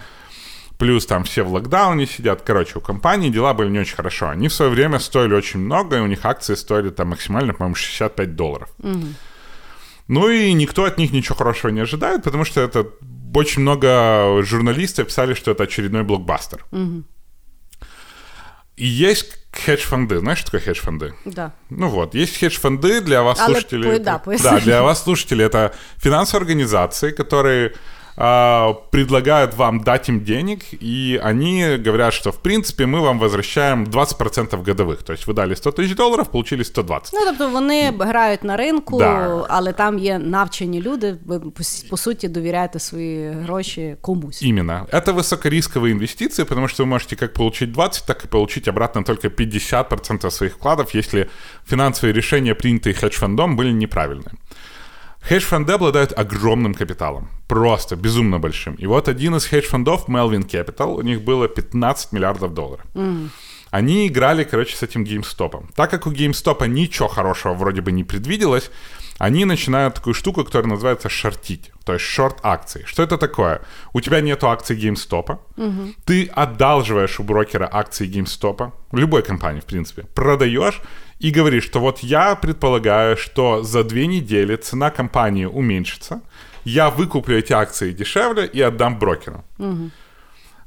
плюс 0.79 1.07
там 1.07 1.25
все 1.25 1.43
в 1.43 1.53
локдауне 1.53 2.07
сидят. 2.07 2.43
Короче, 2.43 2.79
у 2.79 2.81
компании 2.81 3.31
дела 3.31 3.53
были 3.53 3.69
не 3.69 3.81
очень 3.81 3.97
хорошо. 3.97 4.29
Они 4.29 4.47
в 4.49 4.53
свое 4.53 4.71
время 4.71 4.99
стоили 5.01 5.35
очень 5.35 5.61
много, 5.61 5.97
и 5.97 6.01
у 6.01 6.07
них 6.07 6.25
акции 6.25 6.55
стоили 6.55 6.91
там 6.91 7.09
максимально, 7.09 7.53
по-моему, 7.53 7.75
65 7.75 8.35
долларов. 8.37 8.69
Ну 10.09 10.29
и 10.31 10.53
никто 10.55 10.85
от 10.85 10.97
них 10.99 11.13
ничего 11.13 11.35
хорошего 11.37 11.71
не 11.71 11.81
ожидает, 11.81 12.23
потому 12.25 12.45
что 12.45 12.61
это 12.61 12.87
очень 13.35 13.63
много 13.63 14.41
журналистов 14.43 15.09
писали, 15.09 15.35
что 15.35 15.51
это 15.51 15.65
очередной 15.65 16.03
блокбастер. 16.03 16.65
И 18.77 18.87
есть 18.87 19.35
хедж-фонды. 19.53 20.19
Знаешь, 20.21 20.39
что 20.39 20.53
такое 20.53 20.61
хедж-фонды? 20.61 21.13
Да. 21.25 21.53
Ну 21.71 21.89
вот, 21.89 22.15
есть 22.15 22.39
хедж-фонды 22.39 23.01
для 23.01 23.23
вас, 23.23 23.39
Але 23.41 23.53
слушателей. 23.55 23.99
да, 23.99 24.23
это- 24.25 24.43
да, 24.43 24.61
для 24.61 24.83
вас, 24.83 25.03
слушателей, 25.03 25.45
это 25.45 25.75
финансовые 25.97 26.43
организации, 26.45 27.11
которые 27.11 27.73
а, 28.18 28.74
предлагают 28.92 29.56
вам 29.56 29.80
дать 29.84 30.10
им 30.10 30.22
денег, 30.24 30.60
и 30.72 31.20
они 31.24 31.78
говорят, 31.78 32.14
что, 32.14 32.32
в 32.32 32.38
принципе, 32.42 32.86
мы 32.86 33.00
вам 33.02 33.20
возвращаем 33.20 33.86
20% 33.86 34.64
годовых. 34.64 35.04
То 35.04 35.14
есть 35.14 35.28
вы 35.28 35.34
дали 35.34 35.56
100 35.56 35.72
тысяч 35.72 35.96
долларов, 35.96 36.30
получили 36.30 36.64
120. 36.64 37.14
Ну, 37.14 37.20
тобто 37.26 37.50
вони 37.50 37.94
грають 38.00 38.44
на 38.44 38.58
ринку, 38.58 39.00
Да. 39.00 39.46
але 39.50 39.74
там 39.74 40.00
є 40.00 40.20
навчені 40.20 40.82
люди. 40.82 41.18
Ви 41.26 41.40
по, 41.40 41.64
по 41.90 41.98
суті 41.98 42.28
довіряєте 42.28 42.80
свої 42.80 43.30
гроші 43.30 43.96
комусь. 44.02 44.44
Именно. 44.44 44.86
Это 44.92 45.14
высокорисковые 45.14 45.92
инвестиции, 45.92 46.46
потому 46.46 46.68
что 46.68 46.84
вы 46.84 46.90
можете 46.90 47.16
как 47.16 47.34
получить 47.34 47.72
20, 47.72 48.06
так 48.06 48.26
и 48.26 48.28
получить 48.28 48.68
обратно 48.68 49.04
только 49.04 49.28
50% 49.28 50.30
своих 50.32 50.54
вкладов, 50.54 50.96
если 50.96 51.28
финансовые 51.70 52.14
решения, 52.14 52.54
принятые 52.54 52.94
хедж-фондом, 52.94 53.56
были 53.56 53.72
неправильные. 53.72 54.34
Хедж-фонды 55.29 55.75
обладают 55.75 56.19
огромным 56.19 56.73
капиталом, 56.73 57.29
просто 57.49 57.97
безумно 57.97 58.39
большим. 58.39 58.77
И 58.77 58.87
вот 58.87 59.09
один 59.09 59.35
из 59.37 59.45
хедж-фондов, 59.45 60.09
Melvin 60.09 60.49
Capital, 60.49 60.95
у 60.95 61.03
них 61.03 61.21
было 61.23 61.49
15 61.49 62.13
миллиардов 62.13 62.55
долларов. 62.55 62.87
Они 63.71 64.07
играли, 64.07 64.45
короче, 64.45 64.75
с 64.75 64.83
этим 64.83 65.05
GameStop. 65.05 65.67
Так 65.75 65.91
как 65.91 66.07
у 66.07 66.13
GameStop 66.13 66.67
ничего 66.67 67.09
хорошего 67.09 67.53
вроде 67.53 67.83
бы 67.83 67.93
не 67.93 68.05
предвиделось, 68.05 68.71
они 69.19 69.45
начинают 69.45 69.97
такую 69.97 70.15
штуку, 70.15 70.45
которая 70.45 70.71
называется 70.71 71.11
шортить, 71.11 71.73
то 71.85 71.93
есть 71.93 72.05
шорт 72.07 72.39
акций. 72.43 72.85
Что 72.87 73.03
это 73.03 73.19
такое? 73.19 73.61
У 73.93 74.01
тебя 74.01 74.23
нету 74.23 74.49
акций 74.49 74.79
GameStop, 74.79 75.39
ты 76.07 76.25
одалживаешь 76.25 77.21
у 77.21 77.23
брокера 77.23 77.69
акции 77.71 78.09
GameStop, 78.09 78.73
любой 78.93 79.23
компании, 79.23 79.61
в 79.61 79.67
принципе, 79.67 80.05
продаешь 80.15 80.81
и 81.19 81.31
говоришь, 81.31 81.65
что 81.65 81.81
вот 81.81 82.01
я 82.01 82.35
предполагаю, 82.37 83.17
что 83.17 83.63
за 83.63 83.85
две 83.85 84.07
недели 84.07 84.57
цена 84.57 84.91
компании 84.91 85.47
уменьшится, 85.47 86.21
я 86.65 86.91
выкуплю 86.91 87.37
эти 87.37 87.53
акции 87.53 87.93
дешевле 87.93 88.47
и 88.47 88.61
отдам 88.61 88.99
брокеру. 88.99 89.45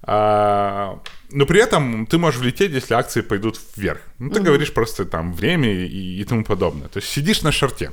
А, 0.04 1.00
но 1.32 1.46
при 1.46 1.62
этом 1.62 2.06
ты 2.08 2.18
можешь 2.18 2.40
влететь, 2.40 2.72
если 2.72 2.96
акции 2.96 3.22
пойдут 3.22 3.60
вверх. 3.76 4.02
Ну, 4.20 4.30
ты 4.30 4.40
говоришь 4.40 4.74
просто 4.74 5.06
там 5.06 5.34
время 5.34 5.70
и, 5.70 6.22
и 6.22 6.24
тому 6.24 6.44
подобное. 6.44 6.88
То 6.88 7.00
есть 7.00 7.10
сидишь 7.10 7.44
на 7.44 7.52
шарте. 7.52 7.92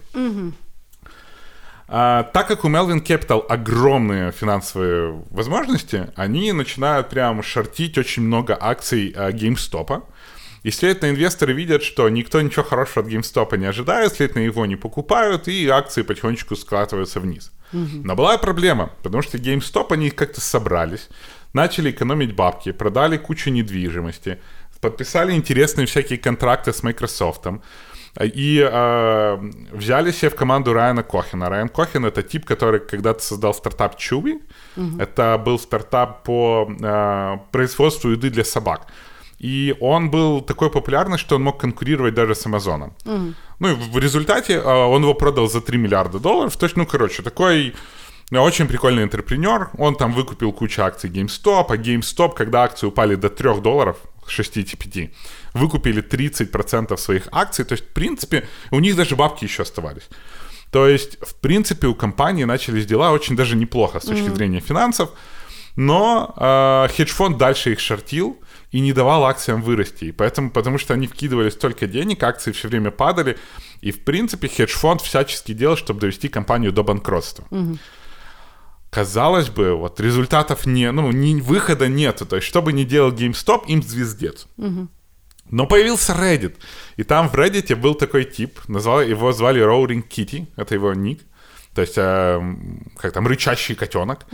А, 1.90 2.22
так 2.22 2.48
как 2.48 2.64
у 2.64 2.68
Melvin 2.68 3.02
Capital 3.04 3.46
огромные 3.46 4.32
финансовые 4.32 5.22
возможности, 5.30 6.11
они 6.16 6.52
начинают 6.52 7.09
прям 7.09 7.42
шортить 7.42 7.96
очень 7.98 8.22
много 8.22 8.56
акций 8.61 9.12
а, 9.16 9.30
GameStop. 9.30 10.02
И, 10.62 10.70
следовательно, 10.70 11.11
инвесторы 11.11 11.52
видят, 11.52 11.82
что 11.82 12.09
никто 12.09 12.40
ничего 12.40 12.64
хорошего 12.64 13.06
от 13.06 13.12
GameStop 13.12 13.56
не 13.56 13.66
ожидает, 13.66 14.12
следовательно, 14.12 14.44
его 14.44 14.66
не 14.66 14.76
покупают, 14.76 15.48
и 15.48 15.68
акции 15.68 16.02
потихонечку 16.02 16.56
скатываются 16.56 17.20
вниз. 17.20 17.52
Но 17.72 18.16
была 18.16 18.38
проблема, 18.38 18.90
потому 19.02 19.22
что 19.22 19.38
GameStop, 19.38 19.92
они 19.92 20.11
как-то 20.11 20.40
собрались, 20.40 21.09
начали 21.52 21.90
экономить 21.90 22.34
бабки, 22.34 22.72
продали 22.72 23.18
кучу 23.18 23.50
недвижимости, 23.50 24.38
подписали 24.80 25.32
интересные 25.32 25.86
всякие 25.86 26.18
контракты 26.18 26.72
с 26.72 26.82
Microsoft, 26.82 27.46
и 28.20 28.68
э, 28.68 29.50
взяли 29.72 30.12
себе 30.12 30.30
в 30.30 30.34
команду 30.34 30.72
Райана 30.72 31.02
Кохина. 31.02 31.48
Райан 31.48 31.68
Кохин 31.68 32.04
это 32.04 32.22
тип, 32.22 32.46
который 32.46 32.80
когда-то 32.80 33.22
создал 33.22 33.54
стартап 33.54 33.96
Чуби. 33.96 34.40
Это 34.98 35.40
был 35.44 35.59
стартап 35.59 36.24
по 36.24 36.68
э, 36.68 37.36
производству 37.52 38.11
еды 38.11 38.30
для 38.30 38.44
собак. 38.44 38.86
И 39.39 39.76
он 39.80 40.11
был 40.11 40.41
такой 40.41 40.68
популярный, 40.70 41.18
что 41.18 41.36
он 41.36 41.43
мог 41.43 41.61
конкурировать 41.61 42.14
даже 42.14 42.34
с 42.34 42.47
Амазоном. 42.47 42.93
Ну 43.61 43.68
и 43.68 43.74
в 43.74 43.99
результате 43.99 44.55
э, 44.55 44.62
он 44.62 45.03
его 45.03 45.14
продал 45.14 45.49
за 45.49 45.61
3 45.61 45.78
миллиарда 45.78 46.18
долларов. 46.18 46.57
То 46.57 46.66
есть, 46.66 46.76
ну, 46.76 46.86
короче, 46.86 47.22
такой 47.22 47.74
э, 48.30 48.39
очень 48.39 48.66
прикольный 48.66 49.05
entrepreneur. 49.04 49.70
Он 49.78 49.95
там 49.95 50.12
выкупил 50.12 50.53
кучу 50.53 50.82
акций 50.82 51.11
GameStop, 51.11 51.66
а 51.68 51.76
GameStop, 51.76 52.34
когда 52.34 52.62
акции 52.62 52.86
упали 52.86 53.14
до 53.14 53.28
3 53.28 53.61
долларов, 53.61 53.97
65, 54.26 55.11
выкупили 55.55 56.03
30% 56.03 56.97
своих 56.97 57.28
акций. 57.30 57.64
То 57.64 57.74
есть, 57.74 57.84
в 57.84 57.93
принципе, 57.93 58.49
у 58.70 58.80
них 58.80 58.97
даже 58.97 59.14
бабки 59.14 59.45
еще 59.45 59.62
оставались. 59.62 60.09
То 60.72 60.86
есть, 60.89 61.18
в 61.22 61.34
принципе, 61.36 61.86
у 61.86 61.95
компании 61.95 62.45
начались 62.45 62.86
дела 62.86 63.12
очень 63.12 63.36
даже 63.36 63.57
неплохо 63.57 64.01
с 64.01 64.05
точки 64.05 64.34
зрения 64.34 64.61
финансов. 64.61 65.11
Но 65.76 66.34
э, 66.36 66.89
хедж-фонд 66.97 67.39
дальше 67.39 67.72
их 67.72 67.80
шортил 67.80 68.36
и 68.70 68.80
не 68.80 68.92
давал 68.92 69.24
акциям 69.24 69.62
вырасти. 69.62 70.06
И 70.06 70.12
поэтому, 70.12 70.50
потому 70.50 70.78
что 70.78 70.94
они 70.94 71.06
вкидывали 71.06 71.50
столько 71.50 71.86
денег, 71.86 72.22
акции 72.22 72.52
все 72.52 72.68
время 72.68 72.90
падали. 72.90 73.38
И, 73.80 73.90
в 73.90 74.04
принципе, 74.04 74.48
хедж-фонд 74.48 75.00
всячески 75.00 75.52
делал, 75.52 75.76
чтобы 75.76 76.00
довести 76.00 76.28
компанию 76.28 76.72
до 76.72 76.82
банкротства. 76.82 77.46
Казалось 78.90 79.50
бы, 79.50 79.74
вот 79.74 80.00
результатов 80.00 80.66
не, 80.66 80.90
ну, 80.92 81.10
ни 81.12 81.40
выхода 81.40 81.88
нету. 81.88 82.26
То 82.26 82.36
есть, 82.36 82.48
что 82.48 82.62
бы 82.62 82.72
ни 82.72 82.84
делал 82.84 83.12
GameStop, 83.12 83.64
им 83.66 83.82
звездец. 83.82 84.46
Но 85.50 85.66
появился 85.66 86.12
Reddit. 86.12 86.56
И 86.96 87.04
там 87.04 87.28
в 87.30 87.34
Reddit 87.34 87.74
был 87.76 87.94
такой 87.94 88.24
тип, 88.24 88.60
назвал, 88.68 89.00
его 89.00 89.32
звали 89.32 89.62
Roaring 89.62 90.06
Kitty, 90.06 90.46
это 90.56 90.74
его 90.74 90.92
ник. 90.92 91.22
То 91.74 91.82
есть, 91.82 91.94
э, 91.96 92.56
как 92.96 93.12
там, 93.12 93.26
рычащий 93.26 93.74
котенок. 93.74 94.26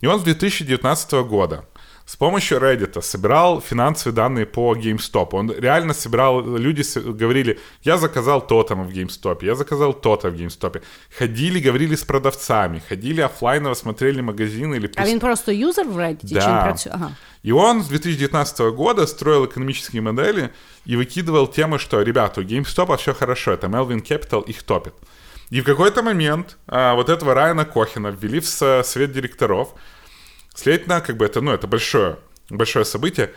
И 0.00 0.06
он 0.06 0.20
с 0.20 0.22
2019 0.22 1.12
года 1.24 1.66
с 2.05 2.15
помощью 2.15 2.59
Reddit 2.59 3.01
собирал 3.01 3.61
финансовые 3.61 4.15
данные 4.15 4.45
по 4.45 4.73
GameStop. 4.75 5.29
Он 5.31 5.51
реально 5.51 5.93
собирал, 5.93 6.57
люди 6.57 6.81
с- 6.81 7.01
говорили, 7.01 7.59
я 7.83 7.97
заказал 7.97 8.47
то-то 8.47 8.75
в 8.75 8.89
GameStop, 8.89 9.45
я 9.45 9.55
заказал 9.55 9.93
то-то 9.93 10.29
в 10.29 10.33
GameStop. 10.35 10.81
Ходили, 11.17 11.59
говорили 11.59 11.95
с 11.95 12.03
продавцами, 12.03 12.81
ходили 12.89 13.21
оффлайново, 13.21 13.75
смотрели 13.75 14.21
магазины 14.21 14.75
или 14.77 14.89
А 14.95 15.05
він 15.05 15.19
просто 15.19 15.51
юзер 15.51 15.85
в 15.87 15.97
Reddit? 15.99 16.21
Чи 16.21 16.35
він 16.35 16.41
Да. 16.41 16.63
працює? 16.63 16.91
Ага. 16.95 17.11
И 17.45 17.51
он 17.51 17.81
с 17.81 17.87
2019 17.87 18.59
года 18.71 19.07
строил 19.07 19.43
экономические 19.45 20.01
модели 20.01 20.49
и 20.87 20.97
выкидывал 20.97 21.47
темы, 21.59 21.77
что, 21.79 22.01
ребята, 22.03 22.41
у 22.41 22.43
GameStop 22.43 22.95
все 22.97 23.13
хорошо, 23.13 23.51
это 23.51 23.67
Melvin 23.67 24.01
Capital 24.11 24.43
их 24.49 24.63
топит. 24.63 24.93
И 25.53 25.61
в 25.61 25.63
какой-то 25.65 26.01
момент 26.03 26.57
а, 26.67 26.93
вот 26.95 27.09
этого 27.09 27.33
Райана 27.33 27.65
Кохина 27.65 28.07
ввели 28.21 28.39
в 28.39 28.45
со- 28.45 28.83
совет 28.83 29.11
директоров. 29.11 29.67
Следовательно, 30.54 31.00
как 31.00 31.16
бы 31.16 31.24
это, 31.24 31.40
ну, 31.40 31.52
это 31.52 31.66
большое, 31.66 32.18
большое 32.50 32.84
событие. 32.84 33.32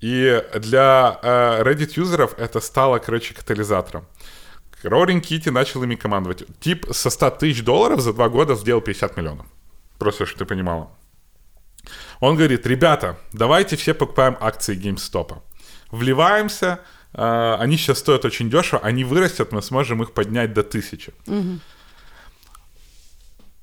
И 0.00 0.42
для 0.54 1.18
э, 1.22 1.62
Reddit-юзеров 1.62 2.34
это 2.38 2.60
стало, 2.60 2.98
короче, 2.98 3.34
катализатором. 3.34 4.06
Roaring 4.82 5.20
Kitty 5.20 5.48
начал 5.48 5.82
ими 5.82 5.94
командовать. 5.94 6.44
Тип 6.60 6.86
со 6.90 7.10
100 7.10 7.30
тысяч 7.30 7.62
долларов 7.62 8.00
за 8.00 8.12
два 8.12 8.28
года 8.28 8.54
сделал 8.54 8.80
50 8.80 9.16
миллионов. 9.16 9.46
Просто, 9.98 10.26
чтобы 10.26 10.40
ты 10.40 10.44
понимала. 10.44 10.90
Он 12.20 12.36
говорит, 12.36 12.66
ребята, 12.66 13.18
давайте 13.32 13.76
все 13.76 13.94
покупаем 13.94 14.36
акции 14.40 14.76
GameStop. 14.76 15.38
Вливаемся, 15.90 16.80
э, 17.12 17.56
они 17.58 17.76
сейчас 17.76 17.98
стоят 17.98 18.24
очень 18.24 18.50
дешево, 18.50 18.80
они 18.82 19.04
вырастят, 19.04 19.52
мы 19.52 19.62
сможем 19.62 20.02
их 20.02 20.12
поднять 20.12 20.52
до 20.52 20.62
тысячи. 20.62 21.12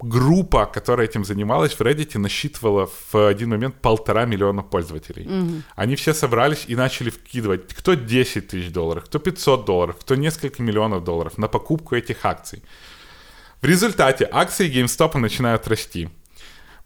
Группа, 0.01 0.65
которая 0.65 1.07
этим 1.07 1.23
занималась 1.23 1.73
в 1.73 1.81
Reddit, 1.81 2.17
насчитывала 2.17 2.89
в 3.11 3.27
один 3.27 3.49
момент 3.49 3.75
полтора 3.81 4.25
миллиона 4.25 4.63
пользователей. 4.63 5.63
Они 5.75 5.95
все 5.95 6.13
собрались 6.13 6.65
и 6.67 6.75
начали 6.75 7.09
вкидывать 7.09 7.73
кто 7.73 7.93
10 7.93 8.47
тысяч 8.47 8.71
долларов, 8.71 9.05
кто 9.05 9.19
500 9.19 9.65
долларов, 9.65 9.97
кто 9.99 10.15
несколько 10.15 10.63
миллионов 10.63 11.03
долларов 11.03 11.37
на 11.37 11.47
покупку 11.47 11.95
этих 11.95 12.25
акций. 12.25 12.63
В 13.61 13.65
результате 13.65 14.27
акции 14.31 14.71
GameStop 14.71 15.17
начинают 15.19 15.67
расти. 15.67 16.09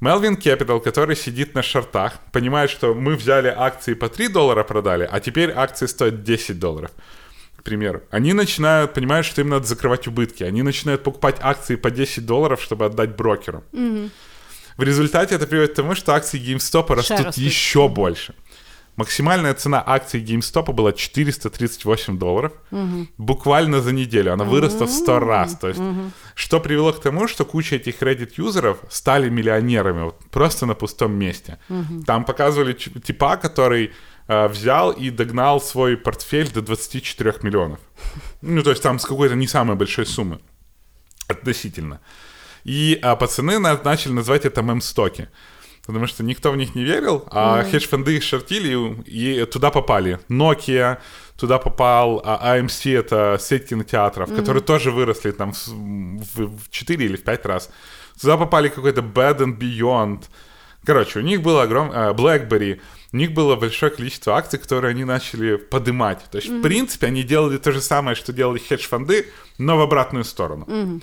Melvin 0.01 0.37
Capital, 0.37 0.81
который 0.81 1.15
сидит 1.15 1.55
на 1.55 1.63
шортах, 1.63 2.19
понимает, 2.33 2.69
что 2.69 2.93
мы 2.93 3.15
взяли 3.15 3.47
акции 3.47 3.93
по 3.93 4.09
3 4.09 4.27
доллара 4.27 4.63
продали, 4.63 5.07
а 5.09 5.19
теперь 5.21 5.51
акции 5.51 5.85
стоят 5.85 6.23
10 6.23 6.59
долларов. 6.59 6.91
Примеру. 7.65 8.03
Они 8.11 8.33
начинают, 8.33 8.93
понимают, 8.93 9.25
что 9.25 9.41
им 9.41 9.49
надо 9.49 9.65
закрывать 9.65 10.07
убытки. 10.07 10.43
Они 10.43 10.61
начинают 10.61 11.03
покупать 11.03 11.37
акции 11.41 11.75
по 11.75 11.89
10 11.89 12.25
долларов, 12.25 12.61
чтобы 12.61 12.85
отдать 12.85 13.15
брокеру. 13.15 13.63
В 14.77 14.83
результате 14.83 15.35
это 15.35 15.47
приводит 15.47 15.71
к 15.71 15.75
тому, 15.75 15.95
что 15.95 16.13
акции 16.13 16.39
GameStop 16.39 16.93
растут 16.93 17.17
растут. 17.17 17.37
еще 17.37 17.87
больше. 17.87 18.35
Максимальная 18.97 19.53
цена 19.53 19.83
акций 19.85 20.23
GameStop 20.23 20.71
была 20.73 20.93
438 20.93 22.17
долларов. 22.19 22.51
Буквально 23.17 23.81
за 23.81 23.91
неделю. 23.91 24.33
Она 24.33 24.43
выросла 24.43 24.85
в 24.85 24.91
100 24.91 25.19
раз. 25.19 25.57
То 25.57 25.67
есть, 25.67 25.81
что 26.35 26.59
привело 26.59 26.93
к 26.93 27.01
тому, 27.01 27.27
что 27.27 27.45
куча 27.45 27.77
этих 27.77 28.01
Reddit-юзеров 28.01 28.77
стали 28.89 29.29
миллионерами 29.29 30.03
вот, 30.03 30.19
просто 30.29 30.65
на 30.65 30.75
пустом 30.75 31.13
месте. 31.13 31.57
Там 32.05 32.25
показывали 32.25 32.73
типа, 32.73 33.37
который 33.37 33.91
взял 34.27 34.91
и 34.91 35.09
догнал 35.11 35.61
свой 35.61 35.97
портфель 35.97 36.51
до 36.51 36.61
24 36.61 37.33
миллионов. 37.43 37.79
Ну, 38.41 38.63
то 38.63 38.71
есть 38.71 38.81
там 38.83 38.97
с 38.99 39.05
какой-то 39.05 39.35
не 39.35 39.47
самой 39.47 39.75
большой 39.75 40.05
суммы. 40.05 40.39
Относительно. 41.27 41.99
И 42.63 42.99
а, 43.01 43.15
пацаны 43.15 43.59
на- 43.59 43.79
начали 43.83 44.11
называть 44.13 44.45
это 44.45 44.61
мем-стоки. 44.61 45.29
Потому 45.85 46.07
что 46.07 46.23
никто 46.23 46.51
в 46.51 46.57
них 46.57 46.73
не 46.73 46.83
верил, 46.83 47.27
а 47.31 47.63
хедж-фонды 47.63 48.17
их 48.17 48.23
шортили, 48.23 49.03
и, 49.05 49.45
туда 49.45 49.69
попали 49.69 50.19
Nokia, 50.29 50.97
туда 51.37 51.59
попал 51.59 52.21
а, 52.25 52.57
AMC, 52.57 52.97
это 52.97 53.37
сеть 53.39 53.67
кинотеатров, 53.69 54.33
которые 54.35 54.63
тоже 54.63 54.89
выросли 54.89 55.29
там 55.31 55.53
в, 55.53 55.67
в- 55.67 56.57
в 56.63 56.69
4 56.71 57.05
или 57.05 57.15
в 57.17 57.23
5 57.23 57.45
раз. 57.45 57.69
Туда 58.19 58.35
попали 58.37 58.69
какой-то 58.69 59.01
Bad 59.01 59.37
and 59.41 59.59
Beyond. 59.59 60.23
Короче, 60.83 61.19
у 61.19 61.21
них 61.21 61.41
было 61.43 61.63
огромное... 61.63 62.13
BlackBerry 62.13 62.79
У 63.14 63.16
них 63.16 63.32
было 63.32 63.56
большое 63.56 63.90
количество 63.90 64.36
акций, 64.36 64.58
которые 64.58 64.90
они 64.90 65.04
начали 65.04 65.56
подымать. 65.56 66.24
То 66.30 66.38
есть, 66.38 66.48
mm-hmm. 66.48 66.58
в 66.58 66.62
принципе, 66.62 67.06
они 67.08 67.22
делали 67.22 67.58
то 67.58 67.72
же 67.72 67.80
самое, 67.80 68.14
что 68.14 68.32
делали 68.32 68.58
хедж-фонды, 68.58 69.26
но 69.58 69.76
в 69.76 69.80
обратную 69.80 70.24
сторону. 70.24 70.64
Mm-hmm. 70.68 71.02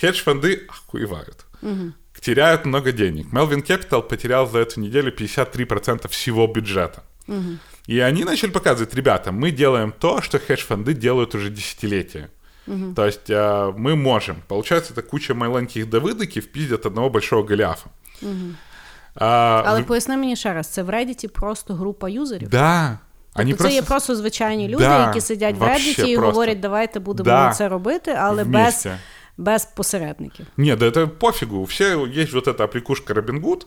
Хедж-фонды 0.00 0.66
охуевают. 0.68 1.46
Mm-hmm. 1.62 1.92
Теряют 2.20 2.64
много 2.64 2.92
денег. 2.92 3.26
Melvin 3.32 3.64
Capital 3.64 4.02
потерял 4.02 4.48
за 4.48 4.58
эту 4.58 4.80
неделю 4.80 5.14
53% 5.14 6.08
всего 6.08 6.46
бюджета. 6.46 7.04
Mm-hmm. 7.28 7.58
И 7.88 8.00
они 8.00 8.24
начали 8.24 8.50
показывать, 8.50 8.94
ребята, 8.94 9.32
мы 9.32 9.50
делаем 9.50 9.92
то, 9.92 10.20
что 10.20 10.38
хедж-фонды 10.38 10.92
делают 10.92 11.34
уже 11.34 11.50
десятилетия. 11.50 12.30
Угу. 12.68 12.94
То 12.94 13.06
есть 13.06 13.30
э, 13.30 13.72
мы 13.76 13.96
можем. 13.96 14.42
Получается, 14.46 14.92
это 14.92 15.02
куча 15.02 15.34
маленьких 15.34 15.88
Давидиків 15.88 16.46
піздять 16.46 16.86
одного 16.86 17.10
большого 17.10 17.42
Голіафа. 17.42 17.90
Угу. 18.22 18.54
А, 19.14 19.62
Але 19.66 19.80
в... 19.80 19.86
поясни 19.86 20.16
мені 20.16 20.36
ще 20.36 20.54
раз, 20.54 20.66
це 20.66 20.82
в 20.82 20.90
Reddit 20.90 21.28
просто 21.28 21.74
група 21.74 22.08
юзерів? 22.08 22.48
Да. 22.48 22.98
Тобто 23.36 23.52
це 23.52 23.56
просто... 23.56 23.74
є 23.74 23.82
просто 23.82 24.16
звичайні 24.16 24.68
люди, 24.68 24.84
да, 24.84 25.06
які 25.06 25.20
сидять 25.20 25.56
в 25.58 25.62
Reddit 25.62 26.04
і 26.04 26.16
просто. 26.16 26.30
говорять, 26.30 26.60
давайте 26.60 27.00
будемо 27.00 27.30
да. 27.30 27.52
це 27.52 27.68
робити, 27.68 28.16
але 28.18 28.44
без 28.44 28.86
без 29.38 29.64
посередників. 29.64 30.46
Ні, 30.56 30.76
да 30.76 30.86
это 30.86 31.08
пофигу. 31.08 31.64
Все 31.64 32.06
есть 32.16 32.32
вот 32.32 32.48
эта 32.48 32.64
аппликушка 32.64 33.14
Robinhood, 33.14 33.66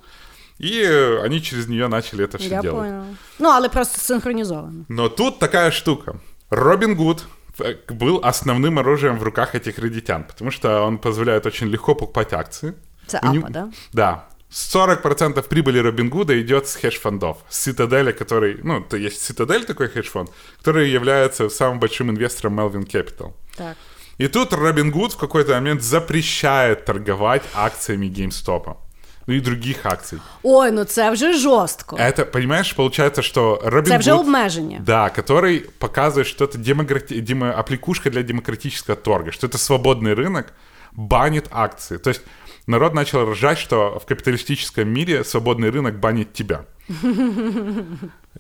и 0.62 0.86
они 1.26 1.42
через 1.42 1.68
нее 1.68 1.88
начали 1.88 2.26
это 2.26 2.38
все 2.38 2.50
Я 2.50 2.62
делать. 2.62 2.80
Понял. 2.80 3.04
Ну, 3.40 3.50
але 3.50 3.70
просто 3.70 4.00
синхронизовано. 4.00 4.86
Но 4.90 5.10
тут 5.10 5.40
такая 5.40 5.72
штука. 5.72 6.14
Robinhood 6.50 7.24
был 7.90 8.20
основным 8.24 8.80
оружием 8.80 9.18
в 9.18 9.24
руках 9.24 9.56
этих 9.56 9.80
редитян, 9.80 10.24
потому 10.24 10.52
что 10.52 10.86
он 10.86 10.98
позволяет 10.98 11.46
очень 11.46 11.68
легко 11.70 11.96
покупать 11.96 12.34
акции. 12.34 12.74
Это 13.08 13.20
АПА, 13.20 13.50
да? 13.50 13.70
Да. 13.94 14.26
40% 14.51 15.43
прибыли 15.49 15.79
Робин 15.79 16.09
Гуда 16.09 16.41
идет 16.41 16.69
с 16.69 16.77
хедж-фондов. 16.77 17.39
С 17.49 17.67
Citadel, 17.67 18.13
который... 18.13 18.61
Ну, 18.63 18.81
то 18.81 18.97
есть 18.97 19.31
Citadel 19.31 19.65
такой 19.65 19.89
хедж-фонд, 19.89 20.31
который 20.59 20.89
является 20.91 21.49
самым 21.49 21.81
большим 21.81 22.11
инвестором 22.11 22.59
Melvin 22.61 22.87
Capital. 22.87 23.33
Так. 23.57 23.77
И 24.19 24.29
тут 24.29 24.53
Робин 24.53 24.91
Гуд 24.91 25.13
в 25.13 25.19
какой-то 25.19 25.55
момент 25.55 25.83
запрещает 25.83 26.85
торговать 26.85 27.43
акциями 27.55 28.07
GameStop 28.07 28.77
ну 29.27 29.35
и 29.35 29.41
других 29.41 29.87
акций. 29.87 30.19
Ой, 30.43 30.71
ну 30.71 30.85
це 30.85 31.11
вже 31.11 31.33
жорстко. 31.33 31.97
Это, 31.97 32.25
понимаешь, 32.25 32.73
получается, 32.73 33.23
что 33.23 33.61
Робин 33.65 33.93
Це 33.93 33.99
вже 33.99 34.13
Гуд, 34.13 34.21
обмеження. 34.21 34.79
Да, 34.81 35.11
который 35.11 35.65
показывает, 35.81 36.27
что 36.27 36.45
это 36.45 36.59
демократи... 36.59 37.21
демо... 37.21 37.47
аппликушка 37.47 38.11
для 38.11 38.23
демократического 38.23 38.97
торга, 38.97 39.33
что 39.33 39.47
это 39.47 39.59
свободный 39.59 40.15
рынок, 40.15 40.45
банит 40.93 41.45
акции. 41.51 41.99
То 41.99 42.11
есть 42.11 42.23
народ 42.67 42.95
начал 42.95 43.31
ржать, 43.31 43.59
что 43.59 43.99
в 43.99 44.07
капиталистическом 44.07 44.89
мире 44.89 45.25
свободный 45.25 45.71
рынок 45.71 45.99
банит 45.99 46.33
тебя. 46.33 46.67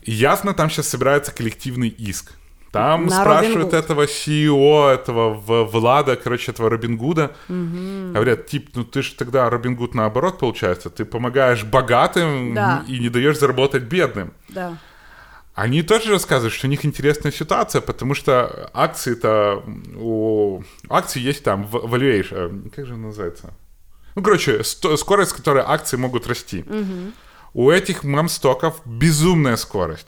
Ясно, 0.04 0.54
там 0.54 0.70
сейчас 0.70 0.88
собирается 0.88 1.32
коллективный 1.32 1.88
иск. 1.88 2.32
Там 2.72 3.06
на 3.06 3.20
спрашивают 3.20 3.72
этого 3.72 4.02
CEO, 4.02 4.92
этого 4.92 5.32
Влада, 5.64 6.16
короче, 6.16 6.52
этого 6.52 6.68
Робин 6.68 6.98
Гуда. 6.98 7.32
Угу. 7.48 8.12
Говорят, 8.12 8.46
тип, 8.46 8.70
ну 8.74 8.84
ты 8.84 9.02
же 9.02 9.14
тогда 9.14 9.48
Робин 9.48 9.76
Гуд 9.76 9.94
наоборот 9.94 10.38
получается. 10.38 10.90
Ты 10.90 11.06
помогаешь 11.06 11.64
богатым 11.64 12.54
да. 12.54 12.84
и 12.86 12.98
не 12.98 13.08
даешь 13.08 13.38
заработать 13.38 13.84
бедным. 13.84 14.34
Да. 14.50 14.76
Они 15.54 15.82
тоже 15.82 16.12
рассказывают, 16.12 16.52
что 16.52 16.66
у 16.66 16.70
них 16.70 16.84
интересная 16.84 17.32
ситуация, 17.32 17.80
потому 17.80 18.14
что 18.14 18.70
акции-то... 18.74 19.64
У 19.94 20.62
акций 20.90 21.22
есть 21.22 21.44
там 21.44 21.64
valuation. 21.64 22.70
Как 22.76 22.84
же 22.86 22.94
называется? 22.94 23.54
Ну, 24.15 24.23
короче, 24.23 24.63
скорость, 24.63 25.31
с 25.31 25.33
которой 25.33 25.63
акции 25.67 25.97
могут 25.97 26.27
расти. 26.27 26.63
Угу. 26.67 27.11
У 27.53 27.69
этих 27.69 28.03
мамстоков 28.03 28.81
безумная 28.85 29.57
скорость. 29.57 30.07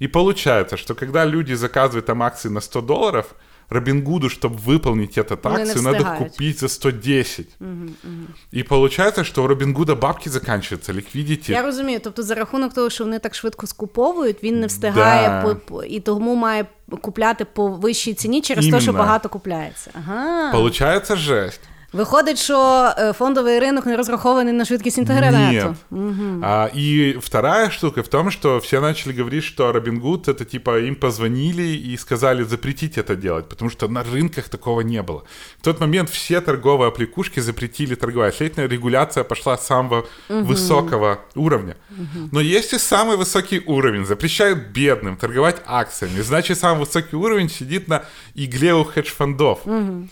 И 0.00 0.08
получается, 0.08 0.76
что 0.76 0.94
когда 0.94 1.24
люди 1.24 1.54
заказывают 1.54 2.06
там 2.06 2.22
акции 2.22 2.50
на 2.50 2.60
100 2.60 2.80
долларов, 2.80 3.34
Робингуду, 3.70 4.28
чтобы 4.28 4.56
выполнить 4.56 5.16
этот 5.18 5.46
акцию, 5.46 5.82
надо 5.82 6.04
купить 6.18 6.60
за 6.60 6.68
110. 6.68 7.46
Угу, 7.60 7.70
угу. 7.70 8.12
І 8.52 8.62
получается, 8.62 9.24
що 9.24 9.44
у 9.44 9.46
Робінгуда 9.46 9.94
бабки 9.94 10.30
закінчуються, 10.30 10.92
ліквідіті. 10.92 11.52
Я 11.52 11.62
розумію. 11.62 12.00
Тобто, 12.02 12.22
за 12.22 12.34
рахунок 12.34 12.74
того, 12.74 12.90
що 12.90 13.04
вони 13.04 13.18
так 13.18 13.34
швидко 13.34 13.66
скуповують, 13.66 14.42
він 14.42 14.60
не 14.60 14.66
встигає 14.66 15.28
да. 15.28 15.54
по, 15.54 15.84
і 15.84 16.00
тому 16.00 16.34
має 16.34 16.66
купляти 17.00 17.44
по 17.44 17.68
вищій 17.68 18.14
ціні 18.14 18.40
через 18.42 18.68
те, 18.68 18.80
що 18.80 18.92
багато 18.92 19.28
купляється. 19.28 19.90
Ага. 19.94 20.52
Получається 20.52 21.16
жесть. 21.16 21.60
Виходить, 21.93 22.37
що 22.39 22.89
е, 22.97 23.13
фондовий 23.13 23.59
ринок 23.59 23.85
не 23.85 23.97
розрахований 23.97 24.53
на 24.53 24.65
швидкість 24.65 24.97
интернета. 24.97 25.51
Нет. 25.51 25.65
Угу. 25.91 26.41
А, 26.43 26.69
и 26.75 27.17
вторая 27.21 27.69
штука 27.69 28.01
в 28.01 28.07
том, 28.07 28.31
что 28.31 28.57
все 28.57 28.79
начали 28.79 29.13
говорить, 29.13 29.43
что 29.43 29.71
Робингуд 29.71 30.27
это 30.27 30.45
типа 30.45 30.79
им 30.79 30.95
позвонили 30.95 31.93
и 31.93 31.97
сказали 31.97 32.43
запретить 32.43 32.97
это 32.97 33.15
делать, 33.15 33.49
потому 33.49 33.71
что 33.71 33.87
на 33.87 34.03
рынках 34.03 34.49
такого 34.49 34.81
не 34.81 35.01
было. 35.01 35.23
В 35.57 35.63
тот 35.63 35.79
момент 35.79 36.09
все 36.09 36.41
торговые 36.41 36.87
аппликушки 36.87 37.41
запретили 37.41 37.95
торговать. 37.95 38.35
Следовательно, 38.35 38.73
регуляция 38.73 39.23
пошла 39.23 39.57
с 39.57 39.65
самого 39.65 40.05
угу. 40.29 40.43
высокого 40.43 41.17
уровня. 41.35 41.75
Угу. 41.91 42.29
Но 42.31 42.41
если 42.41 42.77
самый 42.77 43.17
высокий 43.17 43.63
уровень 43.65 44.05
запрещают 44.05 44.59
бедным 44.59 45.17
торговать 45.17 45.57
акциями, 45.65 46.21
значит 46.21 46.59
самый 46.59 46.79
высокий 46.81 47.15
уровень 47.15 47.49
сидит 47.49 47.87
на 47.87 48.03
игле 48.35 48.73
у 48.73 48.83
хедж-фондов. 48.83 49.59
Угу. 49.65 50.09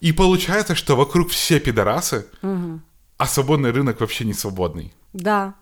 И 0.00 0.12
получается, 0.12 0.74
что 0.74 0.96
вокруг 0.96 1.30
все 1.30 1.60
пидорасы, 1.60 2.26
угу. 2.42 2.80
а 3.18 3.26
свободний 3.26 3.70
ринок 3.72 4.00
вообще 4.00 4.24
не 4.24 4.34
свободний. 4.34 4.92
Да. 5.12 5.52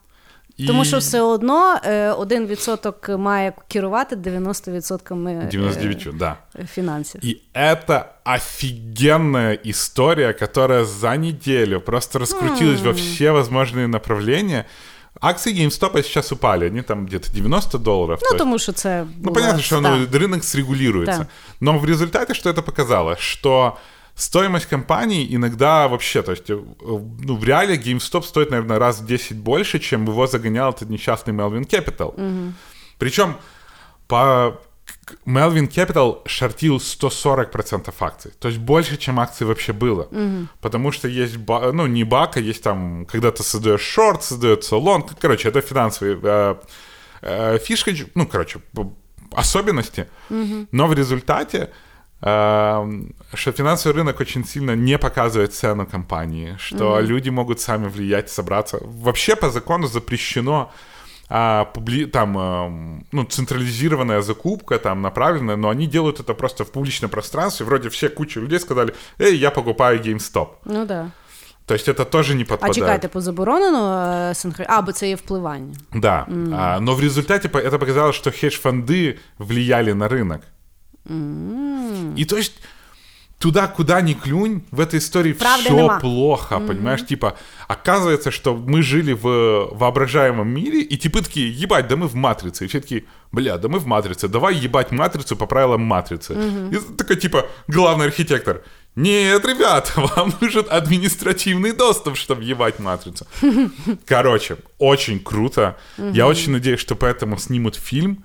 І... 0.61 0.67
Тому 0.67 0.85
що 0.85 0.99
все 0.99 1.21
одно 1.21 1.79
е, 1.85 2.11
один 2.11 2.47
відсоток 2.47 3.09
має 3.09 3.53
керувати 3.69 4.17
90% 4.17 5.49
99, 5.49 6.17
да. 6.17 6.37
финансов. 6.75 7.21
И 7.25 7.41
это 7.55 8.05
офигенная 8.25 9.59
история, 9.65 10.33
которая 10.33 10.85
за 10.85 11.17
неделю 11.17 11.81
просто 11.81 12.19
раскрутилась 12.19 12.81
mm. 12.81 12.85
во 12.85 12.93
все 12.93 13.31
возможные 13.33 13.87
направления. 13.87 14.65
Акции 15.21 15.53
GameStop 15.53 16.03
сейчас 16.03 16.33
упали, 16.33 16.67
они 16.67 16.83
там 16.83 17.07
где-то 17.07 17.33
90 17.33 17.79
долларов. 17.79 18.19
Ну, 18.33 18.39
тому 18.39 18.59
що 18.59 18.73
це 18.73 19.07
Ну, 19.25 19.33
понятно, 19.33 19.63
что 19.63 19.81
да. 19.81 19.97
ну, 19.97 20.19
рынок 20.19 20.43
срегулируется. 20.43 21.19
Да. 21.19 21.27
Но 21.61 21.79
в 21.79 21.85
результате 21.85 22.35
что 22.35 22.51
это 22.51 22.63
показало? 22.63 23.17
Что 23.17 23.77
Стоимость 24.16 24.68
компании 24.68 25.28
иногда 25.36 25.90
вообще, 25.90 26.22
то 26.22 26.32
есть, 26.32 26.50
э, 26.50 26.56
ну, 26.56 27.36
в 27.36 27.44
реале 27.44 27.76
GameStop 27.76 28.24
стоит, 28.24 28.50
наверное, 28.50 28.80
раз 28.80 29.02
в 29.02 29.06
10 29.06 29.38
больше, 29.38 29.80
чем 29.80 30.06
его 30.06 30.26
загонял 30.26 30.70
этот 30.72 30.90
несчастный 30.90 31.34
Melvin 31.34 31.68
Capital. 31.68 32.14
Угу. 32.16 32.54
Причем 32.98 33.36
по 34.08 34.62
Melvin 35.26 35.70
Capital 35.70 36.22
шортил 36.28 36.78
140% 36.78 37.94
акций. 38.00 38.32
То 38.40 38.48
есть 38.48 38.60
больше, 38.60 38.98
чем 38.98 39.20
акций 39.20 39.46
вообще 39.46 39.74
было. 39.74 40.04
Угу. 40.04 40.48
Потому 40.62 40.92
что 40.94 41.10
есть, 41.10 41.38
ну, 41.48 41.86
не 41.88 42.06
бака, 42.06 42.40
есть 42.40 42.64
там, 42.64 43.06
когда 43.06 43.32
ты 43.32 43.44
создаешь 43.44 43.82
шорт, 43.82 44.24
создается 44.24 44.78
лонг. 44.78 45.12
Короче, 45.20 45.50
это 45.50 45.60
финансовые 45.60 46.20
э, 46.24 46.56
э, 47.22 47.60
фишки, 47.60 48.08
ну, 48.16 48.28
короче, 48.28 48.62
особенности. 49.32 50.08
Угу. 50.30 50.68
Но 50.72 50.88
в 50.88 50.94
результате 50.94 51.70
что 52.26 53.52
финансовый 53.52 53.94
рынок 53.94 54.20
очень 54.20 54.44
сильно 54.44 54.76
не 54.76 54.98
показывает 54.98 55.54
цену 55.54 55.86
компании, 55.86 56.56
что 56.58 56.98
mm-hmm. 56.98 57.06
люди 57.06 57.30
могут 57.30 57.60
сами 57.60 57.88
влиять, 57.88 58.32
собраться. 58.32 58.80
Вообще 58.82 59.36
по 59.36 59.52
закону 59.52 59.88
запрещено 59.88 60.72
а, 61.30 61.66
публи... 61.66 62.06
там, 62.06 62.36
а, 62.38 62.70
ну, 63.12 63.24
централизированная 63.26 64.22
закупка 64.22 64.80
там 64.80 65.04
направленная, 65.04 65.56
но 65.56 65.70
они 65.70 65.86
делают 65.86 66.20
это 66.20 66.34
просто 66.34 66.64
в 66.66 66.72
публичном 66.72 67.12
пространстве. 67.12 67.66
Вроде 67.68 67.90
все 67.90 68.10
куча 68.10 68.40
людей 68.40 68.60
сказали, 68.60 68.96
эй, 69.20 69.38
я 69.38 69.52
покупаю 69.52 70.02
GameStop. 70.02 70.48
Ну 70.66 70.86
да. 70.86 71.12
То 71.68 71.74
есть 71.74 71.88
это 71.88 72.06
тоже 72.06 72.36
не 72.36 72.44
подпадает. 72.44 72.78
А 72.78 72.80
чекайте, 72.80 73.08
по 73.08 73.22
заборонено 73.22 74.34
синхрон... 74.34 74.68
А, 74.70 74.82
бо 74.82 74.92
це 74.92 75.10
є 75.10 75.16
впливання. 75.16 75.76
Да. 75.94 76.26
Mm. 76.30 76.56
А, 76.56 76.80
но 76.80 76.96
в 76.96 77.02
результате 77.02 77.48
это 77.48 77.80
показало, 77.80 78.14
что 78.14 78.32
хедж-фонды 78.32 79.18
влияли 79.40 79.94
на 79.94 80.08
рынок. 80.08 80.42
Mm. 81.07 82.17
И 82.17 82.25
то 82.25 82.37
есть 82.37 82.55
туда, 83.41 83.67
куда 83.69 84.03
ни 84.03 84.13
клюнь, 84.13 84.63
в 84.71 84.81
этой 84.81 84.99
истории 84.99 85.33
Правда 85.33 85.65
все 85.65 85.75
нема. 85.75 85.99
плохо, 85.99 86.57
mm-hmm. 86.57 86.67
понимаешь? 86.67 87.07
Типа, 87.07 87.37
оказывается, 87.69 88.31
что 88.31 88.55
мы 88.55 88.83
жили 88.83 89.13
в 89.15 89.71
воображаемом 89.73 90.47
мире, 90.47 90.83
и 90.83 90.97
типы 90.99 91.23
такие, 91.23 91.51
ебать, 91.51 91.89
да 91.89 91.97
мы 91.97 92.07
в 92.07 92.15
матрице. 92.15 92.67
И 92.67 92.69
все 92.69 92.81
такие, 92.81 93.05
бля, 93.33 93.57
да 93.57 93.69
мы 93.69 93.79
в 93.79 93.87
матрице, 93.87 94.29
давай 94.29 94.55
ебать 94.55 94.93
матрицу 94.93 95.37
по 95.37 95.47
правилам 95.47 95.81
матрицы. 95.81 96.35
Mm-hmm. 96.35 96.77
И 96.77 96.97
такой, 96.97 97.17
типа, 97.17 97.47
главный 97.67 98.07
архитектор, 98.07 98.63
Нет, 98.97 99.45
ребята, 99.47 99.93
вам 100.17 100.33
нужен 100.41 100.65
административный 100.69 101.73
доступ, 101.73 102.17
чтобы 102.17 102.43
ебать 102.43 102.81
матрицу. 102.81 103.25
Короче, 104.07 104.57
очень 104.79 105.21
круто. 105.21 105.77
Я 105.99 106.27
очень 106.27 106.53
надеюсь, 106.53 106.81
что 106.81 106.97
поэтому 106.97 107.39
снимут 107.39 107.77
фильм. 107.77 108.25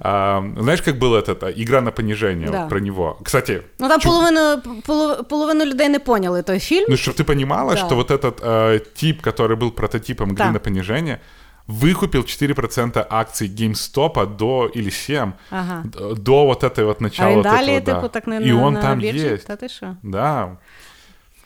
А, 0.00 0.42
знаешь, 0.58 0.82
как 0.82 0.98
была 0.98 1.18
эта 1.18 1.50
игра 1.50 1.80
на 1.80 1.90
понижение 1.92 2.48
Да. 2.50 2.60
вот 2.62 2.68
про 2.70 2.80
него? 2.80 3.18
Кстати, 3.24 3.62
Ну 3.78 3.88
там 3.88 4.00
чу- 4.00 4.08
половину, 4.08 4.62
полов- 4.86 5.28
половину 5.28 5.64
людей 5.64 5.88
не 5.88 5.98
поняли 6.00 6.42
той 6.42 6.58
фільм. 6.58 6.86
ну, 6.88 6.96
чтобы 6.96 7.16
ты 7.18 7.24
понимала, 7.24 7.72
Да. 7.74 7.78
что 7.86 7.94
вот 7.94 8.10
этот 8.10 8.40
э, 8.42 8.80
тип, 8.94 9.20
который 9.22 9.56
был 9.56 9.70
прототипом 9.70 10.28
игры 10.32 10.46
Да. 10.46 10.52
на 10.52 10.58
понижение, 10.58 11.20
выкупил 11.68 12.20
4% 12.22 13.06
акций 13.10 13.48
GameStop 13.48 14.36
до 14.36 14.66
или 14.76 14.90
7 14.90 15.32
Ага. 15.50 15.82
д- 15.84 16.14
до 16.14 16.46
вот 16.46 16.62
этой 16.64 16.84
вот 16.84 16.96
А 17.00 17.02
начала 17.02 17.28
він 17.30 17.36
вот 17.36 17.44
далі, 17.44 17.70
этого, 17.70 17.80
да. 17.80 17.94
типу, 17.94 18.08
так 18.08 18.26
не 18.26 18.36
И 18.36 18.52
на, 18.52 18.66
он 18.66 18.74
на 18.74 18.82
там 18.82 18.98
біржі? 19.00 19.26
есть. 19.34 19.46
Та 19.46 19.56
ти 19.56 19.68
що? 19.68 19.96
Да. 20.02 20.56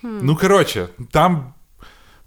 Ну, 0.02 0.36
короче, 0.36 0.86
там 1.10 1.54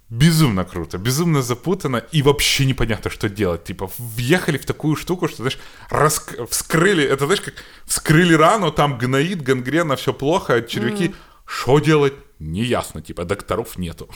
безумно 0.09 0.65
круто, 0.65 0.97
безумно 0.97 1.41
запутанно 1.41 2.01
и 2.15 2.21
вообще 2.21 2.65
непонятно, 2.65 3.11
что 3.11 3.29
делать. 3.29 3.63
Типа, 3.63 3.89
въехали 3.99 4.57
в 4.57 4.65
такую 4.65 4.95
штуку, 4.95 5.27
что, 5.27 5.37
знаешь, 5.37 5.59
раск- 5.91 6.45
вскрыли, 6.49 7.03
это, 7.13 7.25
знаешь, 7.25 7.41
как 7.41 7.53
вскрыли 7.85 8.35
рану, 8.37 8.71
там 8.71 8.97
гноит, 8.97 9.41
гангрена, 9.49 9.95
все 9.95 10.13
плохо, 10.13 10.61
червяки. 10.61 11.11
Что 11.45 11.79
делать? 11.79 12.13
Неясно, 12.39 13.01
типа, 13.01 13.25
докторов 13.25 13.77
нету. 13.79 14.07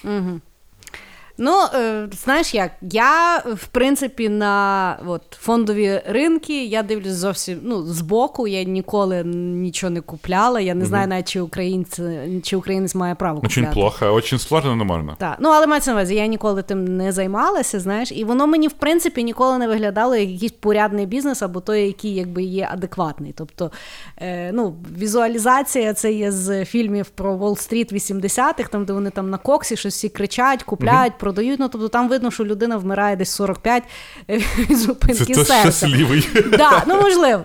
Ну, 1.38 1.52
е, 1.74 2.08
знаєш 2.24 2.54
як, 2.54 2.70
я, 2.80 3.38
в 3.38 3.66
принципі, 3.66 4.28
на 4.28 4.98
от, 5.06 5.22
фондові 5.30 6.02
ринки 6.06 6.64
я 6.64 6.82
дивлюсь 6.82 7.12
зовсім 7.12 7.58
ну, 7.62 7.82
збоку, 7.82 8.48
я 8.48 8.62
ніколи 8.62 9.24
нічого 9.24 9.90
не 9.90 10.00
купляла. 10.00 10.60
Я 10.60 10.74
не 10.74 10.84
знаю 10.84 11.08
навіть, 11.08 11.28
чи 11.28 11.40
українець, 11.40 12.00
чи 12.42 12.56
українець 12.56 12.94
має 12.94 13.14
право 13.14 13.40
купляти. 13.40 13.60
Очень 13.60 13.72
плохо, 13.72 14.06
очень 14.14 14.38
сложно, 14.38 14.76
но 14.76 14.84
можно. 14.84 15.16
Так, 15.18 15.36
ну 15.40 15.48
але 15.48 15.66
мається 15.66 15.90
на 15.90 15.96
увазі, 15.96 16.14
я 16.14 16.26
ніколи 16.26 16.62
тим 16.62 16.96
не 16.96 17.12
займалася, 17.12 17.80
знаєш, 17.80 18.12
і 18.12 18.24
воно 18.24 18.46
мені 18.46 18.68
в 18.68 18.72
принципі 18.72 19.24
ніколи 19.24 19.58
не 19.58 19.68
виглядало 19.68 20.16
як 20.16 20.28
якийсь 20.28 20.52
порядний 20.52 21.06
бізнес 21.06 21.42
або 21.42 21.60
той, 21.60 21.86
який 21.86 22.14
якби 22.14 22.42
є 22.42 22.68
адекватний. 22.72 23.34
Тобто, 23.36 23.70
е, 24.16 24.52
ну, 24.52 24.74
візуалізація 24.98 25.94
це 25.94 26.12
є 26.12 26.32
з 26.32 26.64
фільмів 26.64 27.08
про 27.08 27.34
Уолл-стріт 27.36 27.92
80-х, 27.92 28.70
там 28.70 28.84
де 28.84 28.92
вони 28.92 29.10
там 29.10 29.30
на 29.30 29.38
коксі 29.38 29.76
щось 29.76 29.94
всі 29.94 30.08
кричать, 30.08 30.62
купляють, 30.62 31.18
продають. 31.22 31.60
Ну 31.60 31.68
тобто 31.68 31.88
там 31.88 32.08
видно, 32.08 32.30
що 32.30 32.44
людина 32.44 32.76
вмирає 32.76 33.16
десь 33.16 33.30
45 33.30 33.82
е, 34.30 34.38
від 34.58 34.78
зупинки 34.78 35.34
Це 35.34 35.44
серця. 35.44 35.60
щасливий. 35.60 36.28
Да, 36.58 36.82
ну 36.86 37.00
можливо. 37.00 37.44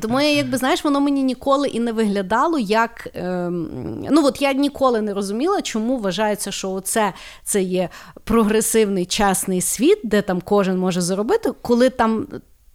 Тому 0.00 0.20
я, 0.20 0.30
якби 0.30 0.58
знаєш, 0.58 0.84
воно 0.84 1.00
мені 1.00 1.22
ніколи 1.22 1.68
і 1.68 1.80
не 1.80 1.92
виглядало 1.92 2.58
як. 2.58 3.08
Ем, 3.14 4.06
ну 4.10 4.26
от 4.26 4.42
я 4.42 4.52
ніколи 4.52 5.00
не 5.00 5.14
розуміла, 5.14 5.62
чому 5.62 5.98
вважається, 5.98 6.52
що 6.52 6.70
оце 6.70 7.12
це 7.44 7.62
є 7.62 7.88
прогресивний 8.24 9.06
чесний 9.06 9.60
світ, 9.60 9.98
де 10.04 10.22
там 10.22 10.40
кожен 10.40 10.78
може 10.78 11.00
заробити, 11.00 11.52
коли 11.62 11.90
там 11.90 12.26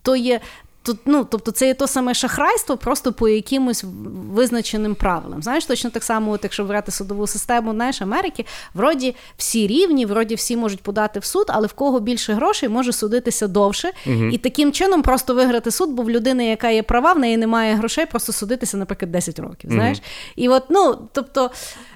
то 0.02 0.16
є. 0.16 0.39
Тут, 0.84 0.97
ну, 1.05 1.23
тобто 1.23 1.51
це 1.51 1.67
є 1.67 1.73
то 1.73 1.88
саме 1.88 2.13
шахрайство, 2.13 2.77
просто 2.77 3.13
по 3.13 3.29
якимось 3.29 3.86
визначеним 4.34 4.95
правилам. 4.95 5.43
Знаєш, 5.43 5.65
точно 5.65 5.89
так 5.89 6.03
само, 6.03 6.32
от 6.32 6.39
якщо 6.43 6.63
брати 6.63 6.91
судову 6.91 7.27
систему 7.27 7.71
знаєш, 7.71 8.01
Америки, 8.01 8.45
вроді 8.73 9.15
всі 9.38 9.67
рівні, 9.67 10.05
вроді 10.05 10.36
всі 10.36 10.57
можуть 10.57 10.82
подати 10.82 11.19
в 11.19 11.25
суд, 11.25 11.45
але 11.47 11.67
в 11.67 11.73
кого 11.73 11.99
більше 11.99 12.34
грошей 12.34 12.69
може 12.69 12.91
судитися 12.91 13.47
довше. 13.47 13.91
І 14.32 14.38
таким 14.38 14.71
чином 14.71 15.01
просто 15.01 15.34
виграти 15.34 15.71
суд, 15.71 15.89
бо 15.89 16.03
в 16.03 16.09
людини, 16.09 16.45
яка 16.45 16.69
є 16.69 16.84
права, 16.84 17.13
в 17.13 17.19
неї 17.19 17.38
немає 17.38 17.75
грошей, 17.75 18.05
просто 18.05 18.34
судитися, 18.34 18.77
наприклад, 18.77 19.11
10 19.11 19.39
років. 19.39 19.69
Знаєш? 19.71 20.01
І 20.36 20.49
от, 20.49 20.63
ну, 20.69 20.97
тобто. 21.11 21.51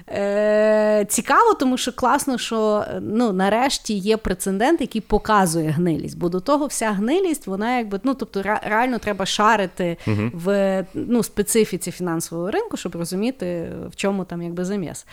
Е, 0.08 1.06
цікаво, 1.08 1.54
тому 1.54 1.76
що 1.76 1.92
класно, 1.92 2.38
що 2.38 2.84
ну, 3.00 3.32
нарешті 3.32 3.94
є 3.94 4.16
прецедент, 4.16 4.80
який 4.80 5.00
показує 5.00 5.70
гнилість. 5.70 6.18
Бо 6.18 6.28
до 6.28 6.40
того 6.40 6.66
вся 6.66 6.92
гнилість, 6.92 7.46
вона 7.46 7.78
якби 7.78 8.00
ну, 8.02 8.14
тобто 8.14 8.42
реально 8.42 8.98
треба 8.98 9.26
шарити 9.26 9.96
в 10.32 10.84
ну, 10.94 11.22
специфіці 11.22 11.90
фінансового 11.90 12.50
ринку, 12.50 12.76
щоб 12.76 12.96
розуміти, 12.96 13.72
в 13.90 13.96
чому 13.96 14.24
там 14.24 14.42
якби 14.42 14.64
заміс. 14.64 15.06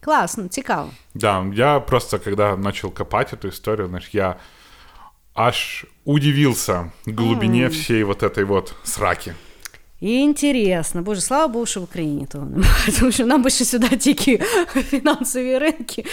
Класно, 0.00 0.48
цікаво. 0.48 0.90
Да, 1.14 1.46
я 1.54 1.80
просто, 1.80 2.18
когда 2.18 2.56
начал 2.56 2.90
копать 2.90 3.32
эту 3.32 3.48
историю, 3.48 3.88
знаешь, 3.88 4.08
я 4.12 4.36
аж 5.34 5.86
удивился 6.04 6.92
глубине 7.06 7.68
всей 7.68 8.04
вот 8.04 8.22
этой 8.22 8.44
вот 8.44 8.74
сраки. 8.84 9.34
Інтересно. 9.99 11.01
Боже, 11.01 11.21
слава 11.21 11.47
Богу, 11.47 11.65
що 11.65 11.79
в 11.79 11.83
Україні 11.83 12.25
того 12.31 12.45
немає, 12.45 12.73
тому 12.99 13.11
що 13.11 13.25
нам 13.25 13.43
би 13.43 13.49
ще 13.49 13.65
сюди 13.65 13.87
тільки 13.97 14.37
фінансові 14.89 15.57
ринки. 15.57 16.05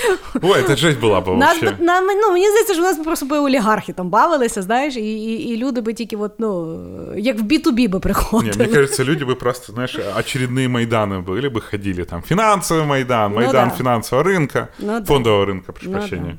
Ой, 0.43 0.61
это 0.63 0.77
жесть 0.77 1.01
была 1.01 1.25
бы 1.25 1.37
Нас 1.37 1.61
вообще. 1.61 1.77
би, 1.79 1.85
нам, 1.85 2.07
ну, 2.07 2.33
мені 2.33 2.49
здається, 2.49 2.73
що 2.75 2.83
у 2.83 2.87
нас 2.87 2.99
би 2.99 3.05
просто 3.05 3.27
би 3.27 3.39
олігархи 3.39 3.93
там 3.93 4.11
бавилися, 4.11 4.63
знаєш, 4.63 4.97
і, 4.97 5.01
і, 5.01 5.49
і 5.49 5.57
люди 5.57 5.81
би 5.81 5.95
тільки, 5.95 6.17
от, 6.17 6.33
ну, 6.39 6.79
як 7.17 7.39
в 7.39 7.43
B2B 7.43 7.73
би 7.89 7.89
Не, 7.89 7.99
приходили. 8.01 8.55
мне 8.57 8.67
кажется, 8.67 9.05
люди 9.05 9.25
бы 9.25 9.35
просто, 9.35 9.73
знаешь, 9.73 9.97
очередные 10.17 10.69
Майданы 10.69 11.25
были 11.25 11.49
бы 11.49 11.61
ходили 11.61 12.05
там. 12.05 12.23
Финансовый 12.23 12.85
Майдан, 12.87 13.31
Ну 13.33 13.37
Майдан 13.41 13.69
да. 13.69 13.75
финансового 13.77 14.29
рынка, 14.29 14.67
Ну 14.79 15.01
да. 15.01 15.05
фондового 15.05 15.45
рынка, 15.47 15.73
прошу 15.73 15.91
Ну 15.91 15.93
прощения. 15.93 16.37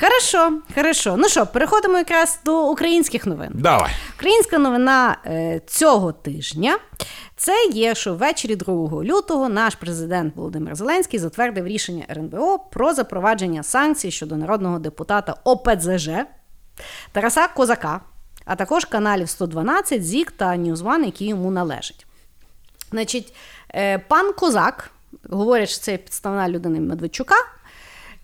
Хорошо, 0.00 0.60
хорошо. 0.74 1.16
Ну 1.18 1.28
що, 1.28 1.46
переходимо 1.46 1.98
якраз 1.98 2.40
до 2.44 2.70
українських 2.70 3.26
новин. 3.26 3.50
Давай. 3.54 3.90
Українська 4.16 4.58
новина 4.58 5.16
е, 5.26 5.60
цього 5.66 6.12
тижня 6.12 6.78
це 7.36 7.66
є, 7.72 7.94
що 7.94 8.14
ввечері 8.14 8.56
2 8.56 9.04
лютого 9.04 9.48
наш 9.48 9.74
президент 9.74 10.36
Володимир 10.36 10.74
Зеленський 10.74 11.18
затвердив 11.18 11.66
рішення 11.66 12.04
РНБО 12.10 12.58
про 12.58 12.94
запровадження 12.94 13.62
санкцій 13.62 14.10
щодо 14.10 14.36
народного 14.36 14.78
депутата 14.78 15.34
ОПЗЖ 15.44 16.08
Тараса 17.12 17.48
Козака, 17.48 18.00
а 18.44 18.56
також 18.56 18.84
каналів 18.84 19.28
112, 19.28 20.04
ЗІК 20.04 20.30
та 20.30 20.56
NewsOne, 20.56 21.04
які 21.04 21.26
йому 21.26 21.50
належать. 21.50 22.06
Значить, 22.90 23.34
е, 23.74 23.98
пан 23.98 24.32
Козак, 24.32 24.90
говорять, 25.30 25.68
що 25.68 25.80
це 25.80 25.96
підставна 25.96 26.48
людина 26.48 26.80
Медведчука. 26.80 27.34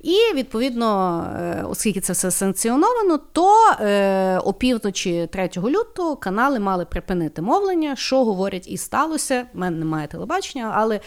І 0.00 0.16
відповідно, 0.34 1.20
е, 1.36 1.64
оскільки 1.68 2.00
це 2.00 2.12
все 2.12 2.30
санкціоновано, 2.30 3.18
то 3.32 3.54
е, 3.80 4.38
опівночі 4.38 5.28
3 5.32 5.50
лютого 5.56 6.16
канали 6.16 6.58
мали 6.58 6.84
припинити 6.84 7.42
мовлення, 7.42 7.96
що 7.96 8.24
говорять 8.24 8.68
і 8.68 8.76
сталося. 8.76 9.46
У 9.54 9.58
мене 9.58 9.78
немає 9.78 10.06
телебачення, 10.06 10.72
але 10.74 11.00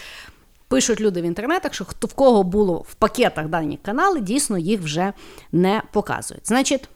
пишуть 0.67 1.01
люди 1.01 1.21
в 1.21 1.23
інтернетах, 1.23 1.73
що 1.73 1.85
хто 1.85 2.07
в 2.07 2.13
кого 2.13 2.43
було 2.43 2.85
в 2.87 2.93
пакетах 2.93 3.47
дані 3.47 3.79
канали, 3.85 4.19
дійсно 4.19 4.57
їх 4.57 4.81
вже 4.81 5.13
не 5.51 5.81
показують. 5.91 6.47
Значить. 6.47 6.89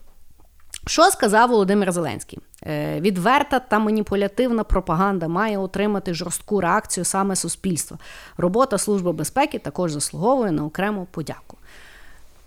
Що 0.88 1.02
сказав 1.10 1.50
Володимир 1.50 1.92
Зеленський? 1.92 2.38
Е, 2.62 3.00
відверта 3.00 3.58
та 3.58 3.78
маніпулятивна 3.78 4.64
пропаганда 4.64 5.28
має 5.28 5.58
отримати 5.58 6.14
жорстку 6.14 6.60
реакцію 6.60 7.04
саме 7.04 7.36
суспільства. 7.36 7.98
Робота 8.36 8.78
Служби 8.78 9.12
безпеки 9.12 9.58
також 9.58 9.92
заслуговує 9.92 10.52
на 10.52 10.64
окрему 10.64 11.06
подяку. 11.10 11.56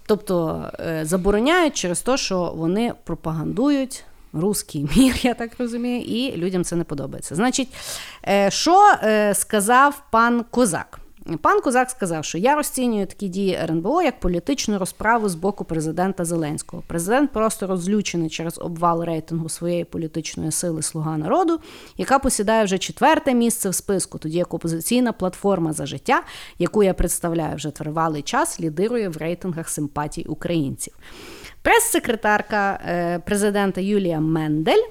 Тобто 0.10 0.66
е, 0.80 1.06
забороняють 1.06 1.74
через 1.74 2.02
те, 2.02 2.18
що 2.18 2.54
вони 2.56 2.94
пропагандують 3.04 4.04
руський 4.34 4.88
мір, 4.96 5.16
я 5.22 5.34
так 5.34 5.52
розумію, 5.60 6.02
і 6.02 6.38
людям 6.38 6.64
це 6.64 6.76
не 6.76 6.84
подобається. 6.84 7.36
Значить, 7.36 7.68
е, 8.28 8.52
що 8.52 8.94
е, 9.04 9.34
сказав 9.36 10.04
пан 10.12 10.46
Козак? 10.52 11.00
Пан 11.38 11.62
Козак 11.62 11.90
сказав, 11.90 12.26
що 12.26 12.38
я 12.38 12.56
розцінюю 12.56 13.06
такі 13.06 13.28
дії 13.28 13.54
РНБО 13.56 14.02
як 14.02 14.20
політичну 14.20 14.78
розправу 14.78 15.30
з 15.30 15.36
боку 15.36 15.64
президента 15.66 16.26
Зеленського. 16.26 16.84
Президент 16.88 17.32
просто 17.32 17.68
розлючений 17.68 18.30
через 18.30 18.58
обвал 18.58 19.04
рейтингу 19.04 19.50
своєї 19.50 19.84
політичної 19.84 20.52
сили 20.52 20.82
Слуга 20.82 21.18
народу, 21.18 21.60
яка 21.98 22.20
посідає 22.20 22.64
вже 22.64 22.78
четверте 22.78 23.34
місце 23.34 23.70
в 23.70 23.76
списку, 23.76 24.18
тоді 24.18 24.38
як 24.38 24.54
опозиційна 24.54 25.14
платформа 25.14 25.74
за 25.74 25.86
життя, 25.86 26.24
яку 26.60 26.84
я 26.84 26.94
представляю 26.94 27.56
вже 27.56 27.72
тривалий 27.72 28.22
час, 28.22 28.60
лідирує 28.60 29.10
в 29.10 29.18
рейтингах 29.18 29.70
симпатій 29.70 30.24
українців. 30.24 30.94
Прес-секретарка 31.62 32.80
е, 32.86 33.20
президента 33.20 33.82
Юлія 33.82 34.20
Мендель 34.20 34.84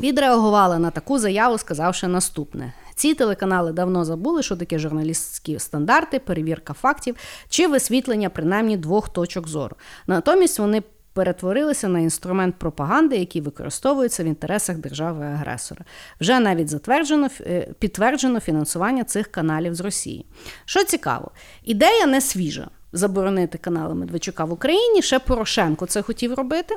відреагувала 0.00 0.78
на 0.78 0.90
таку 0.90 1.18
заяву, 1.18 1.58
сказавши 1.58 2.08
наступне: 2.08 2.72
ці 2.94 3.14
телеканали 3.14 3.72
давно 3.72 4.04
забули, 4.04 4.42
що 4.42 4.56
таке 4.56 4.78
журналістські 4.78 5.58
стандарти, 5.58 6.18
перевірка 6.18 6.72
фактів 6.72 7.16
чи 7.48 7.66
висвітлення 7.66 8.30
принаймні 8.30 8.76
двох 8.76 9.08
точок 9.08 9.48
зору. 9.48 9.76
Натомість 10.06 10.58
вони 10.58 10.82
перетворилися 11.14 11.88
на 11.88 12.00
інструмент 12.00 12.54
пропаганди, 12.58 13.16
який 13.16 13.42
використовується 13.42 14.24
в 14.24 14.26
інтересах 14.26 14.76
держави-агресора. 14.76 15.84
Вже 16.20 16.40
навіть 16.40 16.68
затверджено 16.68 17.28
е, 17.40 17.68
підтверджено 17.78 18.40
фінансування 18.40 19.04
цих 19.04 19.26
каналів 19.26 19.74
з 19.74 19.80
Росії. 19.80 20.26
Що 20.64 20.84
цікаво, 20.84 21.30
ідея 21.64 22.06
не 22.06 22.20
свіжа 22.20 22.68
заборонити 22.92 23.58
канали 23.58 23.94
Медведчука 23.94 24.44
в 24.44 24.52
Україні. 24.52 25.02
Ще 25.02 25.18
Порошенко 25.18 25.86
це 25.86 26.02
хотів 26.02 26.34
робити. 26.34 26.76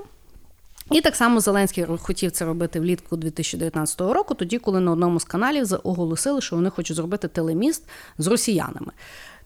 І 0.92 1.02
так 1.02 1.16
само 1.16 1.40
Зеленський 1.40 1.86
хотів 2.02 2.32
це 2.32 2.46
робити 2.46 2.80
влітку 2.80 3.18
2019 3.18 4.02
року, 4.02 4.34
тоді, 4.34 4.58
коли 4.58 4.80
на 4.80 4.92
одному 4.92 5.20
з 5.20 5.24
каналів 5.24 5.68
оголосили, 5.84 6.42
що 6.42 6.56
вони 6.56 6.70
хочуть 6.70 6.98
зробити 6.98 7.28
телеміст 7.28 7.84
з 8.18 8.28
росіянами. 8.28 8.92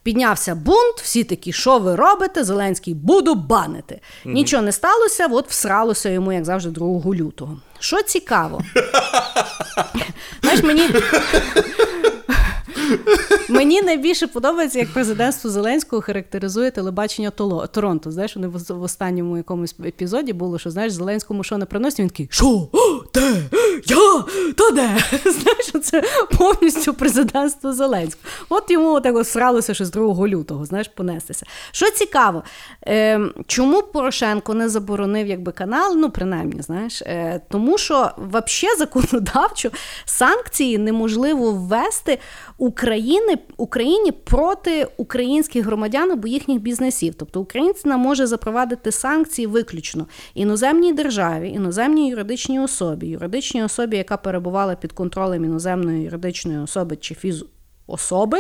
Піднявся 0.04 0.56
бунт, 0.56 0.96
всі 1.02 1.24
такі, 1.24 1.52
що 1.52 1.80
ви 1.80 1.96
робите? 1.96 2.44
Зеленський 2.44 2.94
буду 2.94 3.36
банити. 3.36 3.96
Mm-hmm. 4.26 4.32
Нічого 4.32 4.64
не 4.64 4.72
сталося, 4.72 5.28
от 5.32 5.50
всралося 5.50 6.10
йому, 6.10 6.34
як 6.34 6.46
завжди, 6.46 6.70
2 6.70 6.88
лютого. 7.06 7.60
Що 7.80 8.04
цікаво, 8.04 8.62
знаєш, 10.42 10.64
мені 10.64 10.90
Мені 13.50 13.82
найбільше 13.82 14.28
подобається, 14.28 14.80
як 14.80 14.94
президентство 14.94 15.50
Зеленського 15.50 16.02
характеризує 16.02 16.72
телебачення 16.72 17.30
Торонто. 17.72 18.12
Знаєш, 18.12 18.36
вони 18.36 18.48
в 18.70 18.82
останньому 18.82 19.38
якомусь 19.38 19.76
епізоді 19.86 20.34
було, 20.34 20.60
що 20.60 20.72
знаєш, 20.72 20.94
Зеленському 20.94 21.44
що 21.44 21.58
не 21.58 21.66
приносить, 21.66 22.00
він 22.00 22.10
такий 22.10 22.28
Що? 22.32 22.68
Де? 23.14 23.44
Я? 23.86 24.24
Та 24.56 24.72
де? 24.72 24.98
Знаєш, 25.32 25.72
це 25.84 26.04
повністю 26.38 26.94
президентство 26.94 27.74
Зеленського. 27.74 28.26
От 28.50 28.72
йому 28.72 29.02
так 29.02 29.26
сралося 29.26 29.74
що 29.74 29.86
з 29.86 29.92
2 29.92 30.28
лютого, 30.28 30.66
знаєш, 30.66 30.88
понестися. 30.88 31.46
Що 31.72 31.92
цікаво, 31.92 32.44
е, 32.88 33.20
чому 33.48 33.82
Порошенко 33.82 34.54
не 34.54 34.70
заборонив 34.70 35.28
якби 35.28 35.52
канал? 35.52 35.96
Ну, 35.98 36.10
принаймні, 36.10 36.62
знаєш, 36.62 37.02
е, 37.02 37.42
тому 37.50 37.78
що 37.78 38.12
взагалі 38.18 38.78
законодавчо 38.78 39.70
санкції 40.06 40.78
неможливо 40.78 41.52
ввести 41.52 42.20
України 42.82 43.38
Україні 43.58 44.12
проти 44.12 44.88
українських 44.98 45.66
громадян 45.66 46.12
або 46.12 46.28
їхніх 46.28 46.62
бізнесів. 46.62 47.14
Тобто 47.18 47.42
Україна 47.42 47.98
може 47.98 48.28
запровадити 48.28 48.92
санкції 48.92 49.48
виключно 49.48 50.08
іноземній 50.34 50.94
державі, 50.94 51.50
іноземній 51.50 52.10
юридичній 52.10 52.60
особі, 52.60 53.08
юридичній 53.08 53.64
особі, 53.64 53.98
яка 53.98 54.18
перебувала 54.18 54.76
під 54.76 54.92
контролем 54.92 55.46
іноземної 55.46 56.04
юридичної 56.04 56.60
особи 56.60 56.96
чи 56.96 57.16
фізособи, 57.16 58.38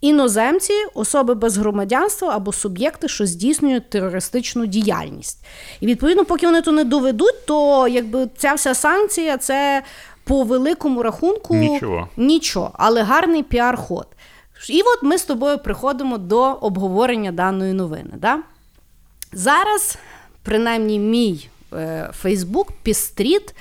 Іноземці, 0.00 0.72
особи 0.94 1.34
без 1.34 1.56
громадянства 1.56 2.36
або 2.36 2.52
суб'єкти, 2.52 3.08
що 3.08 3.26
здійснюють 3.26 3.90
терористичну 3.90 4.66
діяльність. 4.66 5.44
І 5.80 5.86
відповідно, 5.86 6.24
поки 6.24 6.46
вони 6.46 6.62
то 6.62 6.72
не 6.72 6.84
доведуть, 6.84 7.46
то 7.46 7.88
якби 7.88 8.28
ця 8.36 8.54
вся 8.54 8.74
санкція 8.74 9.38
це 9.38 9.82
по 10.30 10.42
великому 10.42 11.02
рахунку 11.02 11.54
нічого, 11.54 12.08
нічого 12.16 12.70
але 12.74 13.02
гарний 13.02 13.42
піар-ход. 13.42 14.06
І 14.68 14.82
от 14.82 15.02
ми 15.02 15.18
з 15.18 15.24
тобою 15.24 15.58
приходимо 15.58 16.18
до 16.18 16.40
обговорення 16.40 17.32
даної 17.32 17.72
новини. 17.72 18.10
Да? 18.14 18.38
Зараз, 19.32 19.98
принаймні, 20.42 20.98
мій 20.98 21.48
е, 21.72 22.10
Фейсбук 22.14 22.72
пестрит, 22.82 23.54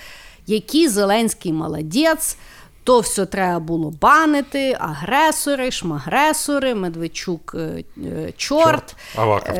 який 0.48 0.88
Зеленський 0.88 1.54
молодець. 1.54 2.38
То 2.84 3.00
все 3.00 3.26
треба 3.26 3.60
було 3.60 3.94
банити, 4.02 4.78
агресори, 4.80 5.72
шмагресори, 5.72 6.76
Медведчук, 6.76 7.56
е, 7.56 7.84
е, 7.98 8.34
чорт, 8.38 8.96
Аваков 9.16 9.56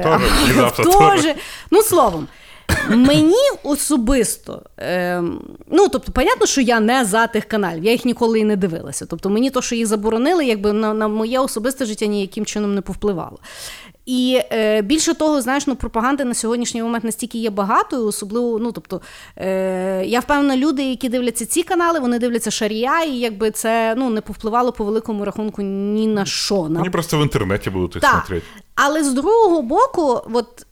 теж. 0.76 1.36
Ну, 1.72 1.82
словом, 1.82 2.28
Мені 2.90 3.36
особисто, 3.64 4.62
е, 4.80 5.24
ну 5.72 5.90
тобто, 5.90 6.12
понятно, 6.12 6.46
що 6.46 6.62
я 6.62 6.80
не 6.80 7.06
за 7.06 7.28
тих 7.28 7.46
каналів, 7.46 7.84
я 7.84 7.92
їх 7.92 8.06
ніколи 8.06 8.40
і 8.40 8.44
не 8.44 8.56
дивилася. 8.56 9.06
Тобто 9.06 9.30
мені 9.30 9.50
то, 9.50 9.62
що 9.62 9.76
їх 9.76 9.88
заборонили, 9.88 10.46
якби 10.46 10.74
на 10.74 10.94
на 10.94 11.08
моє 11.08 11.40
особисте 11.40 11.86
життя 11.86 12.06
ніяким 12.06 12.46
чином 12.46 12.76
не 12.76 12.82
повпливало. 12.82 13.40
І 14.06 14.42
е, 14.52 14.82
більше 14.82 15.14
того, 15.14 15.42
знаєш, 15.42 15.68
ну 15.68 15.76
пропаганди 15.76 16.26
на 16.26 16.34
сьогоднішній 16.34 16.84
момент 16.84 17.04
настільки 17.04 17.38
є 17.38 17.50
багато, 17.50 18.06
особливо, 18.06 18.60
ну 18.60 18.72
тобто 18.72 19.02
е, 19.36 20.06
я 20.06 20.20
впевнена, 20.20 20.58
люди, 20.58 20.84
які 20.84 21.10
дивляться 21.10 21.46
ці 21.46 21.64
канали, 21.64 22.00
вони 22.00 22.20
дивляться 22.20 22.52
шарія, 22.52 23.04
і 23.04 23.12
якби 23.12 23.52
це 23.52 23.96
ну 23.98 24.10
не 24.10 24.22
повпливало 24.22 24.72
по 24.72 24.84
великому 24.84 25.26
рахунку 25.26 25.62
ні 25.62 26.08
на 26.08 26.26
що. 26.26 26.56
Вони 26.56 26.90
просто 26.90 27.20
в 27.20 27.22
інтернеті 27.22 27.70
будуть 27.70 27.96
їх 27.96 28.04
смотрети. 28.12 28.46
Але 28.76 29.04
з 29.04 29.14
другого 29.14 29.62
боку, 29.62 30.22
от. 30.34 30.66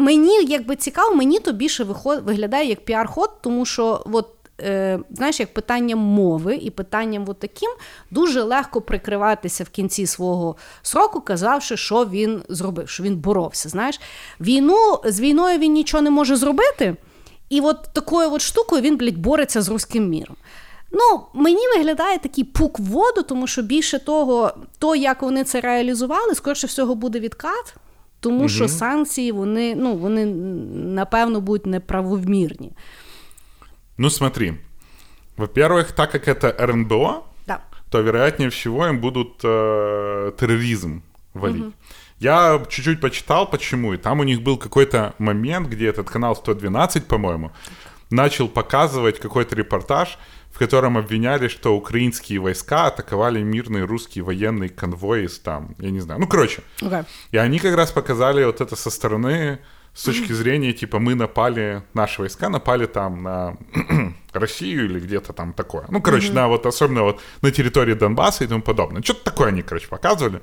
Мені 0.00 0.44
якби 0.44 0.76
цікаво, 0.76 1.14
мені 1.14 1.38
то 1.38 1.52
більше 1.52 1.84
виход, 1.84 2.22
виглядає 2.24 2.68
як 2.68 2.84
піар-ход, 2.84 3.30
тому 3.40 3.66
що 3.66 4.02
от, 4.12 4.28
е, 4.60 4.98
знаєш, 5.10 5.40
як 5.40 5.54
питанням 5.54 5.98
мови 5.98 6.54
і 6.54 6.70
питанням 6.70 7.24
от 7.28 7.38
таким 7.38 7.70
дуже 8.10 8.42
легко 8.42 8.80
прикриватися 8.80 9.64
в 9.64 9.68
кінці 9.68 10.06
свого 10.06 10.56
сроку, 10.82 11.20
казавши, 11.20 11.76
що 11.76 12.04
він 12.04 12.42
зробив, 12.48 12.88
що 12.88 13.02
він 13.02 13.16
боровся. 13.16 13.68
Знаєш, 13.68 14.00
війну 14.40 15.00
з 15.04 15.20
війною 15.20 15.58
він 15.58 15.72
нічого 15.72 16.02
не 16.02 16.10
може 16.10 16.36
зробити. 16.36 16.96
І 17.48 17.60
от 17.60 17.88
такою 17.92 18.32
от 18.32 18.40
штукою 18.40 18.82
він, 18.82 18.96
блядь, 18.96 19.18
бореться 19.18 19.62
з 19.62 19.68
руським 19.68 20.08
міром. 20.08 20.36
Ну, 20.92 21.20
мені 21.34 21.68
виглядає 21.76 22.18
такий 22.18 22.44
пук 22.44 22.78
в 22.78 22.82
воду, 22.82 23.22
тому 23.22 23.46
що 23.46 23.62
більше 23.62 23.98
того, 23.98 24.52
то, 24.78 24.96
як 24.96 25.22
вони 25.22 25.44
це 25.44 25.60
реалізували, 25.60 26.34
скоріше 26.34 26.66
всього, 26.66 26.94
буде 26.94 27.20
відкат. 27.20 27.74
Тому 28.19 28.39
угу. 28.39 28.49
що 28.49 28.67
санкції, 28.67 29.31
вони, 29.31 29.75
ну, 29.75 29.95
вони, 29.95 30.25
напевно, 30.75 31.41
будуть 31.41 31.65
неправомірні. 31.65 32.71
Ну, 33.97 34.09
смотри. 34.09 34.53
Во-первых, 35.37 35.91
так 35.91 36.11
как 36.11 36.27
это 36.27 36.65
РНБО, 36.65 37.23
да. 37.47 37.59
то, 37.89 38.01
вероятнее 38.01 38.49
всего, 38.49 38.87
им 38.87 38.99
будут 38.99 39.43
э, 39.43 40.31
терроризм 40.37 41.01
валить. 41.33 41.61
Угу. 41.61 41.73
Я 42.19 42.61
чуть-чуть 42.69 43.01
почитал, 43.01 43.49
почему. 43.49 43.93
И 43.93 43.97
там 43.97 44.19
у 44.19 44.23
них 44.23 44.41
был 44.41 44.57
какой-то 44.57 45.13
момент, 45.17 45.67
где 45.67 45.87
этот 45.87 46.09
канал 46.09 46.35
112, 46.35 47.05
по-моему, 47.07 47.51
начал 48.10 48.48
показывать 48.48 49.18
какой-то 49.18 49.56
репортаж, 49.56 50.18
в 50.50 50.58
котором 50.58 50.98
обвиняли, 50.98 51.48
что 51.48 51.76
украинские 51.76 52.40
войска 52.40 52.86
атаковали 52.86 53.40
мирные 53.42 53.84
русские 53.84 54.24
военные 54.24 54.68
конвои 54.68 55.24
из 55.24 55.38
там, 55.38 55.74
я 55.78 55.90
не 55.90 56.00
знаю, 56.00 56.20
ну, 56.20 56.26
короче. 56.26 56.62
Okay. 56.80 57.06
И 57.30 57.36
они 57.36 57.58
как 57.58 57.76
раз 57.76 57.92
показали 57.92 58.44
вот 58.44 58.60
это 58.60 58.76
со 58.76 58.90
стороны, 58.90 59.60
с 59.94 60.04
точки 60.04 60.32
зрения, 60.32 60.72
типа, 60.72 60.98
мы 60.98 61.14
напали, 61.14 61.82
наши 61.94 62.20
войска 62.20 62.48
напали 62.48 62.86
там 62.86 63.22
на 63.22 63.56
Россию 64.32 64.86
или 64.86 65.00
где-то 65.00 65.32
там 65.32 65.52
такое. 65.52 65.84
Ну, 65.88 66.00
короче, 66.00 66.28
mm-hmm. 66.28 66.34
на 66.34 66.48
вот, 66.48 66.66
особенно 66.66 67.02
вот 67.02 67.20
на 67.42 67.50
территории 67.50 67.94
Донбасса 67.94 68.44
и 68.44 68.46
тому 68.46 68.62
подобное. 68.62 69.02
Что-то 69.02 69.24
такое 69.24 69.48
они, 69.48 69.62
короче, 69.62 69.88
показывали. 69.88 70.42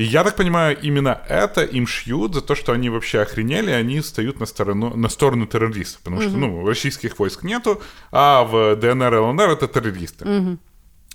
И 0.00 0.04
я 0.04 0.24
так 0.24 0.36
понимаю, 0.36 0.78
именно 0.80 1.20
это 1.28 1.62
им 1.62 1.86
шьют 1.86 2.34
за 2.34 2.40
то, 2.40 2.54
что 2.54 2.72
они 2.72 2.88
вообще 2.88 3.20
охренели, 3.20 3.70
они 3.70 4.00
встают 4.00 4.40
на 4.40 4.46
сторону, 4.46 4.96
на 4.96 5.10
сторону 5.10 5.46
террористов. 5.46 6.00
Потому 6.00 6.22
что, 6.22 6.30
ну, 6.38 6.66
российских 6.66 7.18
войск 7.18 7.42
нету, 7.42 7.82
а 8.10 8.44
в 8.44 8.76
ДНР 8.76 9.14
и 9.14 9.18
ЛНР 9.18 9.50
это 9.50 9.68
террористы. 9.68 10.24
Угу. 10.24 10.58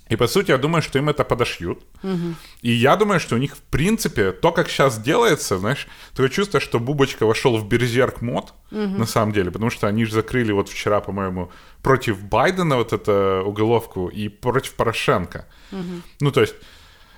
И 0.08 0.14
по 0.14 0.28
сути, 0.28 0.52
я 0.52 0.58
думаю, 0.58 0.82
что 0.82 1.00
им 1.00 1.08
это 1.08 1.24
подошьют. 1.24 1.80
Угу. 2.04 2.34
И 2.62 2.70
я 2.70 2.94
думаю, 2.94 3.18
что 3.18 3.34
у 3.34 3.38
них, 3.38 3.56
в 3.56 3.60
принципе, 3.60 4.30
то, 4.30 4.52
как 4.52 4.68
сейчас 4.68 5.00
делается, 5.00 5.58
знаешь, 5.58 5.88
такое 6.12 6.28
чувство, 6.28 6.60
что 6.60 6.78
Бубочка 6.78 7.26
вошел 7.26 7.58
в 7.58 7.68
берзерк 7.68 8.22
мод, 8.22 8.54
угу. 8.70 8.78
на 8.98 9.06
самом 9.06 9.32
деле, 9.32 9.50
потому 9.50 9.70
что 9.70 9.88
они 9.88 10.04
же 10.04 10.12
закрыли 10.12 10.52
вот 10.52 10.68
вчера, 10.68 11.00
по-моему, 11.00 11.50
против 11.82 12.22
Байдена 12.22 12.76
вот 12.76 12.92
эту 12.92 13.42
уголовку 13.44 14.06
и 14.06 14.28
против 14.28 14.74
Порошенко. 14.74 15.46
Угу. 15.72 16.02
Ну, 16.20 16.30
то 16.30 16.40
есть 16.40 16.54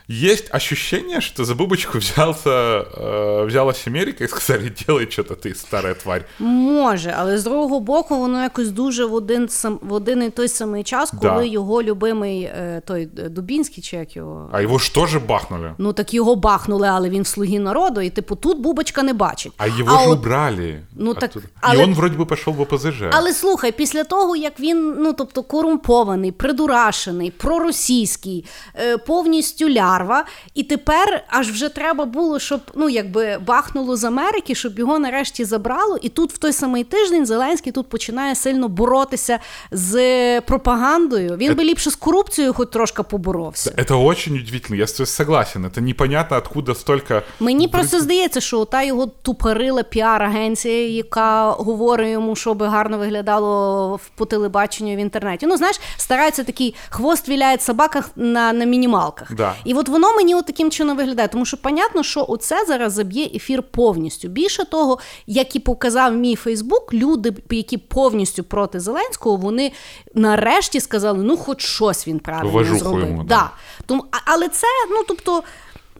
есть 0.08 0.54
ощущение, 0.54 1.20
что 1.20 1.44
за 1.44 1.54
бубочку 1.54 1.98
взялся, 1.98 2.50
э, 2.50 3.46
взялась 3.46 3.86
Америка 3.86 4.24
і 4.24 4.28
сказали, 4.28 4.72
делай 4.86 5.06
что-то 5.10 5.34
ти, 5.34 5.54
стара 5.54 5.94
тварь. 5.94 6.24
Може, 6.38 7.14
але 7.18 7.38
з 7.38 7.44
другого 7.44 7.80
боку, 7.80 8.18
воно 8.18 8.42
якось 8.42 8.70
дуже 8.70 9.04
в 9.04 9.14
один 9.14 9.48
сам 9.48 9.78
в 9.82 9.92
один 9.92 10.22
і 10.22 10.30
той 10.30 10.48
самий 10.48 10.84
час, 10.84 11.12
коли 11.20 11.32
да. 11.34 11.44
його 11.44 11.82
любимий 11.82 12.42
е, 12.42 12.82
той 12.86 13.06
Дубінський 13.06 13.82
чи 13.82 13.96
як 13.96 14.16
його. 14.16 14.50
А 14.52 14.60
його 14.60 14.78
ж 14.78 14.94
теж 14.94 15.16
бахнули. 15.16 15.72
Ну 15.78 15.92
так 15.92 16.14
його 16.14 16.36
бахнули, 16.36 16.88
але 16.88 17.08
він 17.08 17.22
в 17.22 17.26
слуги 17.26 17.58
народу, 17.58 18.00
і 18.00 18.10
типу 18.10 18.36
тут 18.36 18.60
бубочка 18.60 19.02
не 19.02 19.12
бачить. 19.12 19.52
А 19.56 19.66
його 19.66 19.96
а 19.96 20.04
ж 20.04 20.08
от... 20.08 20.18
убрали. 20.18 20.82
Ну 20.96 21.14
так, 21.14 21.30
але... 21.60 21.82
І 21.82 21.86
він 21.86 21.94
вроді 21.94 22.16
би 22.16 22.26
пішов 22.26 22.54
в 22.54 22.60
ОПЗЖ. 22.60 23.02
Але 23.10 23.32
слухай, 23.32 23.72
після 23.72 24.04
того, 24.04 24.36
як 24.36 24.60
він, 24.60 24.94
ну 24.98 25.12
тобто, 25.12 25.42
корумпований, 25.42 26.32
придурашений, 26.32 27.30
проросійський, 27.30 28.44
е, 28.74 28.98
повністю 28.98 29.68
ляр 29.68 29.97
larва, 29.98 30.24
і 30.54 30.62
тепер 30.62 31.24
аж 31.28 31.50
вже 31.50 31.68
треба 31.68 32.04
було, 32.04 32.38
щоб 32.38 32.60
ну 32.74 32.88
якби 32.88 33.38
бахнуло 33.46 33.96
з 33.96 34.04
Америки, 34.04 34.54
щоб 34.54 34.78
його 34.78 34.98
нарешті 34.98 35.44
забрало. 35.44 35.98
І 36.02 36.08
тут 36.08 36.32
в 36.32 36.38
той 36.38 36.52
самий 36.52 36.84
тиждень 36.84 37.26
Зеленський 37.26 37.72
тут 37.72 37.88
починає 37.88 38.34
сильно 38.34 38.68
боротися 38.68 39.38
з 39.70 40.40
пропагандою. 40.40 41.36
Він 41.36 41.54
би 41.54 41.64
ліпше 41.64 41.90
з 41.90 41.96
корупцією, 41.96 42.54
хоч 42.54 42.68
трошки 42.70 43.02
поборовся. 43.02 43.70
Це 43.70 43.84
дуже 43.84 44.30
удивительно, 44.30 44.76
я 44.78 44.86
з 44.86 44.96
цим 44.96 45.06
согласен. 45.06 45.70
Це 45.74 45.80
непонятно, 45.80 46.36
откуда 46.36 46.74
стільки... 46.74 47.22
Мені 47.40 47.68
просто 47.68 48.00
здається, 48.00 48.40
що 48.40 48.64
та 48.64 48.82
його 48.82 49.06
тупорила 49.06 49.82
піар-агенція, 49.82 50.88
яка 50.88 51.50
говорить 51.50 52.12
йому, 52.12 52.36
щоб 52.36 52.62
гарно 52.62 52.98
виглядало 52.98 54.00
по 54.14 54.24
телебаченню 54.24 54.96
в 54.96 54.98
інтернеті. 54.98 55.46
Ну, 55.46 55.56
знаєш, 55.56 55.80
стараються 55.96 56.44
такий 56.44 56.74
хвост 56.88 57.28
віляє 57.28 57.58
собака 57.58 58.04
на 58.16 58.52
на 58.52 58.64
мінімалках. 58.64 59.34
Да. 59.34 59.54
І 59.64 59.74
от 59.74 59.87
от 59.88 59.92
воно 59.92 60.14
мені 60.16 60.34
от 60.34 60.46
таким 60.46 60.70
чином 60.70 60.96
виглядає, 60.96 61.28
тому 61.28 61.44
що 61.44 61.56
понятно, 61.56 62.02
що 62.02 62.26
оце 62.28 62.64
зараз 62.66 62.92
заб'є 62.92 63.30
ефір 63.34 63.62
повністю. 63.62 64.28
Більше 64.28 64.64
того, 64.64 64.98
як 65.26 65.56
і 65.56 65.58
показав 65.58 66.14
мій 66.14 66.36
Фейсбук, 66.36 66.94
люди, 66.94 67.32
які 67.50 67.78
повністю 67.78 68.44
проти 68.44 68.80
Зеленського, 68.80 69.36
вони 69.36 69.72
нарешті 70.14 70.80
сказали, 70.80 71.18
ну 71.22 71.36
хоч 71.36 71.66
щось 71.66 72.08
він 72.08 72.18
правильно 72.18 72.78
зробив. 72.78 73.08
йому, 73.08 73.22
да. 73.22 73.28
да. 73.28 73.50
Тому, 73.86 74.04
але 74.24 74.48
це, 74.48 74.66
ну 74.90 75.04
тобто. 75.08 75.42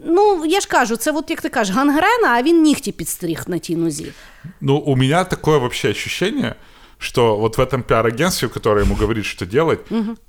Ну, 0.05 0.45
я 0.47 0.61
ж 0.61 0.69
кажу, 0.69 0.97
це 0.97 1.13
от 1.13 1.31
як 1.31 1.41
ти 1.41 1.49
кажеш, 1.49 1.77
гангрена, 1.77 2.29
а 2.29 2.43
він 2.43 2.63
нігті 2.63 2.93
підстриг 2.93 3.45
на 3.47 3.59
тій 3.59 3.77
нозі. 3.77 4.13
Ну, 4.61 4.77
у 4.77 4.97
меня 4.97 5.25
такое 5.25 5.59
вообще 5.59 5.91
ощущение, 5.91 6.55
что 6.99 7.37
вот 7.37 7.57
в 7.57 7.61
этом 7.61 7.83
пиар-агентстве, 7.83 8.49
которое 8.49 8.85
ему 8.85 8.97
говорит, 8.97 9.25
что 9.25 9.47
делать, 9.47 9.81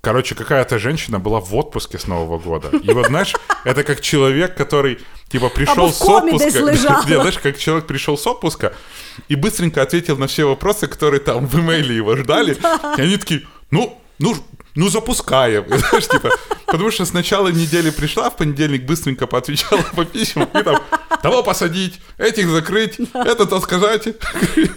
короче, 0.01 0.36
какая-то 0.36 0.80
женщина 0.80 1.20
была 1.20 1.39
в 1.39 1.53
отпуске 1.55 1.97
с 1.97 2.07
Нового 2.07 2.38
года. 2.38 2.70
И 2.78 2.91
вот, 2.91 3.07
знаешь, 3.07 3.34
это 3.65 3.84
как 3.84 4.01
человек, 4.01 4.55
который, 4.55 4.99
типа, 5.30 5.49
пришел 5.49 5.91
с 5.91 6.01
отпуска. 6.01 6.49
знаешь, 7.22 7.39
как 7.39 7.57
человек 7.57 7.88
пришел 7.88 8.17
с 8.17 8.28
отпуска 8.28 8.74
и 9.28 9.36
быстренько 9.36 9.82
ответил 9.82 10.17
на 10.17 10.28
все 10.28 10.47
вопросы, 10.47 10.88
которые 10.88 11.20
там 11.20 11.47
в 11.47 11.59
имейле 11.59 11.95
его 11.95 12.15
ждали. 12.15 12.57
И 12.97 13.01
они 13.01 13.17
такие, 13.17 13.43
ну, 13.72 13.99
ну, 14.20 14.36
ну 14.74 14.88
запускаем. 14.88 15.64
Знаешь, 15.68 16.07
типа, 16.09 16.30
потому 16.66 16.90
что 16.90 17.02
с 17.05 17.14
начала 17.14 17.48
недели 17.48 17.90
пришла, 17.90 18.28
в 18.28 18.36
понедельник 18.36 18.82
быстренько 18.86 19.26
поотвечала 19.26 19.82
по 19.94 20.05
письмам, 20.05 20.48
и 20.55 20.62
там, 20.62 20.76
того 21.22 21.42
посадить, 21.42 22.00
этих 22.18 22.48
закрыть, 22.48 22.98
это-то 23.14 23.61
сказать. 23.61 24.09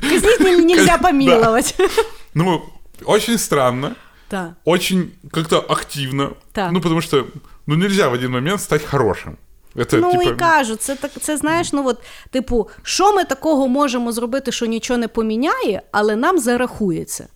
Казніть 0.09 0.39
не- 0.39 0.57
нельзя 0.57 0.97
помилувати. 0.97 1.89
Ну, 2.33 2.61
очень 3.05 3.37
странно, 3.37 3.91
Так. 4.27 4.49
очень 4.65 5.11
как-то 5.31 5.65
активно. 5.69 6.29
Так. 6.51 6.71
Ну, 6.71 6.81
потому 6.81 7.01
что, 7.01 7.25
ну, 7.67 7.75
нельзя 7.75 8.07
в 8.09 8.13
один 8.13 8.31
момент 8.31 8.61
стать 8.61 8.83
хорошим. 8.85 9.37
Это, 9.75 9.99
Ну 10.01 10.11
типа, 10.11 10.23
і 10.23 10.35
кажу, 10.35 10.75
це 10.75 10.95
так, 10.95 11.11
це 11.21 11.37
знаєш, 11.37 11.73
ну 11.73 11.87
от, 11.87 11.97
типу, 12.31 12.69
що 12.83 13.13
ми 13.13 13.23
такого 13.23 13.67
можемо 13.67 14.11
зробити, 14.11 14.51
що 14.51 14.65
нічого 14.65 14.97
не 14.97 15.07
поміняє, 15.07 15.81
але 15.91 16.15
нам 16.15 16.39
зарахується. 16.39 17.27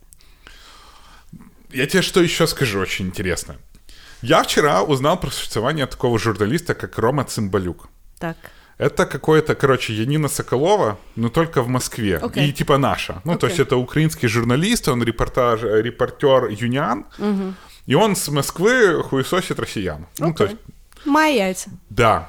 Я 1.77 1.85
тебе 1.85 2.01
что 2.01 2.21
еще 2.21 2.47
скажу 2.47 2.79
очень 2.79 3.05
интересно. 3.05 3.55
Я 4.23 4.41
вчера 4.41 4.81
узнал 4.81 5.19
про 5.19 5.29
существование 5.29 5.85
такого 5.85 6.17
журналиста, 6.17 6.73
как 6.73 6.97
Рома 6.97 7.23
Цымбалюк. 7.23 7.87
Так. 8.17 8.35
Это 8.79 9.05
какое-то, 9.05 9.53
короче, 9.53 9.93
Янина 9.93 10.27
Соколова, 10.27 10.97
но 11.15 11.29
только 11.29 11.61
в 11.61 11.67
Москве. 11.67 12.17
Окей. 12.17 12.49
И 12.49 12.51
типа 12.51 12.77
наша. 12.79 13.21
Ну, 13.25 13.33
то 13.37 13.45
Окей. 13.45 13.49
есть 13.49 13.59
это 13.59 13.75
украинский 13.77 14.27
журналист, 14.27 14.87
он 14.87 15.03
репортаж, 15.03 15.63
э, 15.63 15.81
репортер 15.83 16.47
Юниан. 16.49 17.05
И 17.85 17.95
он 17.95 18.15
с 18.15 18.27
Москвы 18.29 19.03
хуесосит 19.03 19.59
россиян. 19.59 20.07
Ну, 20.19 20.33
то 20.33 20.45
есть, 20.45 20.55
Має 21.05 21.37
яйця. 21.37 21.69
да. 21.89 22.27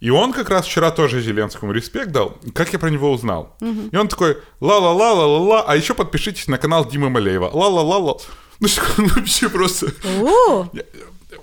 И 0.00 0.10
он 0.10 0.32
как 0.32 0.50
раз 0.50 0.66
вчера 0.66 0.90
тоже 0.90 1.22
Зеленскому 1.22 1.72
респект 1.72 2.10
дал. 2.10 2.36
Как 2.54 2.72
я 2.72 2.78
про 2.78 2.90
него 2.90 3.12
узнал? 3.12 3.56
И 3.92 3.96
он 3.96 4.08
такой, 4.08 4.36
ла-ла-ла-ла-ла-ла, 4.60 5.64
а 5.66 5.76
еще 5.76 5.94
подпишитесь 5.94 6.48
на 6.48 6.58
канал 6.58 6.84
Димы 6.84 7.08
Малеева. 7.08 7.50
Ла-ла-ла-ла. 7.52 8.16
Ну, 8.60 8.68
что 8.68 8.82
он 8.98 9.08
вообще 9.08 9.48
просто... 9.48 9.86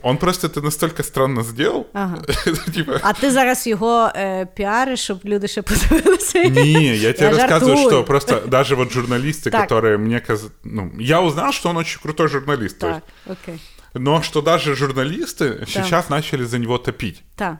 Он 0.04 0.18
просто 0.18 0.48
это 0.48 0.62
настолько 0.62 1.04
странно 1.04 1.44
сделал. 1.44 1.88
Ага. 1.94 2.22
Типа... 2.74 3.00
а 3.04 3.14
ти 3.14 3.32
зараз 3.32 3.68
його 3.68 4.12
е, 4.16 4.46
піариш, 4.46 5.00
щоб 5.00 5.20
люди 5.26 5.48
ще 5.48 5.62
подивилися. 5.62 6.50
Не, 6.50 6.96
я 6.96 7.14
тебе 7.14 7.36
жартую. 7.36 7.78
что 7.78 8.04
просто 8.04 8.42
даже 8.48 8.76
вот 8.76 8.92
журналисты, 8.92 9.52
Так. 9.52 9.62
которые 9.62 9.98
мне 9.98 10.20
казалось... 10.20 10.54
Ну, 10.64 10.92
я 11.00 11.22
узнал, 11.22 11.52
что 11.52 11.70
он 11.70 11.78
очень 11.78 12.00
крутой 12.02 12.28
журналист. 12.28 12.80
Так, 12.80 13.04
окей. 13.28 13.62
но 13.94 14.22
что 14.22 14.42
даже 14.42 14.76
журналисты 14.76 15.66
сейчас 15.68 16.10
начали 16.10 16.46
за 16.46 16.58
него 16.58 16.78
топить. 16.78 17.24
Так. 17.36 17.58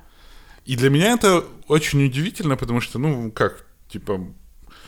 И 0.66 0.76
для 0.76 0.90
меня 0.90 1.14
это 1.14 1.44
очень 1.68 2.06
удивительно, 2.06 2.56
потому 2.56 2.82
что, 2.82 3.00
ну, 3.00 3.32
как, 3.32 3.66
типа... 3.92 4.20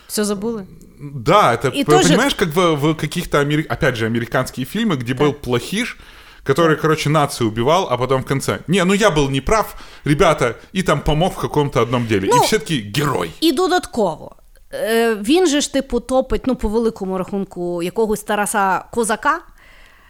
Все 0.09 0.25
забули? 0.25 0.67
Да, 1.01 1.53
это, 1.55 1.69
И 1.69 1.85
п- 1.85 1.93
тоже- 1.93 2.09
понимаешь, 2.09 2.35
как 2.35 2.49
в, 2.49 2.75
в 2.75 2.95
каких-то, 2.95 3.39
амери- 3.39 3.67
опять 3.69 3.97
же, 3.97 4.07
американские 4.07 4.67
фильмы, 4.67 4.97
где 4.97 5.15
был 5.15 5.33
плохиш, 5.33 5.97
который, 6.45 6.77
короче, 6.77 7.11
нацию 7.11 7.49
убивал, 7.49 7.87
а 7.91 7.97
потом 7.97 8.23
в 8.23 8.27
конце, 8.27 8.59
не, 8.69 8.85
ну 8.85 8.95
я 8.95 9.11
был 9.11 9.31
неправ, 9.31 9.75
ребята, 10.05 10.55
и 10.75 10.83
там 10.83 11.01
помог 11.01 11.33
в 11.33 11.41
каком-то 11.41 11.81
одном 11.83 12.07
деле. 12.07 12.29
Ну, 12.33 12.37
и 12.43 12.47
все-таки 12.47 12.93
герой. 12.97 13.31
І 13.41 13.53
додатково. 13.53 14.37
Е, 14.73 15.15
він 15.15 15.47
же 15.47 15.61
ж, 15.61 15.73
типу, 15.73 16.01
топить, 16.01 16.47
ну, 16.47 16.57
по 16.57 16.69
великому 16.69 17.19
рахунку, 17.19 17.83
якогось 17.83 18.21
Тараса 18.23 18.85
Козака. 18.93 19.41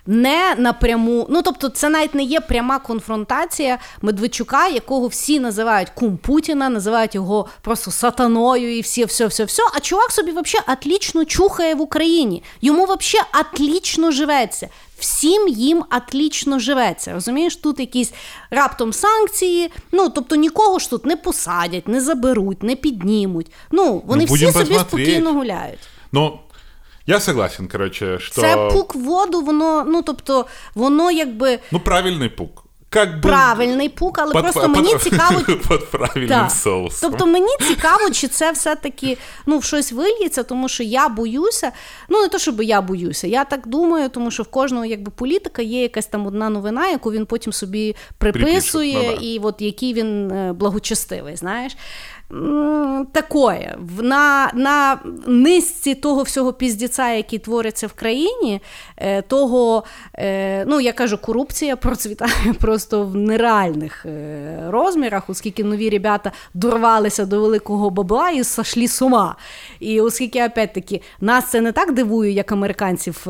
Не 0.06 0.56
напряму, 0.58 1.28
ну 1.30 1.42
тобто, 1.42 1.70
це 1.70 1.90
навіть 1.90 2.16
не 2.16 2.24
є 2.24 2.40
пряма 2.40 2.80
конфронтація 2.80 3.78
Медведчука, 4.02 4.68
якого 4.68 5.08
всі 5.08 5.40
називають 5.40 5.90
кум 5.90 6.18
Путіна, 6.18 6.70
називають 6.70 7.16
його 7.16 7.48
просто 7.62 7.92
сатаною 7.92 8.78
і 8.78 8.82
всі, 8.82 9.06
все, 9.06 9.26
все, 9.28 9.44
все. 9.44 9.64
А 9.76 9.80
чувак 9.80 10.12
собі 10.12 10.32
взагалі 10.32 10.66
отлічно 10.74 11.26
чухає 11.26 11.76
в 11.76 11.82
Україні. 11.82 12.44
Йому 12.62 12.84
взагалі 12.86 13.28
отлічно 13.42 14.12
живеться. 14.12 14.70
Всім 15.00 15.48
їм 15.48 15.84
отлічно 15.98 16.60
живеться. 16.60 17.14
Розумієш, 17.14 17.56
тут 17.56 17.80
якісь 17.80 18.14
раптом 18.52 18.94
санкції. 18.94 19.72
Ну 19.92 20.10
тобто 20.10 20.36
нікого 20.36 20.80
ж 20.80 20.90
тут 20.90 21.06
не 21.06 21.16
посадять, 21.16 21.88
не 21.88 22.02
заберуть, 22.02 22.64
не 22.64 22.76
піднімуть. 22.76 23.52
Ну 23.72 24.04
вони 24.06 24.26
Ну, 24.30 24.36
всі 24.36 24.46
собі 24.46 24.54
посмотреть. 24.54 24.88
спокійно 24.88 25.34
гуляють. 25.34 25.80
Но 26.12 26.40
я 27.07 27.21
согласен, 27.21 27.69
короче, 27.69 28.19
что... 28.19 28.41
Це 28.41 28.69
пук 28.73 28.95
в 28.95 28.99
воду, 28.99 29.41
воно, 29.41 29.85
ну 29.85 30.03
тобто, 30.03 30.47
воно 30.75 31.11
якби 31.11 31.59
Ну, 31.73 31.79
правильный 31.79 32.29
пук. 32.29 32.65
Как 32.91 33.09
бы... 33.09 33.21
правильний 33.21 33.89
пук, 33.89 34.19
але 34.19 34.33
под- 34.33 34.43
просто 34.43 34.61
под- 34.61 34.71
мені 34.71 34.95
цікаво. 34.99 35.41
Под 35.69 35.91
правильным 35.93 36.29
Так. 36.29 36.51
соусом. 36.51 37.11
Тобто 37.11 37.27
мені 37.27 37.57
цікаво, 37.69 38.11
чи 38.11 38.29
це 38.29 38.53
все-таки 38.53 39.19
ну, 39.47 39.59
в 39.59 39.65
щось 39.65 39.93
вильється, 39.93 40.43
тому 40.43 40.69
що 40.69 40.83
я 40.83 41.09
боюся. 41.09 41.73
Ну, 42.09 42.23
не 42.23 42.29
то, 42.29 42.39
щоб 42.39 42.63
я 42.63 42.81
боюся, 42.81 43.27
я 43.27 43.45
так 43.45 43.67
думаю, 43.67 44.09
тому 44.09 44.31
що 44.31 44.43
в 44.43 44.47
кожного 44.49 44.85
якби 44.85 45.11
політика 45.11 45.63
є 45.63 45.83
якась 45.83 46.07
там 46.07 46.27
одна 46.27 46.49
новина, 46.51 46.89
яку 46.89 47.13
він 47.13 47.27
потім 47.27 47.53
собі 47.53 47.97
приписує, 48.19 48.93
Припише, 48.95 49.11
ну 49.13 49.21
да. 49.21 49.27
і 49.27 49.39
от 49.39 49.61
який 49.63 49.95
він 49.95 50.31
е, 50.31 50.53
благочестивий, 50.53 51.37
знаєш. 51.37 51.77
Такое. 53.12 53.78
На, 53.98 54.52
на 54.54 55.00
низці 55.28 55.96
того 55.96 56.24
всього 56.24 56.54
піздіця, 56.54 57.10
який 57.10 57.40
твориться 57.40 57.88
в 57.88 57.94
країні, 57.94 58.62
е, 58.98 59.22
того, 59.22 59.84
е, 60.16 60.66
ну 60.66 60.80
я 60.80 60.94
кажу, 60.94 61.18
корупція 61.18 61.76
процвітає 61.84 62.54
просто 62.60 63.04
в 63.04 63.16
нереальних 63.16 64.06
е, 64.06 64.64
розмірах, 64.70 65.30
оскільки 65.30 65.64
нові 65.64 65.90
ребята 65.90 66.32
дорвалися 66.54 67.26
до 67.26 67.42
великого 67.42 67.90
бабла 67.90 68.30
і 68.30 68.44
сошлі 68.44 68.88
з 68.88 69.02
ума. 69.02 69.36
І 69.80 70.02
оскільки, 70.02 70.46
опять-таки, 70.46 71.02
нас 71.22 71.50
це 71.50 71.62
не 71.62 71.72
так 71.72 71.94
дивує, 71.94 72.32
як 72.32 72.52
американців 72.52 73.22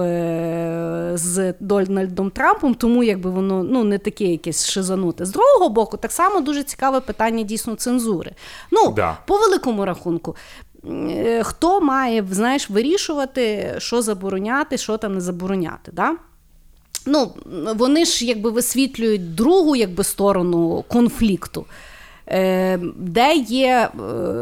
з 1.13 1.53
Дональдом 1.59 2.29
Трампом, 2.29 2.73
тому 2.73 3.03
якби 3.03 3.29
воно 3.29 3.63
ну, 3.63 3.83
не 3.83 3.97
таке 3.97 4.25
якесь 4.25 4.69
шизануте. 4.69 5.25
З 5.25 5.31
другого 5.31 5.69
боку, 5.69 5.97
так 5.97 6.11
само 6.11 6.39
дуже 6.39 6.63
цікаве 6.63 6.99
питання 6.99 7.43
дійсно 7.43 7.75
цензури. 7.75 8.31
Ну, 8.71 8.92
Да. 8.95 9.17
по 9.25 9.37
великому 9.37 9.85
рахунку. 9.85 10.35
е, 10.89 11.43
Хто 11.43 11.81
має 11.81 12.25
знаєш, 12.31 12.69
вирішувати, 12.69 13.75
що 13.77 14.01
забороняти, 14.01 14.77
що 14.77 14.97
там 14.97 15.13
не 15.13 15.21
забороняти? 15.21 15.91
Да? 15.91 16.15
Ну, 17.05 17.31
вони 17.75 18.05
ж 18.05 18.25
якби 18.25 18.49
висвітлюють 18.49 19.35
другу 19.35 19.75
якби, 19.75 20.03
сторону 20.03 20.83
конфлікту. 20.87 21.65
Е, 22.27 22.79
де 22.95 23.35
є, 23.35 23.89
е, 23.95 23.99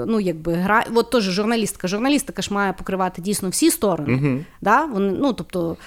ну, 0.07 0.19
якби, 0.19 0.53
гра... 0.53 0.85
от 0.95 1.09
теж 1.09 1.23
журналістика. 1.23 1.87
Журналістика 1.87 2.41
ж 2.41 2.53
має 2.53 2.73
покривати 2.73 3.21
дійсно 3.21 3.49
всі 3.49 3.71
сторони. 3.71 4.45
Да? 4.61 4.85
Вони, 4.85 5.13
ну, 5.19 5.33
тобто, 5.33 5.77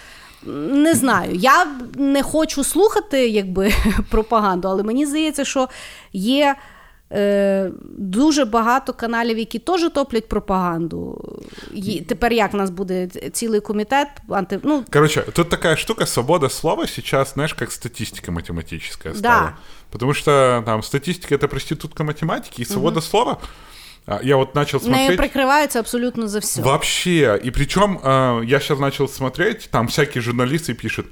не 0.73 0.95
знаю. 0.95 1.35
Я 1.35 1.67
не 1.95 2.23
хочу 2.23 2.65
слухати 2.65 3.29
якби, 3.29 3.73
пропаганду, 4.11 4.69
але 4.69 4.83
мені 4.83 5.07
здається, 5.07 5.45
що 5.45 5.69
є. 6.13 6.57
Е, 7.12 7.72
дуже 7.98 8.46
багато 8.46 8.94
каналів, 8.94 9.38
які 9.38 9.60
теж 9.60 9.90
топлять 9.94 10.28
пропаганду. 10.28 11.22
Є- 11.74 12.02
Тепер 12.02 12.34
як 12.34 12.54
у 12.54 12.58
нас 12.58 12.70
буде 12.70 13.08
цілий 13.08 13.60
комітет 13.62 14.08
анти... 14.30 14.60
ну, 14.64 14.86
Короче, 14.94 15.22
тут 15.22 15.50
такая 15.50 15.76
штука, 15.76 16.06
свобода 16.06 16.50
слова 16.50 16.88
сейчас, 16.88 17.34
знаешь, 17.34 17.54
как 17.54 17.72
статистика 17.72 18.32
математическая 18.32 19.16
стала. 19.16 19.42
Да. 19.42 19.58
Потому 19.92 20.14
что 20.14 20.64
там 20.66 20.84
статистика — 20.84 21.36
это 21.36 21.48
проститутка 21.48 22.04
математики, 22.04 22.62
и 22.62 22.66
свобода 22.66 23.02
слова... 23.02 23.38
а, 24.06 24.20
Я 24.24 24.36
вот 24.36 24.56
начал 24.56 24.80
нею 24.80 24.94
смотреть... 24.94 25.18
прикриваються 25.18 25.80
абсолютно 25.80 26.28
за 26.28 26.40
все. 26.40 26.62
Вообще. 26.62 27.40
И 27.44 27.52
причем 27.52 28.00
э, 28.04 28.44
я 28.46 28.60
сейчас 28.60 28.80
начал 28.80 29.08
смотреть, 29.08 29.70
там 29.72 29.88
всякие 29.88 30.22
журналисты 30.22 30.76
пишут, 30.76 31.06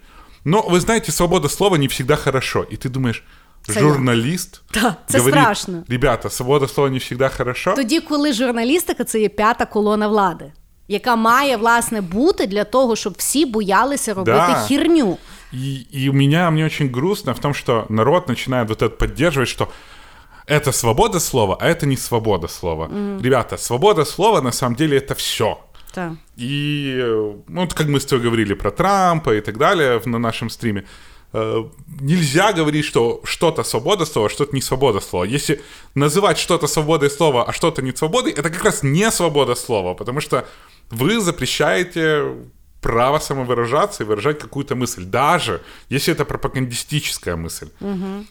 но 0.43 0.61
вы 0.61 0.80
знаете, 0.80 1.11
свобода 1.11 1.49
слова 1.49 1.78
не 1.78 1.88
всегда 1.88 2.15
хорошо. 2.15 2.63
И 2.74 2.76
ты 2.78 2.89
думаешь, 2.89 3.24
Це 3.65 3.80
журналист 3.80 4.61
Да, 4.74 4.95
це 5.07 5.18
говорит, 5.18 5.39
страшно. 5.41 5.84
ребята, 5.89 6.30
свобода 6.30 6.68
слова 6.68 6.89
не 6.89 6.97
всегда 6.97 7.30
хорошо. 7.30 7.74
Тоді, 7.76 7.99
коли 7.99 8.34
журналістика 8.34 9.03
це 9.03 9.20
є 9.22 9.30
п'ята 9.30 9.65
колона 9.65 10.07
влади, 10.07 10.51
яка 10.88 11.15
має 11.15 11.57
власне 11.57 12.01
бути 12.01 12.47
для 12.47 12.63
того, 12.63 12.95
щоб 12.95 13.13
всі 13.18 13.45
боялися 13.45 14.13
робити 14.13 14.38
Да. 14.38 14.65
хірню. 14.68 15.18
И, 15.53 15.86
и 15.95 16.09
у 16.09 16.13
меня, 16.13 16.49
мне 16.51 16.65
очень 16.65 16.89
грустно 16.93 17.34
в 17.34 17.39
том, 17.39 17.53
что 17.53 17.86
народ 17.89 18.28
начинает 18.30 18.70
вот 18.70 18.82
это 18.82 18.89
поддерживать, 18.97 19.49
что 19.49 19.68
это 20.47 20.72
свобода 20.74 21.20
слова, 21.20 21.57
а 21.61 21.68
это 21.68 21.86
не 21.86 21.97
свобода 21.97 22.47
слова. 22.47 22.89
Ребята, 23.24 23.57
свобода 23.57 24.05
слова 24.05 24.41
на 24.41 24.51
самом 24.51 24.76
деле 24.76 24.97
это 24.97 25.13
все. 25.15 25.57
Так. 25.93 26.11
И, 26.38 26.93
э, 26.99 27.34
ну, 27.47 27.61
вот 27.61 27.74
как 27.74 27.88
мы 27.88 27.95
с 27.95 28.05
тобой 28.05 28.26
говорили 28.26 28.53
про 28.55 28.72
Трампа 28.72 29.36
и 29.36 29.41
так 29.41 29.57
далее 29.57 29.97
в- 29.99 30.07
на 30.07 30.20
нашем 30.20 30.49
стриме, 30.49 30.80
э, 30.82 30.84
нельзя 32.01 32.53
говорить, 32.53 32.86
что 32.86 33.22
что-то 33.24 33.63
свобода 33.63 34.05
слова, 34.05 34.28
а 34.28 34.30
что-то 34.30 34.55
не 34.55 34.61
свобода 34.61 34.99
слова. 35.01 35.26
Если 35.26 35.61
называть 35.95 36.38
что-то 36.38 36.68
свободой 36.68 37.09
слова, 37.09 37.45
а 37.47 37.53
что-то 37.53 37.82
не 37.82 37.91
свободой, 37.91 38.32
это 38.32 38.49
как 38.49 38.63
раз 38.63 38.84
не 38.84 39.11
свобода 39.11 39.55
слова, 39.55 39.93
потому 39.93 40.22
что 40.22 40.45
вы 40.89 41.20
запрещаете 41.20 42.34
право 42.82 43.20
самовыражаться 43.20 44.03
и 44.03 44.05
выражать 44.05 44.39
какую-то 44.39 44.76
мысль, 44.76 45.03
даже 45.03 45.61
если 45.89 46.13
это 46.13 46.26
пропагандистическая 46.26 47.36
мысль. 47.36 47.68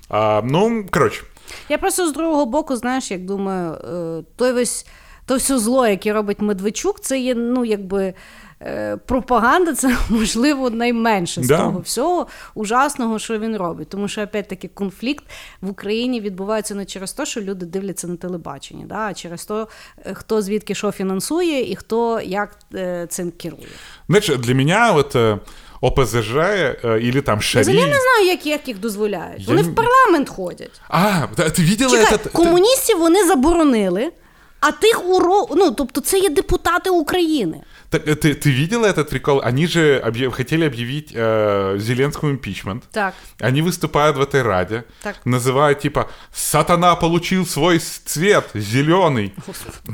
А, 0.09 0.43
ну, 0.43 0.87
короче, 0.91 1.23
Я 1.69 1.79
просто 1.79 2.09
з 2.09 2.13
другого 2.13 2.47
боку, 2.47 2.77
знаєш, 2.77 3.11
як 3.11 3.25
думаю, 3.25 3.73
е, 3.73 4.25
той 4.37 4.53
весь 4.53 4.87
то 5.27 5.37
все 5.37 5.59
зло, 5.59 5.87
яке 5.87 6.13
робить 6.13 6.41
Медведчук, 6.41 7.01
це 7.01 7.19
є, 7.19 7.35
ну, 7.35 7.65
якби. 7.65 8.15
е, 8.63 8.97
Пропаганда 9.07 9.75
це 9.75 9.97
можливо 10.09 10.71
найменше 10.71 11.43
з 11.43 11.49
Да. 11.49 11.59
того 11.59 11.79
всього 11.81 12.27
ужасного, 12.55 13.19
що 13.19 13.39
він 13.39 13.57
робить. 13.57 13.89
Тому 13.89 14.09
що 14.09 14.23
опять-таки 14.23 14.69
конфлікт 14.69 15.25
в 15.61 15.71
Україні 15.71 16.21
відбувається 16.21 16.75
не 16.75 16.85
через 16.85 17.13
те, 17.13 17.27
що 17.27 17.41
люди 17.41 17.67
дивляться 17.67 18.09
на 18.09 18.17
телебачення, 18.17 18.85
да, 18.89 19.07
а 19.11 19.15
через 19.15 19.45
те, 19.45 19.67
е, 20.07 20.15
хто 20.15 20.43
звідки 20.43 20.75
що 20.75 20.93
фінансує 20.93 21.71
і 21.73 21.77
хто 21.77 22.21
як 22.21 22.57
е, 22.75 23.07
цим 23.11 23.31
керує. 23.31 23.67
знаешь, 24.09 24.29
для 24.29 24.55
меня 24.55 24.93
вот 24.93 25.15
э, 25.17 25.39
ОПЗЖ 25.81 26.35
э, 26.37 27.09
или 27.09 27.21
там 27.21 27.41
Шари... 27.41 27.63
Взагалі 27.63 27.81
я 27.81 27.87
не 27.87 28.01
знаю, 28.01 28.27
як, 28.27 28.47
як 28.47 28.69
їх 28.69 28.79
дозволяють. 28.81 29.41
Я 29.41 29.47
Вони 29.47 29.63
не- 29.63 29.69
в 29.69 29.75
парламент 29.75 30.29
ходять. 30.29 30.81
А, 30.89 31.27
да, 31.37 31.43
ты 31.43 31.61
видела 31.71 31.91
Чекай, 31.99 32.13
этот... 32.17 32.27
ты- 32.27 32.33
комуністів 32.33 32.99
вони 32.99 33.27
заборонили, 33.27 34.13
А 34.62 34.72
тих 34.72 35.06
уро... 35.06 35.48
ну, 35.56 35.72
тобто 35.72 36.02
це 36.02 36.20
є 36.20 36.30
депутати 36.30 36.90
України. 36.90 37.62
Так, 37.90 38.06
ты, 38.08 38.34
ты 38.36 38.52
видела 38.62 38.88
этот 38.88 39.10
прикол? 39.10 39.42
Они 39.44 39.68
же 39.68 40.00
объяв- 40.00 40.32
хотели 40.32 40.66
объявить 40.66 41.12
э, 41.16 41.78
Зеленскому 41.80 42.32
импичмент. 42.32 42.84
Так. 42.92 43.14
Они 43.42 43.62
выступают 43.62 44.16
в 44.18 44.22
этой 44.22 44.44
раде, 44.44 44.84
Так. 45.04 45.16
называют 45.26 45.80
типа 45.82 46.06
«Сатана 46.34 46.96
получил 46.96 47.46
свой 47.46 47.80
цвет, 47.80 48.46
зеленый». 48.54 49.34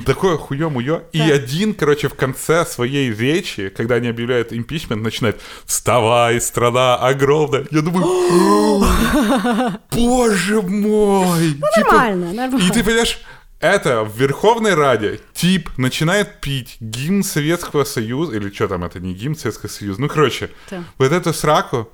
Такое 0.06 0.38
хуё-муё. 0.38 1.02
И 1.12 1.22
один, 1.22 1.74
короче, 1.74 2.08
в 2.08 2.14
конце 2.14 2.66
своей 2.66 3.12
речи, 3.14 3.70
когда 3.70 3.96
они 3.96 4.10
объявляют 4.10 4.54
импичмент, 4.54 5.02
начинает 5.04 5.42
«Вставай, 5.66 6.40
страна 6.42 6.98
огромная». 6.98 7.66
Я 7.72 7.82
думаю 7.82 8.06
«Боже 9.92 10.62
мой!» 10.62 11.54
Типа, 11.54 11.68
Ну, 11.78 11.84
нормально, 11.92 12.34
нормально. 12.34 12.68
И 12.68 12.72
ты 12.72 12.84
понимаешь, 12.84 13.20
это 13.61 14.03
в 14.05 14.17
Верховной 14.19 14.75
Раде 14.75 15.21
тип 15.35 15.71
начинает 15.79 16.41
пить 16.41 16.77
гимн 16.81 17.23
Советского 17.23 17.85
Союза, 17.85 18.37
или 18.37 18.51
что 18.51 18.69
там, 18.69 18.85
это 18.85 18.99
не 19.01 19.15
гимн 19.15 19.37
Советского 19.37 19.71
Союза, 19.71 20.01
ну, 20.01 20.09
короче, 20.09 20.51
Да. 20.71 20.85
вот 20.99 21.13
эту 21.13 21.33
сраку. 21.33 21.89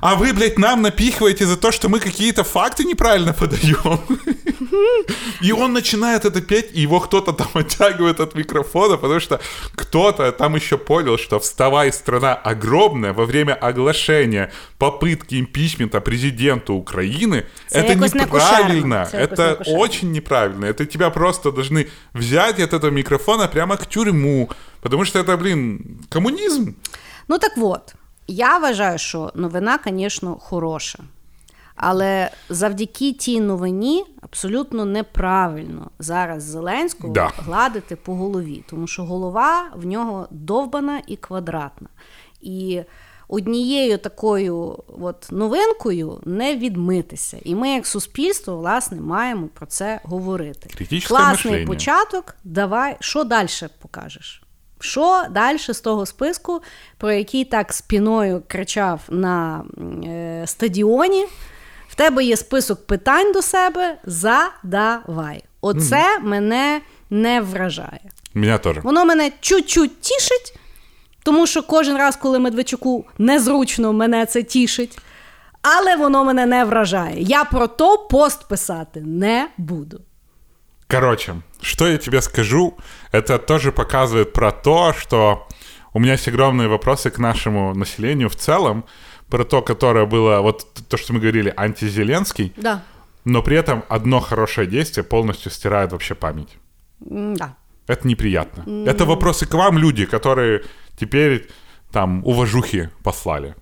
А 0.00 0.14
вы, 0.14 0.32
блядь, 0.32 0.58
нам 0.58 0.82
напихиваете 0.82 1.46
за 1.46 1.56
то, 1.56 1.72
что 1.72 1.88
мы 1.88 2.00
какие-то 2.00 2.44
факты 2.44 2.84
неправильно 2.84 3.32
подаем. 3.32 4.00
И 5.40 5.52
он 5.52 5.72
начинает 5.72 6.24
это 6.24 6.40
петь, 6.40 6.70
и 6.72 6.80
его 6.80 7.00
кто-то 7.00 7.32
там 7.32 7.48
оттягивает 7.54 8.20
от 8.20 8.34
микрофона, 8.34 8.96
потому 8.96 9.20
что 9.20 9.40
кто-то 9.74 10.32
там 10.32 10.56
еще 10.56 10.78
понял, 10.78 11.18
что 11.18 11.38
«Вставай, 11.38 11.92
страна 11.92 12.34
огромная» 12.34 13.12
во 13.12 13.24
время 13.24 13.54
оглашения 13.54 14.52
попытки 14.78 15.40
импичмента 15.40 16.00
президенту 16.00 16.74
Украины 16.74 17.46
Это 17.70 17.94
неправильно. 17.94 19.08
Это 19.12 19.58
очень 19.66 20.12
неправильно. 20.12 20.66
Это 20.66 20.86
тебя 20.86 21.10
просто 21.10 21.52
должны 21.52 21.88
взять 22.12 22.60
от 22.60 22.72
этого 22.72 22.90
микрофона 22.90 23.48
прямо 23.48 23.76
к 23.76 23.86
тюрьму. 23.86 24.50
Потому 24.80 25.04
что 25.04 25.18
это, 25.18 25.36
блин, 25.36 26.04
коммунизм. 26.10 26.76
Ну 27.28 27.38
так 27.38 27.56
от, 27.56 27.94
я 28.26 28.58
вважаю, 28.58 28.98
що 28.98 29.32
новина, 29.34 29.78
звісно, 29.86 30.36
хороша. 30.40 30.98
Але 31.76 32.30
завдяки 32.48 33.12
тій 33.12 33.40
новині 33.40 34.04
абсолютно 34.20 34.84
неправильно 34.84 35.90
зараз 35.98 36.42
Зеленського 36.42 37.12
Да. 37.12 37.32
гладити 37.36 37.96
по 37.96 38.14
голові, 38.14 38.64
тому 38.70 38.86
що 38.86 39.04
голова 39.04 39.70
в 39.76 39.86
нього 39.86 40.28
довбана 40.30 41.02
і 41.06 41.16
квадратна. 41.16 41.88
І 42.40 42.82
однією 43.28 43.98
такою 43.98 44.78
от 45.00 45.28
новинкою 45.30 46.20
не 46.24 46.56
відмитися. 46.56 47.38
І 47.44 47.54
ми, 47.54 47.68
як 47.70 47.86
суспільство, 47.86 48.56
власне, 48.56 49.00
маємо 49.00 49.46
про 49.54 49.66
це 49.66 50.00
говорити. 50.04 50.70
Критичне 50.76 51.08
Класний 51.16 51.52
мишлення. 51.52 51.66
початок. 51.66 52.36
Давай, 52.44 52.96
що 53.00 53.24
далі 53.24 53.48
покажеш? 53.80 54.42
Що 54.84 55.24
далі 55.30 55.58
з 55.58 55.80
того 55.80 56.06
списку, 56.06 56.62
про 56.98 57.12
який 57.12 57.44
так 57.44 57.72
спіною 57.72 58.42
кричав 58.48 59.00
на 59.08 59.64
е, 60.04 60.42
стадіоні? 60.46 61.26
В 61.88 61.94
тебе 61.94 62.24
є 62.24 62.36
список 62.36 62.86
питань 62.86 63.32
до 63.32 63.42
себе. 63.42 63.98
Задавай. 64.04 65.44
Оце 65.60 66.18
мене 66.18 66.80
не 67.10 67.40
вражає. 67.40 68.00
Меня 68.34 68.58
тоже. 68.58 68.80
Воно 68.80 69.04
мене 69.04 69.32
чуть-чуть 69.40 70.00
тішить, 70.00 70.58
тому 71.22 71.46
що 71.46 71.62
кожен 71.62 71.96
раз, 71.96 72.16
коли 72.16 72.38
Медведчуку 72.38 73.04
незручно, 73.18 73.92
мене 73.92 74.26
це 74.26 74.42
тішить. 74.42 74.98
Але 75.62 75.96
воно 75.96 76.24
мене 76.24 76.46
не 76.46 76.64
вражає. 76.64 77.22
Я 77.22 77.44
про 77.44 77.66
то 77.66 77.98
пост 77.98 78.48
писати 78.48 79.00
не 79.00 79.48
буду. 79.56 80.00
Короче, 80.90 81.34
что 81.62 81.88
я 81.88 81.98
тебе 81.98 82.22
скажу, 82.22 82.74
это 83.14 83.38
тоже 83.38 83.70
показывает 83.70 84.32
про 84.32 84.50
то, 84.50 84.92
что 84.92 85.46
у 85.92 86.00
меня 86.00 86.12
есть 86.12 86.26
огромные 86.28 86.66
вопросы 86.68 87.10
к 87.10 87.18
нашему 87.18 87.72
населению 87.74 88.28
в 88.28 88.34
целом, 88.34 88.84
про 89.28 89.44
то, 89.44 89.62
которое 89.62 90.04
было, 90.06 90.40
вот 90.40 90.66
то, 90.88 90.96
что 90.96 91.12
мы 91.12 91.20
говорили, 91.20 91.52
антизеленский, 91.56 92.52
Да. 92.56 92.82
но 93.24 93.42
при 93.42 93.56
этом 93.56 93.84
одно 93.88 94.18
хорошее 94.20 94.66
действие 94.66 95.04
полностью 95.04 95.52
стирает 95.52 95.92
вообще 95.92 96.14
память. 96.14 96.58
Да. 97.00 97.54
Это 97.86 98.08
неприятно. 98.08 98.64
Это 98.88 99.04
вопросы 99.04 99.46
к 99.46 99.54
вам, 99.54 99.78
люди, 99.78 100.06
которые 100.06 100.62
теперь 100.98 101.48
там 101.92 102.24
уважухи 102.24 102.90
послали. 103.04 103.54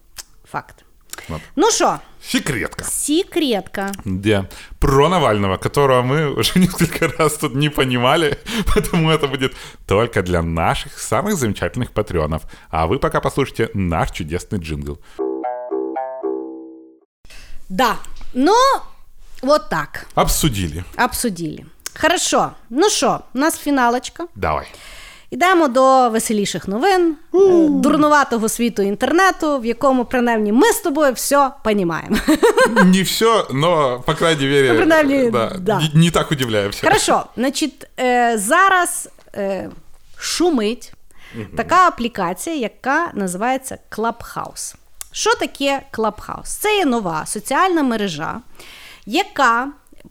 Факт. 0.51 0.85
Вот. 1.29 1.41
Ну 1.57 1.71
що, 1.71 1.99
Секретка. 2.23 2.85
секретка. 2.85 3.93
Где? 4.05 4.45
Про 4.79 5.09
Навального, 5.09 5.57
которого 5.57 6.03
мы 6.03 6.35
уже 6.41 6.59
несколько 6.59 7.09
раз 7.19 7.33
тут 7.35 7.55
не 7.55 7.71
понимали, 7.71 8.39
поэтому 8.75 9.11
это 9.11 9.29
будет 9.29 9.55
только 9.87 10.23
для 10.23 10.43
наших 10.43 10.99
самых 10.99 11.37
замечательных 11.37 11.91
патреонов. 11.93 12.43
А 12.71 12.87
вы 12.87 12.99
пока 12.99 13.21
послушайте 13.21 13.71
наш 13.75 14.11
чудесный 14.11 14.59
джингл. 14.59 14.99
Да. 17.69 17.97
Ну, 18.35 18.55
от 19.43 19.69
так. 19.69 20.07
Обсудили. 20.15 20.85
Обсудили. 20.97 21.67
Хорошо. 21.95 22.51
Ну 22.71 22.91
що, 22.91 23.21
у 23.35 23.39
нас 23.39 23.59
фіналочка. 23.59 24.27
Давай. 24.35 24.67
Йдемо 25.33 25.69
до 25.69 26.11
веселіших 26.11 26.69
новин, 26.69 27.17
е, 27.35 27.39
дурнуватого 27.69 28.49
світу 28.49 28.83
інтернету, 28.83 29.59
в 29.59 29.67
якому 29.67 30.05
принаймні 30.05 30.53
ми 30.53 30.73
з 30.73 30.81
тобою 30.81 31.13
все 31.13 31.51
понімаємо. 31.65 32.17
Не 32.85 33.03
все, 33.03 33.45
но, 33.53 34.01
по 34.07 34.15
крайней 34.15 34.47
мере, 34.49 34.69
Ну, 34.73 34.77
принаймні, 34.77 35.31
да, 35.31 35.53
да. 35.61 35.83
Не, 35.95 36.11
так 36.11 36.33
удивляемся. 36.33 36.87
Хорошо, 36.87 37.25
значить, 37.37 37.87
е, 38.01 38.39
зараз 38.39 39.09
е, 39.35 39.71
шумить 40.19 40.93
така 41.57 41.87
аплікація, 41.89 42.57
яка 42.57 43.11
називається 43.15 43.79
Clubhouse. 43.91 44.75
Що 45.13 45.35
таке 45.35 45.83
Clubhouse? 45.93 46.43
Це 46.61 46.77
є 46.77 46.85
нова 46.85 47.27
соціальна 47.27 47.83
мережа, 47.83 48.41
яка 49.07 49.69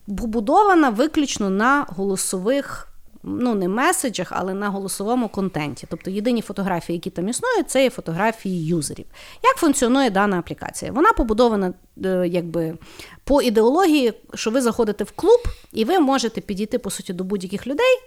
побудована 0.07 0.89
виключно 0.89 1.49
на 1.49 1.85
голосових. 1.89 2.87
Ну, 3.23 3.55
не 3.55 3.67
меседжах, 3.67 4.27
але 4.31 4.53
на 4.53 4.69
голосовому 4.69 5.29
контенті. 5.29 5.87
Тобто 5.89 6.11
єдині 6.11 6.41
фотографії, 6.41 6.95
які 6.97 7.09
там 7.09 7.29
існують, 7.29 7.69
це 7.69 7.83
є 7.83 7.89
фотографії 7.89 8.65
юзерів. 8.65 9.05
Як 9.43 9.55
функціонує 9.55 10.09
дана 10.09 10.39
аплікація? 10.39 10.91
Вона 10.91 11.13
побудована 11.13 11.73
е, 12.05 12.27
якби 12.27 12.77
по 13.23 13.41
ідеології, 13.41 14.13
що 14.33 14.51
ви 14.51 14.61
заходите 14.61 15.03
в 15.03 15.11
клуб, 15.11 15.39
і 15.73 15.85
ви 15.85 15.99
можете 15.99 16.41
підійти 16.41 16.79
по 16.79 16.89
суті 16.89 17.13
до 17.13 17.23
будь-яких 17.23 17.67
людей, 17.67 17.97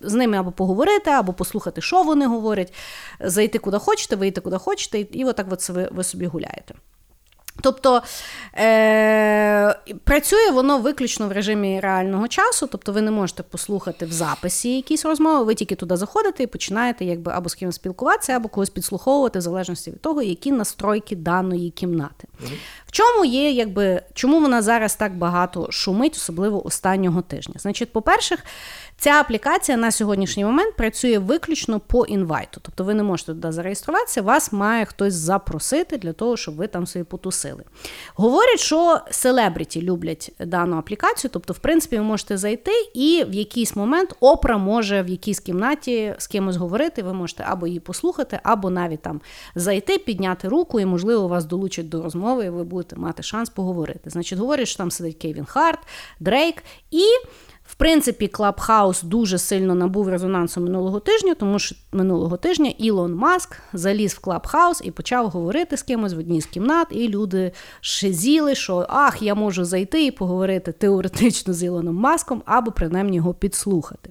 з 0.00 0.14
ними 0.14 0.36
або 0.36 0.52
поговорити, 0.52 1.10
або 1.10 1.32
послухати, 1.32 1.80
що 1.80 2.02
вони 2.02 2.26
говорять, 2.26 2.74
зайти 3.20 3.58
куди 3.58 3.78
хочете, 3.78 4.16
вийти 4.16 4.40
куди 4.40 4.58
хочете, 4.58 5.00
і, 5.00 5.24
отак 5.24 5.46
от 5.50 5.68
ви 5.68 6.04
собі 6.04 6.26
гуляєте. 6.26 6.74
Тобто 7.62 8.02
е- 8.58 9.74
працює 10.04 10.50
воно 10.50 10.78
виключно 10.78 11.28
в 11.28 11.32
режимі 11.32 11.80
реального 11.80 12.28
часу, 12.28 12.66
тобто 12.72 12.92
ви 12.92 13.02
не 13.02 13.10
можете 13.10 13.42
послухати 13.42 14.06
в 14.06 14.12
записі 14.12 14.76
якісь 14.76 15.04
розмови, 15.04 15.44
ви 15.44 15.54
тільки 15.54 15.74
туди 15.74 15.96
заходите 15.96 16.42
і 16.42 16.46
починаєте 16.46 17.04
якби 17.04 17.32
або 17.32 17.48
з 17.48 17.54
кимось 17.54 17.74
спілкуватися, 17.74 18.32
або 18.32 18.48
когось 18.48 18.70
підслуховувати, 18.70 19.38
в 19.38 19.42
залежності 19.42 19.90
від 19.90 20.00
того, 20.00 20.22
які 20.22 20.52
настройки 20.52 21.16
даної 21.16 21.70
кімнати. 21.70 22.28
В 22.81 22.81
чому 22.92 23.24
є, 23.24 23.50
якби 23.50 24.02
чому 24.14 24.40
вона 24.40 24.62
зараз 24.62 24.94
так 24.94 25.16
багато 25.16 25.66
шумить, 25.70 26.14
особливо 26.16 26.66
останнього 26.66 27.22
тижня? 27.22 27.54
Значить, 27.58 27.92
по-перше, 27.92 28.36
Ця 29.02 29.10
аплікація 29.10 29.78
на 29.78 29.90
сьогоднішній 29.90 30.44
момент 30.44 30.76
працює 30.76 31.18
виключно 31.18 31.80
по 31.80 32.04
інвайту. 32.04 32.60
Тобто 32.62 32.84
ви 32.84 32.94
не 32.94 33.02
можете 33.02 33.32
туди 33.32 33.52
зареєструватися, 33.52 34.22
вас 34.22 34.52
має 34.52 34.84
хтось 34.84 35.14
запросити 35.14 35.98
для 35.98 36.12
того, 36.12 36.36
щоб 36.36 36.56
ви 36.56 36.66
там 36.66 36.86
собі 36.86 37.04
потусили. 37.04 37.62
Говорять, 38.14 38.60
що 38.60 39.00
селебріті 39.10 39.82
люблять 39.82 40.32
дану 40.40 40.76
аплікацію, 40.76 41.30
тобто, 41.34 41.52
в 41.52 41.58
принципі, 41.58 41.96
ви 41.96 42.02
можете 42.02 42.36
зайти, 42.36 42.72
і 42.94 43.24
в 43.28 43.34
якийсь 43.34 43.76
момент 43.76 44.14
опра 44.20 44.58
може 44.58 45.02
в 45.02 45.08
якійсь 45.08 45.40
кімнаті 45.40 46.14
з 46.18 46.26
кимось 46.26 46.56
говорити. 46.56 47.02
Ви 47.02 47.12
можете 47.12 47.44
або 47.48 47.66
її 47.66 47.80
послухати, 47.80 48.40
або 48.42 48.70
навіть 48.70 49.02
там 49.02 49.20
зайти, 49.54 49.98
підняти 49.98 50.48
руку, 50.48 50.80
і, 50.80 50.86
можливо, 50.86 51.28
вас 51.28 51.44
долучать 51.44 51.88
до 51.88 52.02
розмови, 52.02 52.44
і 52.44 52.50
ви 52.50 52.64
будете 52.64 52.81
мати 52.96 53.22
шанс 53.22 53.50
поговорити. 53.50 54.10
Значить, 54.10 54.38
говорять, 54.38 54.68
що 54.68 54.78
там 54.78 54.90
сидить 54.90 55.16
Кевін 55.16 55.44
Харт, 55.44 55.78
Дрейк 56.20 56.62
і. 56.90 57.02
В 57.64 57.74
принципі, 57.74 58.28
Clubhouse 58.28 59.02
дуже 59.02 59.38
сильно 59.38 59.74
набув 59.74 60.08
резонансу 60.08 60.60
минулого 60.60 61.00
тижня, 61.00 61.34
тому 61.34 61.58
що 61.58 61.76
минулого 61.92 62.36
тижня 62.36 62.72
Ілон 62.78 63.14
Маск 63.14 63.56
заліз 63.72 64.14
в 64.14 64.18
Clubhouse 64.18 64.80
і 64.84 64.90
почав 64.90 65.28
говорити 65.28 65.76
з 65.76 65.82
кимось 65.82 66.14
в 66.14 66.18
одній 66.18 66.40
з 66.40 66.46
кімнат, 66.46 66.88
і 66.90 67.08
люди 67.08 67.52
шизіли, 67.80 68.54
що 68.54 68.86
ах, 68.88 69.22
я 69.22 69.34
можу 69.34 69.64
зайти 69.64 70.06
і 70.06 70.10
поговорити 70.10 70.72
теоретично 70.72 71.54
з 71.54 71.62
Ілоном 71.62 71.94
Маском, 71.94 72.42
або 72.46 72.72
принаймні 72.72 73.16
його 73.16 73.34
підслухати. 73.34 74.10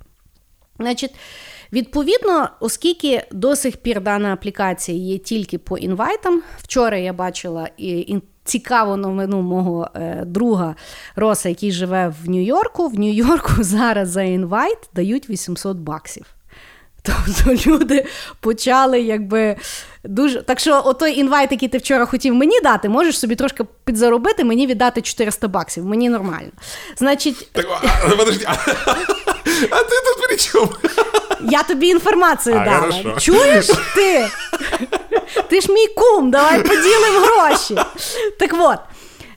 Значить, 0.80 1.16
Відповідно, 1.74 2.50
оскільки 2.60 3.24
до 3.32 3.56
сих 3.56 3.78
пір 3.78 4.02
дана 4.02 4.34
аплікація 4.34 4.98
є 4.98 5.18
тільки 5.18 5.58
по 5.58 5.78
invite 5.78 6.20
ам, 6.20 6.42
вчора 6.58 6.98
я 6.98 7.14
бачила 7.14 7.70
і 7.78 8.22
цікаву 8.52 8.98
новину 8.98 9.42
мого 9.42 9.90
е, 9.96 10.24
друга 10.26 10.76
Роса, 11.16 11.50
який 11.50 11.72
живе 11.72 12.14
в 12.24 12.30
Нью-Йорку. 12.30 12.88
В 12.88 13.00
Нью-Йорку 13.00 13.52
зараз 13.64 14.10
за 14.10 14.22
інвайт 14.22 14.90
дають 14.96 15.30
800 15.30 15.78
баксів. 15.78 16.26
Тобто 17.04 17.70
люди 17.70 18.06
почали 18.40 19.02
якби 19.02 19.56
дуже. 20.04 20.42
Так 20.42 20.60
що, 20.60 20.82
отой 20.86 21.20
інвайт, 21.20 21.52
який 21.52 21.70
ти 21.70 21.78
вчора 21.78 22.06
хотів 22.06 22.36
мені 22.36 22.60
дати, 22.62 22.90
можеш 22.90 23.20
собі 23.20 23.36
трошки 23.36 23.64
підзаробити, 23.86 24.44
мені 24.44 24.68
віддати 24.68 25.02
400 25.02 25.48
баксів. 25.48 25.86
Мені 25.86 26.10
нормально. 26.10 26.52
Значить. 26.98 27.52
Так, 27.52 27.68
а, 28.06 28.10
подожди, 28.10 28.46
а, 28.48 28.54
а 29.72 29.84
ти 29.84 29.96
тут 30.06 30.28
при 30.28 30.38
чому? 30.38 30.72
Я 31.52 31.64
тобі 31.64 31.88
інформацію 31.88 32.56
а, 32.56 32.66
дала. 32.66 32.80
Хорошо. 32.80 33.16
Чуєш 33.20 33.68
ти? 33.96 34.28
Ти 35.50 35.62
ж 35.62 35.72
мій 35.72 35.88
кум, 35.88 36.32
давай 36.32 36.64
поділимо 36.64 37.20
гроші. 37.20 37.76
Так 38.40 38.56
от. 38.60 38.80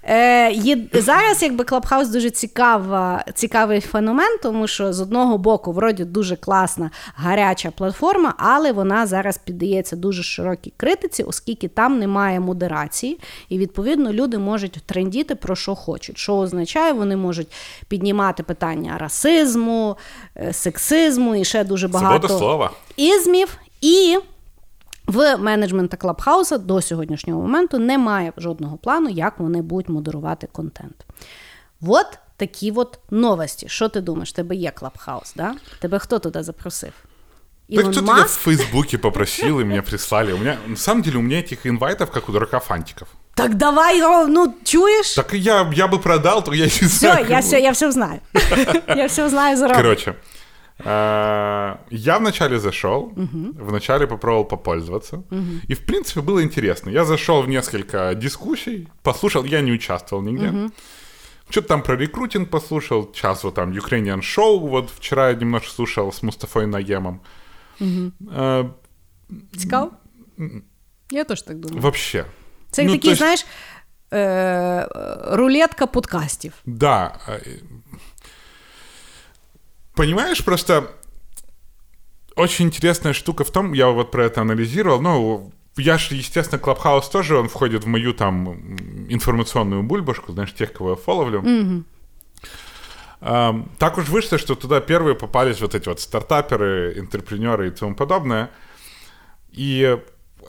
Е, 0.06 0.52
є, 0.52 0.78
Зараз 0.92 1.42
якби 1.42 1.64
Клабхаус 1.64 2.08
дуже 2.08 2.30
цікава, 2.30 3.24
цікавий 3.34 3.80
феномен, 3.80 4.38
тому 4.42 4.66
що 4.66 4.92
з 4.92 5.00
одного 5.00 5.38
боку, 5.38 5.72
вроді 5.72 6.04
дуже 6.04 6.36
класна 6.36 6.90
гаряча 7.14 7.70
платформа, 7.70 8.34
але 8.38 8.72
вона 8.72 9.06
зараз 9.06 9.38
піддається 9.38 9.96
дуже 9.96 10.22
широкій 10.22 10.72
критиці, 10.76 11.22
оскільки 11.22 11.68
там 11.68 11.98
немає 11.98 12.40
модерації, 12.40 13.20
і 13.48 13.58
відповідно 13.58 14.12
люди 14.12 14.38
можуть 14.38 14.78
трендіти 14.86 15.34
про 15.34 15.56
що 15.56 15.74
хочуть. 15.74 16.18
Що 16.18 16.36
означає, 16.36 16.92
вони 16.92 17.16
можуть 17.16 17.48
піднімати 17.88 18.42
питання 18.42 18.98
расизму, 18.98 19.96
е, 20.36 20.52
сексизму 20.52 21.34
і 21.34 21.44
ще 21.44 21.64
дуже 21.64 21.88
багато 21.88 22.28
слова. 22.28 22.70
ізмів. 22.96 23.58
І 23.80 24.18
в 25.06 25.36
менеджмента 25.36 25.96
Клабхауса 25.96 26.58
до 26.58 26.82
сьогоднішнього 26.82 27.40
моменту 27.40 27.78
немає 27.78 28.32
жодного 28.36 28.76
плану, 28.76 29.08
як 29.08 29.38
вони 29.38 29.62
будуть 29.62 29.88
модерувати 29.88 30.48
контент. 30.52 31.06
От 31.86 32.18
такі 32.36 32.70
от 32.70 32.98
новості. 33.10 33.68
Що 33.68 33.88
ти 33.88 34.00
думаєш? 34.00 34.32
Тебе 34.32 34.54
є 34.54 34.70
Клабхаус, 34.70 35.34
да? 35.36 35.54
Тебе 35.80 35.98
хто 35.98 36.18
туди 36.18 36.42
запросив? 36.42 36.92
Так 37.68 37.90
кто-то 37.90 38.02
меня 38.02 38.24
в 38.24 38.28
Фейсбуке 38.28 38.98
попросил, 38.98 39.60
и 39.60 39.64
мне 39.64 39.82
прислали. 39.82 40.32
У 40.32 40.38
меня, 40.38 40.58
на 40.66 40.76
самом 40.76 41.02
деле, 41.02 41.18
у 41.18 41.22
меня 41.22 41.38
этих 41.38 41.66
инвайтов, 41.66 42.10
как 42.10 42.28
у 42.28 42.32
дурака 42.32 42.60
фантиков. 42.60 43.08
Так 43.34 43.54
давай, 43.54 44.00
ну, 44.28 44.54
чуешь? 44.64 45.14
Так 45.14 45.32
я, 45.32 45.70
я 45.74 45.88
бы 45.88 45.98
продал, 45.98 46.44
то 46.44 46.52
я 46.52 46.64
не 46.64 46.70
все, 46.70 46.86
знаю. 46.86 47.26
Я 47.28 47.40
все, 47.40 47.58
я 47.62 47.72
все 47.72 47.90
знаю. 47.90 48.20
Я 48.86 49.08
все 49.08 49.28
знаю 49.28 49.56
заранее. 49.56 49.82
Короче, 49.82 50.14
я 50.85 52.17
вначале 52.19 52.59
зашел, 52.59 53.11
угу. 53.15 53.53
вначале 53.59 54.07
попробовал 54.07 54.45
попользоваться. 54.45 55.17
Угу. 55.17 55.67
И, 55.67 55.73
в 55.73 55.85
принципе, 55.85 56.21
было 56.21 56.41
интересно. 56.41 56.89
Я 56.89 57.05
зашел 57.05 57.41
в 57.41 57.49
несколько 57.49 58.15
дискуссий, 58.15 58.87
послушал, 59.03 59.43
я 59.43 59.61
не 59.61 59.71
участвовал 59.71 60.23
нигде. 60.23 60.47
Угу. 60.47 60.71
Что-то 61.49 61.67
там 61.67 61.81
про 61.81 61.95
рекрутинг 61.95 62.49
послушал, 62.49 63.11
час 63.11 63.43
вот 63.43 63.55
там 63.55 63.71
Ukrainian 63.71 64.19
Show, 64.19 64.59
вот 64.59 64.89
вчера 64.89 65.29
я 65.29 65.35
немножко 65.35 65.69
слушал 65.69 66.11
с 66.11 66.23
Мустафой 66.23 66.65
Наемом. 66.65 67.21
Угу. 67.79 68.11
А, 68.31 68.65
Цікаво? 69.57 69.91
Я 71.11 71.23
теж 71.23 71.41
так 71.41 71.59
думаю. 71.59 71.81
Вообще. 71.81 72.25
Це 72.71 72.83
ну, 72.83 72.91
такий, 72.91 73.11
есть... 73.11 73.17
знаєш, 73.17 73.45
е- 74.13 74.87
рулетка 75.31 75.87
подкастів. 75.87 76.53
Да. 76.65 77.19
Понимаешь, 79.94 80.44
просто 80.44 80.90
очень 82.36 82.66
интересная 82.66 83.12
штука 83.12 83.44
в 83.44 83.50
том, 83.50 83.72
я 83.72 83.88
вот 83.88 84.10
про 84.10 84.24
это 84.24 84.40
анализировал, 84.40 85.00
ну, 85.00 85.52
я 85.76 85.98
же, 85.98 86.14
естественно, 86.14 86.58
Клабхаус 86.58 87.08
тоже, 87.08 87.36
он 87.36 87.48
входит 87.48 87.84
в 87.84 87.86
мою 87.86 88.12
там 88.14 88.76
информационную 89.08 89.82
бульбашку, 89.82 90.32
знаешь, 90.32 90.54
тех, 90.54 90.72
кого 90.72 90.90
я 90.90 90.96
фоловлю. 90.96 91.42
Mm-hmm. 91.42 91.84
А, 93.20 93.66
так 93.78 93.98
уж 93.98 94.08
вышло, 94.08 94.38
что 94.38 94.54
туда 94.54 94.80
первые 94.80 95.14
попались 95.14 95.60
вот 95.60 95.74
эти 95.74 95.88
вот 95.88 96.00
стартаперы, 96.00 96.94
интерпренеры 96.98 97.68
и 97.68 97.70
тому 97.70 97.94
подобное. 97.94 98.50
И 99.50 99.98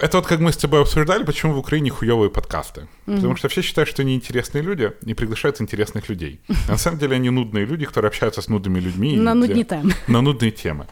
это 0.00 0.16
вот 0.16 0.26
как 0.26 0.40
мы 0.40 0.50
с 0.50 0.56
тобой 0.56 0.80
обсуждали, 0.80 1.24
почему 1.24 1.52
в 1.52 1.58
Украине 1.58 1.90
хуевые 1.90 2.30
подкасты. 2.30 2.80
Mm-hmm. 2.80 3.16
Потому 3.16 3.36
что 3.36 3.48
все 3.48 3.62
считают, 3.62 3.88
что 3.88 4.02
они 4.02 4.14
интересные 4.14 4.62
люди, 4.62 4.92
не 5.02 5.14
приглашают 5.14 5.60
интересных 5.60 6.08
людей. 6.08 6.40
А 6.68 6.72
на 6.72 6.78
самом 6.78 6.98
деле 6.98 7.16
они 7.16 7.30
нудные 7.30 7.66
люди, 7.66 7.84
которые 7.84 8.08
общаются 8.08 8.40
с 8.40 8.48
нудными 8.48 8.80
людьми. 8.80 9.16
На 9.16 9.34
нудні 9.34 9.64
теми. 9.64 9.94
На 10.08 10.22
нудные 10.22 10.50
темы. 10.50 10.86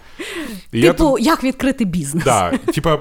И 0.73 0.83
типу, 0.83 1.19
я... 1.19 1.25
як 1.33 1.45
відкрити 1.45 1.85
бізнес. 1.85 2.25
Да, 2.25 2.59
типа, 2.73 3.01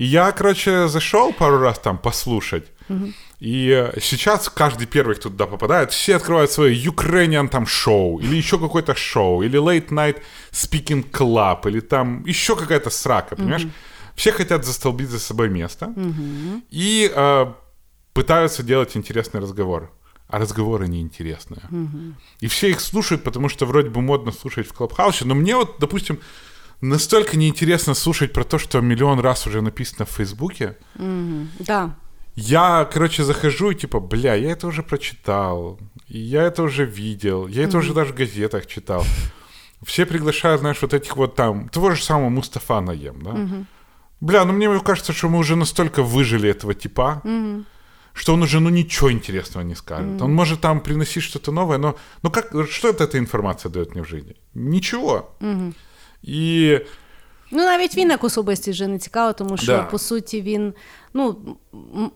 и 0.00 0.04
я, 0.06 0.32
короче, 0.32 0.88
зашел 0.88 1.32
пару 1.32 1.58
раз 1.58 1.78
там 1.78 1.98
послушать. 1.98 2.64
Mm-hmm. 2.88 3.12
И 3.40 3.92
сейчас 4.00 4.48
каждый 4.48 4.86
первый, 4.86 5.14
кто 5.14 5.28
туда 5.28 5.46
попадает, 5.46 5.92
все 5.92 6.16
открывают 6.16 6.50
свое 6.50 6.74
Ukrainian 6.74 7.48
там 7.48 7.66
шоу, 7.66 8.18
или 8.18 8.36
еще 8.36 8.58
какое-то 8.58 8.94
шоу, 8.94 9.42
или 9.42 9.60
Late 9.60 9.90
Night 9.90 10.16
Speaking 10.52 11.04
Club, 11.10 11.68
или 11.68 11.80
там 11.80 12.24
еще 12.26 12.56
какая-то 12.56 12.90
срака, 12.90 13.36
понимаешь? 13.36 13.62
Mm-hmm. 13.62 13.91
Все 14.15 14.31
хотят 14.31 14.65
застолбить 14.65 15.09
за 15.09 15.19
собой 15.19 15.49
место 15.49 15.87
угу. 15.87 16.61
и 16.69 17.11
э, 17.13 17.53
пытаются 18.13 18.63
делать 18.63 18.95
интересный 18.95 19.41
разговор. 19.41 19.91
А 20.27 20.39
разговоры 20.39 20.87
неинтересные. 20.87 21.61
Угу. 21.69 22.15
И 22.39 22.47
все 22.47 22.69
их 22.69 22.81
слушают, 22.81 23.23
потому 23.23 23.49
что 23.49 23.65
вроде 23.67 23.89
бы 23.89 24.01
модно 24.01 24.31
слушать 24.31 24.67
в 24.67 24.73
Клабхаусе. 24.73 25.25
Но 25.25 25.35
мне 25.35 25.55
вот, 25.55 25.75
допустим, 25.79 26.19
настолько 26.81 27.37
неинтересно 27.37 27.93
слушать 27.93 28.33
про 28.33 28.43
то, 28.43 28.57
что 28.57 28.81
миллион 28.81 29.19
раз 29.19 29.45
уже 29.45 29.61
написано 29.61 30.05
в 30.05 30.09
Фейсбуке. 30.09 30.77
Угу. 30.95 31.47
Да. 31.59 31.95
Я, 32.35 32.89
короче, 32.91 33.23
захожу 33.23 33.71
и 33.71 33.75
типа, 33.75 33.99
бля, 33.99 34.33
я 34.33 34.51
это 34.51 34.65
уже 34.65 34.81
прочитал, 34.81 35.79
я 36.07 36.41
это 36.43 36.63
уже 36.63 36.83
видел, 36.83 37.47
я 37.47 37.63
это 37.63 37.77
mm 37.77 37.79
уже 37.79 37.93
даже 37.93 38.13
в 38.13 38.15
газетах 38.15 38.65
читал. 38.65 39.05
Все 39.85 40.05
приглашают, 40.05 40.61
знаешь, 40.61 40.81
вот 40.81 40.93
этих 40.93 41.15
вот 41.15 41.35
там, 41.35 41.69
того 41.69 41.91
же 41.91 42.01
самого 42.01 42.29
Мустафа 42.29 42.81
Наем, 42.81 43.21
да? 43.21 43.31
mm 43.31 43.65
Бля, 44.22 44.44
ну 44.44 44.52
мне 44.52 44.80
кажется, 44.80 45.12
что 45.12 45.28
мы 45.28 45.38
уже 45.38 45.56
настолько 45.56 46.02
выжили 46.02 46.50
этого 46.50 46.74
типа, 46.74 47.20
mm-hmm. 47.24 47.64
что 48.12 48.34
он 48.34 48.42
уже 48.42 48.60
ну 48.60 48.70
ничего 48.70 49.12
интересного 49.12 49.64
не 49.64 49.74
скажет. 49.74 50.06
Mm-hmm. 50.06 50.24
Он 50.24 50.34
может 50.34 50.60
там 50.60 50.80
приносить 50.80 51.22
что-то 51.22 51.52
новое, 51.52 51.78
но 51.78 51.94
ну 52.22 52.30
как, 52.30 52.52
что 52.70 52.88
это 52.88 53.04
эта 53.04 53.18
информация 53.18 53.70
дает 53.70 53.94
мне 53.94 54.02
в 54.02 54.08
жизни? 54.08 54.34
Ничего. 54.54 55.30
Mm-hmm. 55.40 55.72
І... 56.22 56.78
Ну, 57.50 57.58
навіть 57.58 57.96
він 57.96 58.10
як 58.10 58.24
особистість 58.24 58.76
вже 58.76 58.86
не 58.86 58.98
цікаво, 58.98 59.32
тому 59.32 59.56
що 59.56 59.66
да. 59.66 59.82
по 59.82 59.98
суті 59.98 60.42
він 60.42 60.74
ну, 61.14 61.36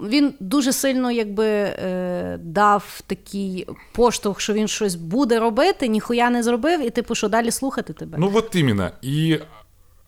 він 0.01 0.35
дуже 0.41 0.73
сильно 0.73 1.11
якби 1.11 1.47
е, 1.47 2.39
дав 2.43 3.01
такий 3.07 3.67
поштовх, 3.93 4.41
що 4.41 4.53
він 4.53 4.69
щось 4.69 4.95
буде 4.95 5.39
робити, 5.39 5.89
ніхуя 5.89 6.31
не 6.31 6.43
зробив, 6.43 6.87
і 6.87 6.91
типу, 6.91 7.15
що 7.15 7.29
далі 7.29 7.51
слухати 7.51 7.93
тебе. 7.93 8.19
Ну, 8.19 8.33
от 8.35 8.57
іменно. 8.57 8.91
І 9.03 9.39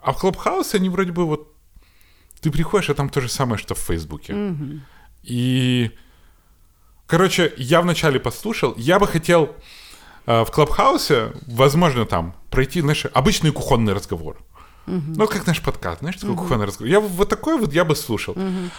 а 0.00 0.10
в 0.10 0.18
Клабхаусе 0.18 0.76
они 0.78 0.88
вроде 0.88 1.12
бы 1.12 1.24
вот 1.24 1.46
ты 2.41 2.51
приходишь, 2.51 2.89
а 2.89 2.93
там 2.93 3.09
то 3.09 3.21
же 3.21 3.29
самое, 3.29 3.57
что 3.57 3.75
в 3.75 3.79
Фейсбуке. 3.79 4.33
Угу. 4.33 4.79
И 5.23 5.91
Короче, 7.09 7.51
я 7.57 7.81
вначале 7.81 8.19
послушал, 8.19 8.75
я 8.77 8.99
бы 8.99 9.07
хотел 9.07 9.55
э, 10.27 10.45
в 10.45 10.51
Клабхаусе, 10.51 11.31
возможно, 11.47 12.05
там 12.05 12.35
пройти, 12.51 12.81
знаешь, 12.81 13.07
обычный 13.11 13.51
кухонный 13.51 13.93
разговор. 13.93 14.37
Ну, 14.86 15.26
как 15.28 15.46
наш 15.46 15.60
подкаст, 15.62 16.00
знаешь, 16.00 16.16
такой 16.16 16.36
кухонный 16.36 16.66
разговор. 16.66 16.90
Я 16.92 17.00
вот 17.00 17.28
такой 17.28 17.58
вот 17.58 17.72
я 17.72 17.84
бы 17.84 17.96
слушал. 17.96 18.36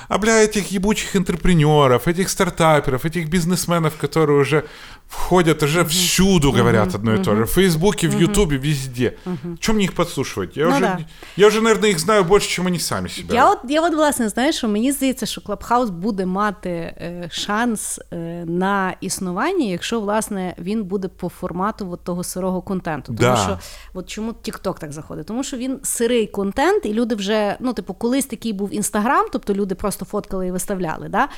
А, 0.07 0.17
бля, 0.19 0.43
этих 0.43 0.71
ебучих 0.71 1.15
интерпренеров, 1.15 2.07
этих 2.07 2.29
стартаперов, 2.29 3.05
этих 3.05 3.27
бизнесменов, 3.27 3.93
которые 3.97 4.39
уже 4.39 4.63
входят, 5.07 5.63
уже 5.63 5.83
всюду 5.83 6.51
говорят 6.51 6.95
одно 6.95 7.13
и 7.15 7.23
то 7.23 7.35
же. 7.35 7.43
В 7.45 7.49
Фейсбуке, 7.51 8.07
в 8.07 8.19
Ютубе, 8.19 8.57
везде. 8.57 9.17
Чем 9.59 9.75
мне 9.75 9.85
их 9.85 9.93
подслушивать? 9.93 10.57
Я, 10.57 10.65
Ну 10.65 10.71
уже, 10.71 10.79
да. 10.79 10.99
я 11.37 11.47
уже, 11.47 11.61
наверное, 11.61 11.89
их 11.89 11.99
знаю 11.99 12.23
больше, 12.23 12.49
чем 12.49 12.67
они 12.67 12.79
сами 12.79 13.07
себя. 13.09 13.33
Я 13.35 13.51
от, 13.51 13.59
я 13.69 13.81
от 13.81 13.93
власне 13.93 14.29
знаю, 14.29 14.53
що 14.53 14.67
мені 14.67 14.91
здається, 14.91 15.25
що 15.25 15.41
Клабхаус 15.41 15.89
буде 15.89 16.25
мати 16.25 16.69
е, 16.69 17.29
шанс 17.31 17.99
е, 18.13 18.43
на 18.45 18.93
існування, 19.01 19.65
якщо 19.65 19.99
власне 20.01 20.55
він 20.59 20.83
буде 20.83 21.07
по 21.07 21.29
формату 21.29 21.91
от 21.91 22.03
того 22.03 22.23
сирого 22.23 22.61
контенту. 22.61 23.05
Тому 23.15 23.19
Да. 23.19 23.37
що 23.37 23.59
от 23.93 24.09
чому 24.09 24.31
TikTok 24.31 24.79
так 24.79 24.91
заходить? 24.91 25.25
Тому 25.27 25.43
що 25.43 25.57
він 25.57 25.79
сирий 25.90 26.26
контент, 26.26 26.86
і 26.86 26.92
люди 26.92 27.14
вже, 27.14 27.56
ну, 27.60 27.72
типу, 27.72 27.94
колись 27.94 28.26
такий 28.26 28.52
був 28.52 28.74
інстаграм, 28.74 29.26
тобто 29.32 29.54
люди 29.54 29.74
просто 29.74 30.04
фоткали 30.04 30.46
і 30.46 30.50
виставляли. 30.50 31.08
Да? 31.08 31.28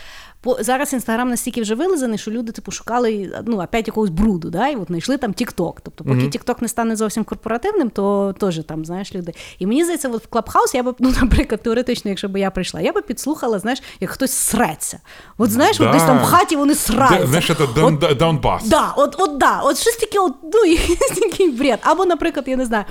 По, 0.40 0.56
зараз 0.60 0.92
інстаграм 0.92 1.28
настільки 1.28 1.62
вже 1.62 1.74
вилизаний, 1.74 2.18
що 2.18 2.30
люди, 2.30 2.52
типу, 2.52 2.70
шукали 2.70 3.42
ну, 3.46 3.62
опять 3.62 3.86
якогось 3.86 4.10
бруду, 4.10 4.50
да? 4.50 4.68
і 4.68 4.76
от 4.76 4.86
знайшли 4.88 5.16
там 5.16 5.32
TikTok. 5.32 5.74
Тобто, 5.82 6.04
поки 6.04 6.20
TikTok 6.20 6.62
не 6.62 6.68
стане 6.68 6.96
зовсім 6.96 7.24
корпоративним, 7.24 7.90
то 7.90 8.34
теж 8.38 8.60
там, 8.64 8.84
знаєш, 8.84 9.14
люди. 9.14 9.32
І 9.58 9.66
мені 9.66 9.84
здається, 9.84 10.08
от 10.08 10.24
в 10.24 10.26
Клабхаус 10.26 10.74
я 10.74 10.82
б, 10.82 10.94
ну, 10.98 11.12
наприклад, 11.22 11.62
теоретично, 11.62 12.08
якщо 12.08 12.28
б 12.28 12.36
я 12.36 12.50
прийшла, 12.50 12.80
я 12.80 12.92
би 12.92 13.02
підслухала, 13.02 13.58
знаєш, 13.58 13.82
як 14.00 14.10
хтось 14.10 14.32
среться. 14.32 15.00
От 15.38 15.50
знаєш, 15.50 15.80
от 15.80 15.92
десь 15.92 16.02
там 16.02 16.18
в 16.18 16.24
хаті 16.24 16.56
вони 16.56 16.74
сраються. 16.74 17.26
Знаєш, 17.26 17.46
це 17.46 17.54
От- 17.64 17.74
Дон, 17.74 18.38
Да, 18.70 18.94
от, 18.96 19.16
от 19.18 19.38
да, 19.38 19.60
от 19.60 19.78
щось 19.78 19.96
таке, 19.96 20.18
от, 20.18 20.34
ну, 20.42 20.64
якийсь 20.70 20.98
такий 20.98 21.50
бред. 21.50 21.78
Або, 21.82 22.04
наприклад, 22.04 22.44
я 22.48 22.56
не 22.56 22.64
знаю, 22.64 22.84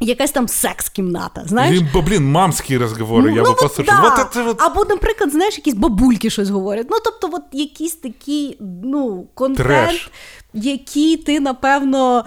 якась 0.00 0.30
там 0.30 0.48
секс-кімната, 0.48 1.42
знаєш? 1.46 1.80
Или, 1.80 2.02
блин, 2.02 2.32
мамские 2.32 2.78
разговоры, 2.78 3.28
я 3.28 3.42
ну, 3.42 3.50
бы 3.50 3.50
от 3.50 3.60
послушал. 3.60 3.94
да. 3.94 4.00
Вот 4.02 4.18
это 4.18 4.44
вот 4.44 4.62
Або, 4.62 4.84
наприклад, 4.84 5.30
знаєш, 5.30 5.58
якісь 5.58 5.74
бабульки 5.74 6.30
щось 6.30 6.50
говорять. 6.50 6.86
Ну, 6.90 6.96
тобто, 7.04 7.36
от 7.36 7.42
якийсь 7.52 7.94
такий, 7.94 8.56
ну, 8.84 9.26
контент, 9.34 9.68
Треш. 9.68 10.10
який 10.54 11.16
ти, 11.16 11.40
напевно, 11.40 12.24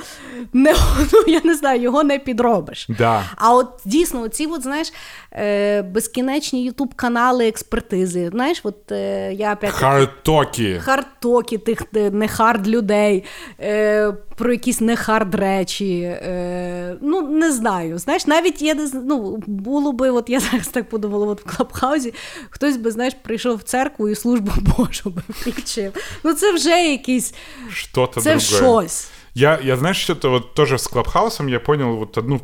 не, 0.53 0.76
ну, 1.14 1.23
я 1.27 1.41
не 1.44 1.56
знаю, 1.56 1.81
його 1.81 2.03
не 2.03 2.19
підробиш. 2.19 2.85
Да. 2.90 3.23
А 3.35 3.53
от 3.53 3.69
дійсно, 3.85 4.22
оці, 4.22 4.45
от, 4.45 4.64
знаєш, 4.64 4.94
е, 5.32 5.82
безкінечні 5.82 6.64
ютуб-канали 6.64 7.48
експертизи. 7.48 8.28
Знаєш, 8.32 8.60
от 8.62 8.92
е, 8.92 9.32
я 9.32 9.52
опять 9.52 9.70
hard 9.70 10.14
talk 10.14 10.57
и. 10.57 10.78
hard 10.78 11.14
talk 11.14 11.50
и 11.50 11.59
тих 11.59 11.82
е, 11.96 12.10
не 12.10 12.28
hard 12.28 12.69
людей, 12.68 13.24
е, 13.60 14.12
про 14.36 14.52
якісь 14.52 14.80
не 14.80 14.96
hard 14.97 15.35
речі. 15.34 16.00
Е, 16.00 16.96
ну, 17.00 17.22
не 17.22 17.52
знаю. 17.52 17.98
Знаєш, 17.98 18.26
навіть 18.26 18.62
я 18.62 18.74
не 18.74 18.90
ну, 19.05 19.42
було 19.46 19.92
би, 19.92 20.10
от 20.10 20.30
я 20.30 20.40
зараз 20.52 20.68
так 20.68 20.88
подумала, 20.88 21.26
от 21.26 21.46
в 21.46 21.56
Клабхаузі 21.56 22.14
хтось 22.50 22.76
би, 22.76 22.90
знаєш, 22.90 23.14
прийшов 23.22 23.56
в 23.56 23.62
церкву 23.62 24.09
і 24.09 24.14
службу 24.14 24.52
Божу 24.78 25.10
би 25.10 25.22
включив. 25.28 25.92
Ну, 26.24 26.34
це 26.34 26.52
вже 26.52 26.70
якийсь, 26.90 27.34
Что-то 27.72 28.20
це 28.20 28.36
другое. 28.36 28.40
щось. 28.86 29.10
Я, 29.34 29.59
я 29.62 29.76
знаешь, 29.76 30.02
что-то 30.02 30.30
вот 30.30 30.55
тоже 30.55 30.78
с 30.78 30.86
Клабхаусом 30.88 31.48
я 31.48 31.60
понял 31.60 31.96
вот 31.96 32.18
одну 32.18 32.40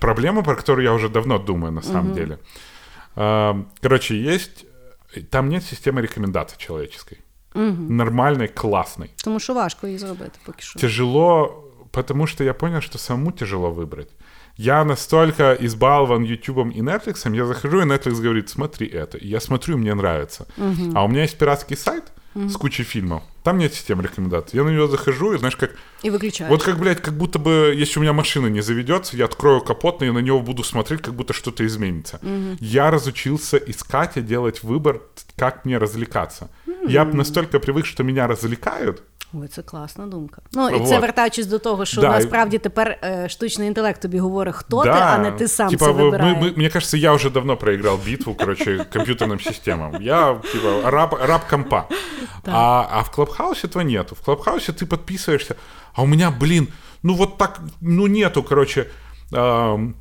проблему, 0.00 0.42
про 0.42 0.54
которую 0.54 0.84
я 0.84 0.92
уже 0.92 1.08
давно 1.08 1.38
думаю, 1.38 1.72
на 1.72 1.82
самом 1.82 2.14
деле. 2.14 2.38
А, 3.16 3.54
Короче, 3.80 4.14
есть... 4.34 4.66
Там 5.30 5.48
нет 5.48 5.62
системы 5.64 6.02
рекомендаций 6.02 6.58
человеческой. 6.58 7.18
Нормальной, 7.54 8.48
классной. 8.48 9.10
Тому 9.24 9.40
що 9.40 9.54
важко 9.54 9.86
її 9.86 9.98
зробити 9.98 10.38
поки 10.46 10.62
що. 10.62 10.78
Тяжело, 10.78 11.64
потому 11.90 12.26
что 12.26 12.44
я 12.44 12.54
понял, 12.54 12.80
что 12.80 12.98
самому 12.98 13.32
тяжело 13.32 13.70
выбрать. 13.70 14.08
Я 14.58 14.84
настолько 14.84 15.56
избалован 15.60 16.24
Ютубом 16.24 16.70
и 16.70 16.82
Netflix, 16.82 17.34
я 17.34 17.46
захожу, 17.46 17.80
и 17.80 17.84
Netflix 17.84 18.22
говорит, 18.22 18.48
смотри 18.48 18.86
это. 18.86 19.18
И 19.18 19.28
я 19.28 19.40
смотрю, 19.40 19.76
мне 19.78 19.94
нравится. 19.94 20.46
А 20.94 21.04
у 21.04 21.08
меня 21.08 21.22
есть 21.22 21.38
пиратский 21.38 21.76
сайт 21.76 22.04
с 22.34 22.56
кучей 22.56 22.84
фильмов. 22.84 23.22
Там 23.46 23.58
нет 23.58 23.72
системы 23.72 24.02
рекомендаций. 24.02 24.58
Я 24.58 24.64
на 24.64 24.70
него 24.70 24.88
захожу, 24.88 25.32
и 25.32 25.38
знаешь, 25.38 25.54
как... 25.54 25.70
І 26.02 26.10
виключаєш. 26.10 26.50
Вот 26.50 26.62
как, 26.64 26.78
блядь, 26.78 27.00
как 27.00 27.14
будто 27.14 27.38
бы, 27.38 27.82
если 27.82 28.00
у 28.00 28.02
меня 28.02 28.12
машина 28.12 28.48
не 28.48 28.60
заведется, 28.60 29.16
я 29.16 29.24
открою 29.24 29.60
капот, 29.60 30.02
и 30.02 30.10
на 30.10 30.18
него 30.18 30.40
буду 30.40 30.64
смотреть, 30.64 31.00
как 31.00 31.14
будто 31.14 31.32
что-то 31.32 31.64
изменится. 31.64 32.18
Я 32.60 32.90
разучился 32.90 33.56
искать 33.56 34.16
и 34.16 34.20
делать 34.20 34.64
выбор, 34.64 35.00
как 35.36 35.64
мне 35.64 35.78
развлекаться. 35.78 36.48
Я 36.88 37.04
настолько 37.04 37.60
привык, 37.60 37.86
что 37.86 38.02
меня 38.02 38.26
развлекают, 38.26 39.02
Ой, 39.35 39.47
це 39.47 39.61
класна 39.61 40.07
думка. 40.07 40.41
Ну, 40.53 40.69
і 40.69 40.79
це 40.79 40.93
Вот. 40.93 41.01
вертаючись 41.01 41.45
до 41.45 41.59
того, 41.59 41.85
що 41.85 42.01
Да, 42.01 42.07
і- 42.07 42.09
насправді 42.11 42.57
тепер 42.57 42.99
е, 43.03 43.29
штучний 43.29 43.67
інтелект 43.67 44.01
тобі 44.01 44.19
говорить, 44.19 44.55
хто 44.55 44.83
ти, 44.83 44.89
а 44.89 45.17
не 45.17 45.31
ти 45.31 45.47
сам 45.47 45.69
типа, 45.69 45.85
це 45.85 45.91
вы- 45.91 45.95
вибираєш. 45.95 46.37
мы- 46.37 46.43
мы- 46.43 46.57
мне 46.57 46.69
кажется, 46.69 46.97
я 46.97 47.13
уже 47.13 47.29
давно 47.29 47.57
проиграл 47.57 47.99
битву, 48.05 48.35
короче, 48.35 48.77
компьютерным 48.95 49.43
системам. 49.43 50.01
Я, 50.01 50.33
типа, 50.51 50.91
раб, 50.91 51.13
раб 51.25 51.41
компа. 51.49 51.87
А, 52.47 52.87
а 52.91 53.01
в 53.01 53.11
Клабхаусе 53.11 53.67
этого 53.67 53.83
нету. 53.83 54.15
В 54.15 54.25
Клабхаусе 54.25 54.71
ты 54.71 54.85
подписываешься, 54.85 55.55
а 55.93 56.01
у 56.01 56.07
меня, 56.07 56.31
блин, 56.31 56.67
ну 57.03 57.13
вот 57.13 57.37
так, 57.37 57.59
ну 57.81 58.07
нету, 58.07 58.43
короче, 58.43 58.85
эм, 59.33 59.93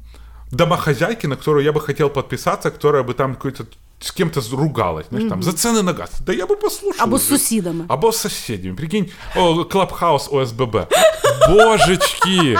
домохозяйки, 0.50 1.26
на 1.28 1.36
которую 1.36 1.64
я 1.64 1.72
бы 1.72 1.80
хотел 1.80 2.10
подписаться, 2.10 2.70
которая 2.70 3.02
бы 3.02 3.14
там 3.14 3.34
какой-то 3.34 3.64
с 4.02 4.12
кем-то 4.12 4.40
ругалась, 4.52 5.06
знаешь, 5.10 5.28
там, 5.28 5.42
за 5.42 5.52
цены 5.52 5.82
на 5.82 5.92
газ. 5.92 6.10
Да 6.26 6.32
я 6.32 6.46
бы 6.46 6.56
послушал. 6.56 7.02
Або 7.02 7.18
з 7.18 7.22
уже. 7.22 7.38
сусідами. 7.38 7.84
Або 7.88 8.12
с 8.12 8.18
соседями. 8.18 8.74
Прикинь, 8.76 9.10
о, 9.36 9.64
Клабхаус 9.64 10.28
ОСББ. 10.32 10.76
Божечки! 11.48 12.56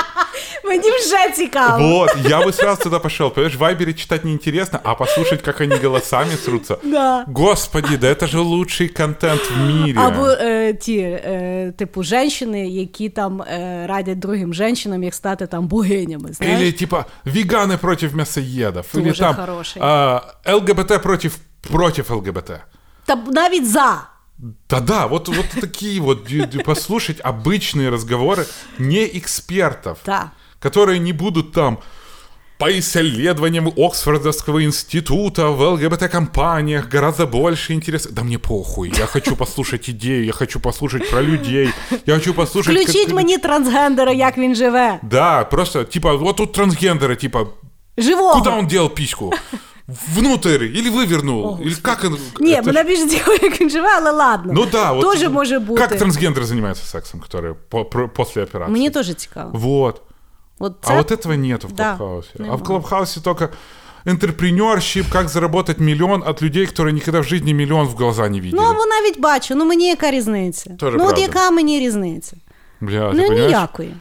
Мені 0.64 0.90
вже 0.90 1.34
цікаво. 1.36 1.88
Вот, 1.88 2.10
я 2.28 2.40
бы 2.40 2.52
сразу 2.52 2.82
туда 2.82 2.98
пошел. 2.98 3.30
Понимаешь, 3.30 3.56
в 3.56 3.58
Вайбере 3.58 3.92
читать 3.92 4.24
неинтересно, 4.24 4.80
а 4.84 4.94
послушать, 4.94 5.42
как 5.42 5.60
они 5.60 5.76
голосами 5.76 6.30
срутся. 6.44 6.76
Да. 6.82 7.24
Господи, 7.26 7.96
да 7.96 8.06
это 8.06 8.26
же 8.26 8.38
лучший 8.38 8.88
контент 8.88 9.40
в 9.50 9.56
мире. 9.56 10.00
Або 10.00 10.28
е, 10.28 10.74
ті, 10.74 10.96
е, 10.98 11.72
типу, 11.78 12.02
женщини, 12.02 12.68
які 12.68 13.08
там 13.08 13.42
е, 13.42 13.84
радять 13.88 14.18
другим 14.18 14.54
женщинам, 14.54 15.02
як 15.02 15.14
стати 15.14 15.46
там 15.46 15.66
богинями. 15.66 16.32
Знаєш? 16.32 16.60
Или 16.60 16.72
типа 16.72 17.04
веганы 17.26 17.76
против 17.78 18.14
мясоедов. 18.16 18.86
Или 18.94 19.08
Тоже 19.08 19.20
там 19.20 19.34
хороший. 19.34 19.82
а, 19.82 20.20
ЛГБТ 20.52 21.02
против, 21.02 21.23
против 21.64 22.10
ЛГБТ. 22.10 22.50
Та 23.06 23.16
навіть 23.16 23.70
за. 23.70 24.02
Да-да, 24.70 25.06
вот, 25.06 25.28
вот 25.28 25.46
такие 25.60 26.00
вот, 26.00 26.24
д- 26.24 26.46
д- 26.46 26.62
послушать 26.64 27.20
обычные 27.20 27.90
разговоры 27.90 28.46
не 28.78 29.04
экспертов, 29.18 29.98
Та. 30.02 30.30
которые 30.58 30.98
не 30.98 31.12
будут 31.12 31.52
там 31.52 31.78
по 32.58 32.78
исследованиям 32.78 33.68
Оксфордовского 33.76 34.62
института 34.64 35.48
в 35.48 35.60
ЛГБТ-компаниях 35.62 36.88
гораздо 36.88 37.26
больше 37.26 37.72
интереса. 37.74 38.10
Да 38.12 38.22
мне 38.22 38.38
похуй, 38.38 38.92
я 38.98 39.06
хочу 39.06 39.36
послушать 39.36 39.88
идею, 39.90 40.24
я 40.24 40.32
хочу 40.32 40.60
послушать 40.60 41.10
про 41.10 41.22
людей, 41.22 41.70
я 42.06 42.14
хочу 42.14 42.34
послушать... 42.34 42.76
как- 42.76 42.88
Включіть 42.88 43.12
мені 43.12 43.38
трансгендера, 43.38 44.12
як 44.12 44.38
він 44.38 44.54
живе. 44.54 44.98
Да, 45.02 45.44
просто, 45.44 45.84
типа, 45.84 46.14
вот 46.16 46.36
тут 46.36 46.52
трансгендеры, 46.58 47.16
типа, 47.16 47.46
Живого. 47.98 48.34
куда 48.38 48.56
он 48.58 48.66
дел 48.66 48.88
письку? 48.90 49.32
Внутрь 50.14 50.62
или 50.64 50.90
вывернул? 50.90 51.58
Или 51.60 51.74
как 51.82 52.04
он... 52.04 52.18
Ні, 52.40 52.54
это 52.54 52.62
ж- 52.62 52.66
мене 52.66 52.84
більш 52.84 53.06
цікаво, 53.06 53.36
як 53.42 53.60
він 53.60 53.70
живе, 53.70 53.88
але 53.96 54.10
ладно. 54.10 54.52
Ну 54.56 54.66
да, 54.66 54.92
вот... 54.92 55.02
Тоже 55.02 55.28
може 55.28 55.58
бути. 55.58 55.80
Как 55.80 55.92
трансгендеры 56.00 56.44
занимаются 56.44 56.84
сексом, 56.84 57.20
которые 57.20 57.54
по- 57.68 57.84
про- 57.84 58.08
после 58.08 58.42
операции? 58.42 58.72
Мені 58.72 58.90
теж 58.90 59.14
цікаво. 59.14 59.50
Вот. 59.54 60.02
От 60.58 60.74
А 60.82 60.86
це... 60.86 60.96
вот 60.96 61.10
этого 61.12 61.36
нету 61.36 61.68
в 61.68 61.72
Да, 61.72 61.84
Клабхаусе. 61.84 62.28
а 62.38 62.42
нема. 62.42 62.54
в 62.56 62.62
Клабхаусе 62.64 63.20
только 63.20 63.48
интерпренершип, 64.06 65.06
как 65.12 65.28
заработать 65.28 65.78
миллион 65.80 66.22
от 66.26 66.42
людей, 66.42 66.66
которые 66.66 66.92
никогда 66.92 67.20
в 67.20 67.24
жизни 67.24 67.52
миллион 67.54 67.86
в 67.86 67.94
глаза 67.96 68.28
не 68.28 68.40
видели. 68.40 68.62
Ну, 68.62 68.68
або 68.70 68.86
навіть 68.86 69.20
бачу, 69.20 69.54
ну 69.54 69.64
мені 69.64 69.88
яка 69.88 70.10
різниця? 70.10 70.70
Тоже 70.78 70.96
ну, 70.96 71.04
от 71.04 71.08
правда. 71.10 71.22
яка 71.22 71.50
мені 71.50 71.78
різниця? 71.80 72.36
Бля, 72.80 73.10
ты 73.10 73.14
ну, 73.14 73.22
понимаешь? 73.22 73.46
ніякої. 73.52 73.94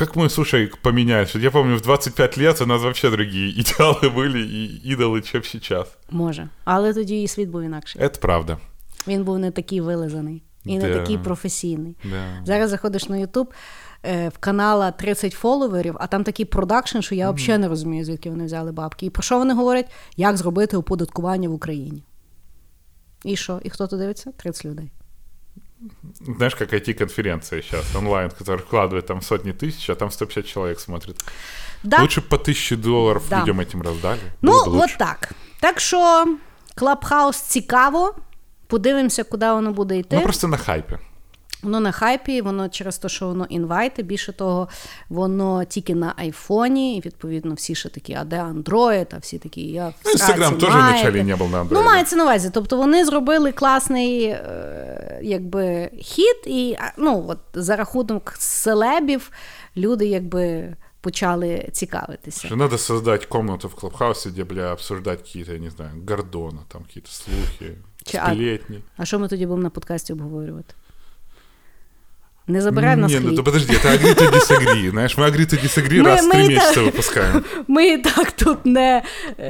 Как 0.00 0.16
мы, 0.16 0.28
слушай, 0.28 0.70
поменялись. 0.82 1.34
Вот 1.34 1.42
Я 1.42 1.50
помню, 1.50 1.76
в 1.76 1.80
25 1.80 2.38
лет 2.38 2.60
у 2.60 2.66
нас 2.66 2.82
вообще 2.82 3.10
другие 3.10 3.50
идеалы 3.60 4.10
были 4.14 4.38
и 4.40 4.94
идолы, 4.94 5.22
чем 5.22 5.42
сейчас. 5.42 5.96
Може. 6.10 6.48
Але 6.64 6.94
тоді 6.94 7.22
і 7.22 7.28
світ 7.28 7.48
був 7.48 7.62
інакший. 7.62 8.02
Это 8.02 8.20
правда. 8.20 8.58
Він 9.08 9.24
був 9.24 9.38
не 9.38 9.50
такий 9.50 9.80
вилизаний 9.80 10.42
і 10.64 10.78
не 10.78 10.88
Да. 10.88 10.98
такий 10.98 11.18
професійний. 11.18 11.96
Да. 12.04 12.42
Зараз 12.46 12.70
заходиш 12.70 13.08
на 13.08 13.16
Ютуб. 13.16 13.52
е, 14.04 14.28
В 14.28 14.38
канала 14.38 14.90
30 14.90 15.32
фоловерів, 15.32 15.96
а 16.00 16.06
там 16.06 16.24
такий 16.24 16.44
продакшн, 16.46 17.00
що 17.00 17.14
я 17.14 17.30
взагалі 17.30 17.60
не 17.60 17.68
розумію, 17.68 18.04
звідки 18.04 18.30
вони 18.30 18.44
взяли 18.44 18.72
бабки. 18.72 19.06
І 19.06 19.10
про 19.10 19.22
що 19.22 19.38
вони 19.38 19.54
говорять? 19.54 19.90
Як 20.16 20.36
зробити 20.36 20.76
оподаткування 20.76 21.48
в 21.48 21.52
Україні? 21.52 22.02
І 23.24 23.36
що? 23.36 23.60
І 23.64 23.70
хто 23.70 23.86
то 23.86 23.96
дивиться? 23.96 24.32
30 24.36 24.64
людей. 24.64 24.90
Знаешь, 26.36 26.54
как 26.54 26.72
IT-конференция 26.72 27.62
сейчас 27.62 27.94
онлайн, 27.96 28.30
которая 28.30 28.58
вкладывает 28.64 29.06
там 29.06 29.22
сотни 29.22 29.52
тысяч, 29.52 29.90
а 29.90 29.94
там 29.94 30.10
150 30.10 30.46
человек 30.46 30.80
смотрит. 30.80 31.22
Да. 31.82 32.00
Лучше 32.00 32.20
б 32.20 32.26
по 32.28 32.36
1000 32.36 32.76
долларов 32.76 33.22
Да. 33.28 33.40
людям 33.40 33.60
этим 33.60 33.82
раздали. 33.82 34.20
Ну, 34.42 34.52
Было 34.52 34.64
бы 34.64 34.68
от 34.68 34.80
лучше. 34.82 34.96
так. 34.98 35.32
Так 35.60 35.80
що 35.80 36.26
Клабхаус 36.74 37.36
цікаво. 37.40 38.14
Подивимося, 38.66 39.24
куди 39.24 39.46
воно 39.52 39.72
буде 39.72 39.98
йти. 39.98 40.16
Ну, 40.16 40.22
просто 40.22 40.48
на 40.48 40.56
хайпі. 40.56 40.98
Воно 41.63 41.79
на 41.79 41.91
хайпі, 41.91 42.41
воно 42.41 42.69
через 42.69 42.97
те, 42.97 43.09
що 43.09 43.27
воно 43.27 43.45
інвайти. 43.49 44.03
Більше 44.03 44.33
того, 44.33 44.67
воно 45.09 45.63
тільки 45.65 45.95
на 45.95 46.13
айфоні, 46.17 46.97
і 46.97 47.01
відповідно 47.01 47.53
всі 47.53 47.75
ще 47.75 47.89
такі, 47.89 48.13
а 48.13 48.23
де 48.23 48.35
Android, 48.43 49.07
а 49.15 49.17
всі 49.17 49.37
такі, 49.37 49.61
я 49.61 49.87
в 49.87 49.93
Ну, 50.05 50.11
Instagram 50.11 50.37
сраці, 50.37 50.55
теж 50.55 50.69
вначалі 50.69 51.23
не 51.23 51.35
був 51.35 51.51
на 51.51 51.63
Android. 51.63 51.67
Ну, 51.71 51.83
мається 51.83 52.15
на 52.15 52.23
увазі. 52.23 52.49
Тобто 52.53 52.77
вони 52.77 53.05
зробили 53.05 53.51
класний 53.51 54.23
е, 54.23 55.19
якби, 55.23 55.89
хід, 55.99 56.35
і 56.45 56.77
ну, 56.97 57.25
от, 57.27 57.37
за 57.53 57.75
рахунок 57.75 58.33
селебів 58.37 59.31
люди 59.77 60.05
якби 60.07 60.75
почали 61.01 61.69
цікавитися. 61.71 62.47
Что 62.47 62.55
надо 62.55 62.77
создать 62.77 63.25
комнату 63.25 63.67
в 63.67 63.75
Клабхаусе, 63.75 64.29
где, 64.29 64.43
бля, 64.43 64.71
обсуждать 64.73 65.19
какие-то, 65.21 65.53
я 65.53 65.59
не 65.59 65.69
знаю, 65.69 65.91
Гордона, 66.07 66.59
там 66.67 66.83
какие-то 66.83 67.11
слухи, 67.11 67.77
а- 68.19 68.33
А 68.97 69.05
що 69.05 69.19
ми 69.19 69.27
тоді 69.27 69.45
будемо 69.45 69.63
на 69.63 69.69
подкасті 69.69 70.13
обговорювати? 70.13 70.73
Не 72.50 72.60
забирай 72.60 72.94
в 72.96 72.98
нас 72.98 73.12
Не, 73.12 73.20
ну 73.20 73.26
хліб. 73.26 73.36
то 73.36 73.44
подожди, 73.44 73.72
это 73.74 73.90
agree 73.92 74.14
to 74.22 74.30
disagree. 74.30 74.90
Знаешь, 74.90 75.18
мы 75.18 75.24
agree 75.30 75.46
to 75.54 75.64
disagree 75.64 76.00
Мы- 76.02 76.04
раз 76.04 76.24
в 76.24 76.28
мы 76.28 76.30
три 76.32 76.44
и 76.44 76.48
месяца 76.48 76.74
так- 76.74 76.84
выпускаем. 76.84 77.44
Ми 77.68 77.86
і 77.88 77.98
так 77.98 78.32
тут 78.32 78.66
не, 78.66 79.02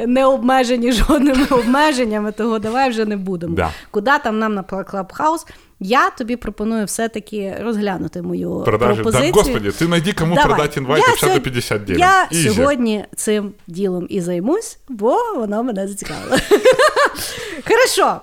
не 0.06 0.26
обмежені 0.26 0.93
жодними 0.93 1.47
обмеженнями, 1.51 2.32
того 2.32 2.59
давай 2.59 2.90
вже 2.90 3.05
не 3.05 3.16
будемо. 3.16 3.55
Да. 3.56 3.70
Куди 3.90 4.10
там 4.24 4.38
нам 4.38 4.55
на 4.55 4.62
Клабхаус? 4.62 5.47
Я 5.80 6.10
тобі 6.10 6.36
пропоную 6.36 6.84
все-таки 6.86 7.56
розглянути 7.60 8.22
мою 8.22 8.62
Продажи. 8.64 8.94
пропозицію. 8.94 9.32
Да, 9.32 9.38
господи, 9.40 9.68
ты 9.68 9.88
найди, 9.88 10.12
кому 10.12 10.34
Давай. 10.34 10.51
продать 10.55 10.76
инвайт 10.76 11.02
Я 11.02 11.06
50 11.06 11.20
до 11.20 11.26
сьогодні- 11.26 11.40
59. 11.44 11.98
Я 12.01 12.28
Easy. 12.32 12.55
сьогодні 12.55 13.05
цим 13.16 13.52
ділом 13.66 14.06
і 14.10 14.20
займусь, 14.20 14.78
бо 14.88 15.16
воно 15.36 15.62
мене 15.62 15.88
зацікавило. 15.88 16.36
Хорошо. 17.68 18.20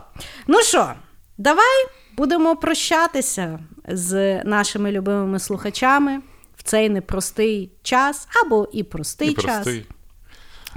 Ну 0.48 0.61
що, 0.61 0.91
давай 1.38 1.86
будемо 2.18 2.56
прощатися 2.56 3.60
з 3.88 4.44
нашими 4.44 4.91
любимими 4.91 5.40
слухачами 5.40 6.22
в 6.57 6.64
цей 6.64 6.90
непростий 6.90 7.72
час 7.84 8.28
або 8.45 8.70
і 8.74 8.84
простий 8.84 9.34
час. 9.34 9.68
Непростый. 9.68 9.86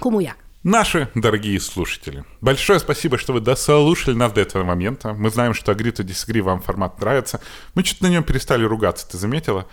Кому 0.01 0.21
як. 0.21 0.37
Наши 0.65 1.09
дорогие 1.15 1.61
слушатели, 1.61 2.25
большое 2.41 2.81
спасибо, 2.81 3.19
что 3.19 3.33
вы 3.33 3.41
дослушали 3.41 4.17
нас 4.17 4.33
до 4.33 4.41
этого 4.41 4.65
момента. 4.65 5.13
Мы 5.13 5.31
знаем, 5.31 5.55
что 5.55 5.73
Agree 5.73 5.93
to 5.93 6.05
Disagree 6.05 6.43
вам 6.43 6.61
формат 6.61 7.01
нравится. 7.01 7.41
Мы 7.77 7.85
чуть 7.85 8.01
на 8.01 8.09
нем 8.09 8.25
перестали 8.25 8.65
ругаться, 8.65 9.07
ты 9.09 9.17
заметила? 9.17 9.67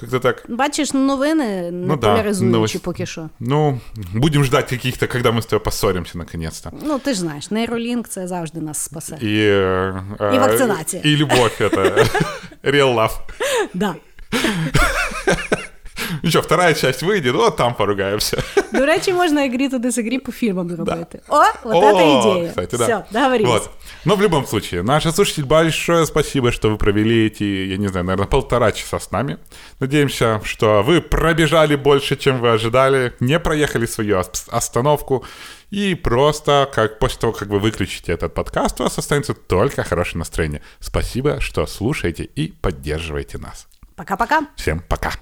Как-то 0.00 0.18
так. 0.20 0.44
Бачиш, 0.48 0.92
новини 0.92 1.44
не 1.44 1.70
Ну 1.86 1.96
да, 1.96 2.10
поляризуючі 2.10 2.56
новость- 2.56 2.82
поки 2.82 3.06
що. 3.06 3.28
Ну, 3.40 3.80
будем 4.14 4.44
ждать 4.44 4.68
каких-то, 4.70 5.06
когда 5.08 5.30
мы 5.30 5.38
с 5.38 5.46
тобой 5.46 5.64
поссоримся 5.64 6.18
наконец-то. 6.18 6.70
Ну, 6.82 6.98
ти 6.98 7.14
ж 7.14 7.20
знаєш, 7.20 7.50
нейролінк 7.50 8.08
це 8.08 8.28
завжди 8.28 8.60
нас 8.60 8.78
спасе. 8.78 9.14
И, 9.22 9.26
э, 9.26 10.02
И 10.20 10.38
э, 10.38 10.40
вакцинация. 10.40 11.02
И 11.06 11.16
любовь 11.16 11.52
это. 11.60 12.06
Real 12.64 12.94
love. 12.94 13.12
Да. 13.74 13.94
Ну 16.22 16.30
что, 16.30 16.42
вторая 16.42 16.74
часть 16.74 17.02
выйдет, 17.02 17.34
вот 17.34 17.56
там 17.56 17.74
поругаемся. 17.74 18.42
До 18.72 18.86
речі, 18.86 19.12
можна 19.12 19.40
agree 19.42 19.70
to 19.70 19.78
disagree 19.80 20.18
по 20.18 20.32
фільмам 20.32 20.68
зробити. 20.70 21.20
О, 21.28 21.38
вот 21.64 21.74
О, 21.74 21.82
это 21.82 22.20
ідея. 22.34 22.48
Кстати, 22.48 22.76
да. 22.76 22.84
Все, 22.84 23.04
договорились. 23.10 23.50
Вот. 23.52 23.70
Но 24.04 24.16
в 24.16 24.22
любом 24.22 24.46
случае, 24.46 24.82
наши 24.82 25.12
слушатели, 25.12 25.44
большое 25.44 26.06
спасибо, 26.06 26.52
что 26.52 26.70
вы 26.70 26.76
провели 26.76 27.26
эти, 27.26 27.44
я 27.44 27.76
не 27.76 27.88
знаю, 27.88 28.06
наверное, 28.06 28.26
полтора 28.26 28.72
часа 28.72 28.98
с 28.98 29.10
нами. 29.12 29.36
Надеемся, 29.80 30.40
что 30.44 30.82
вы 30.82 31.00
пробежали 31.00 31.76
больше, 31.76 32.16
чем 32.16 32.40
вы 32.40 32.48
ожидали, 32.54 33.12
не 33.20 33.38
проехали 33.38 33.86
свою 33.86 34.18
ос- 34.18 34.48
остановку, 34.52 35.24
и 35.70 35.94
просто 35.94 36.68
как 36.74 36.98
после 36.98 37.18
того, 37.20 37.32
как 37.32 37.48
вы 37.48 37.58
выключите 37.58 38.12
этот 38.12 38.34
подкаст, 38.34 38.80
у 38.80 38.84
вас 38.84 38.98
останется 38.98 39.34
только 39.34 39.84
хорошее 39.84 40.18
настроение. 40.18 40.60
Спасибо, 40.80 41.40
что 41.40 41.66
слушаете 41.66 42.28
и 42.38 42.52
поддерживаете 42.60 43.38
нас. 43.38 43.66
Пока-пока. 43.96 44.40
Всем 44.56 44.82
пока. 44.88 45.12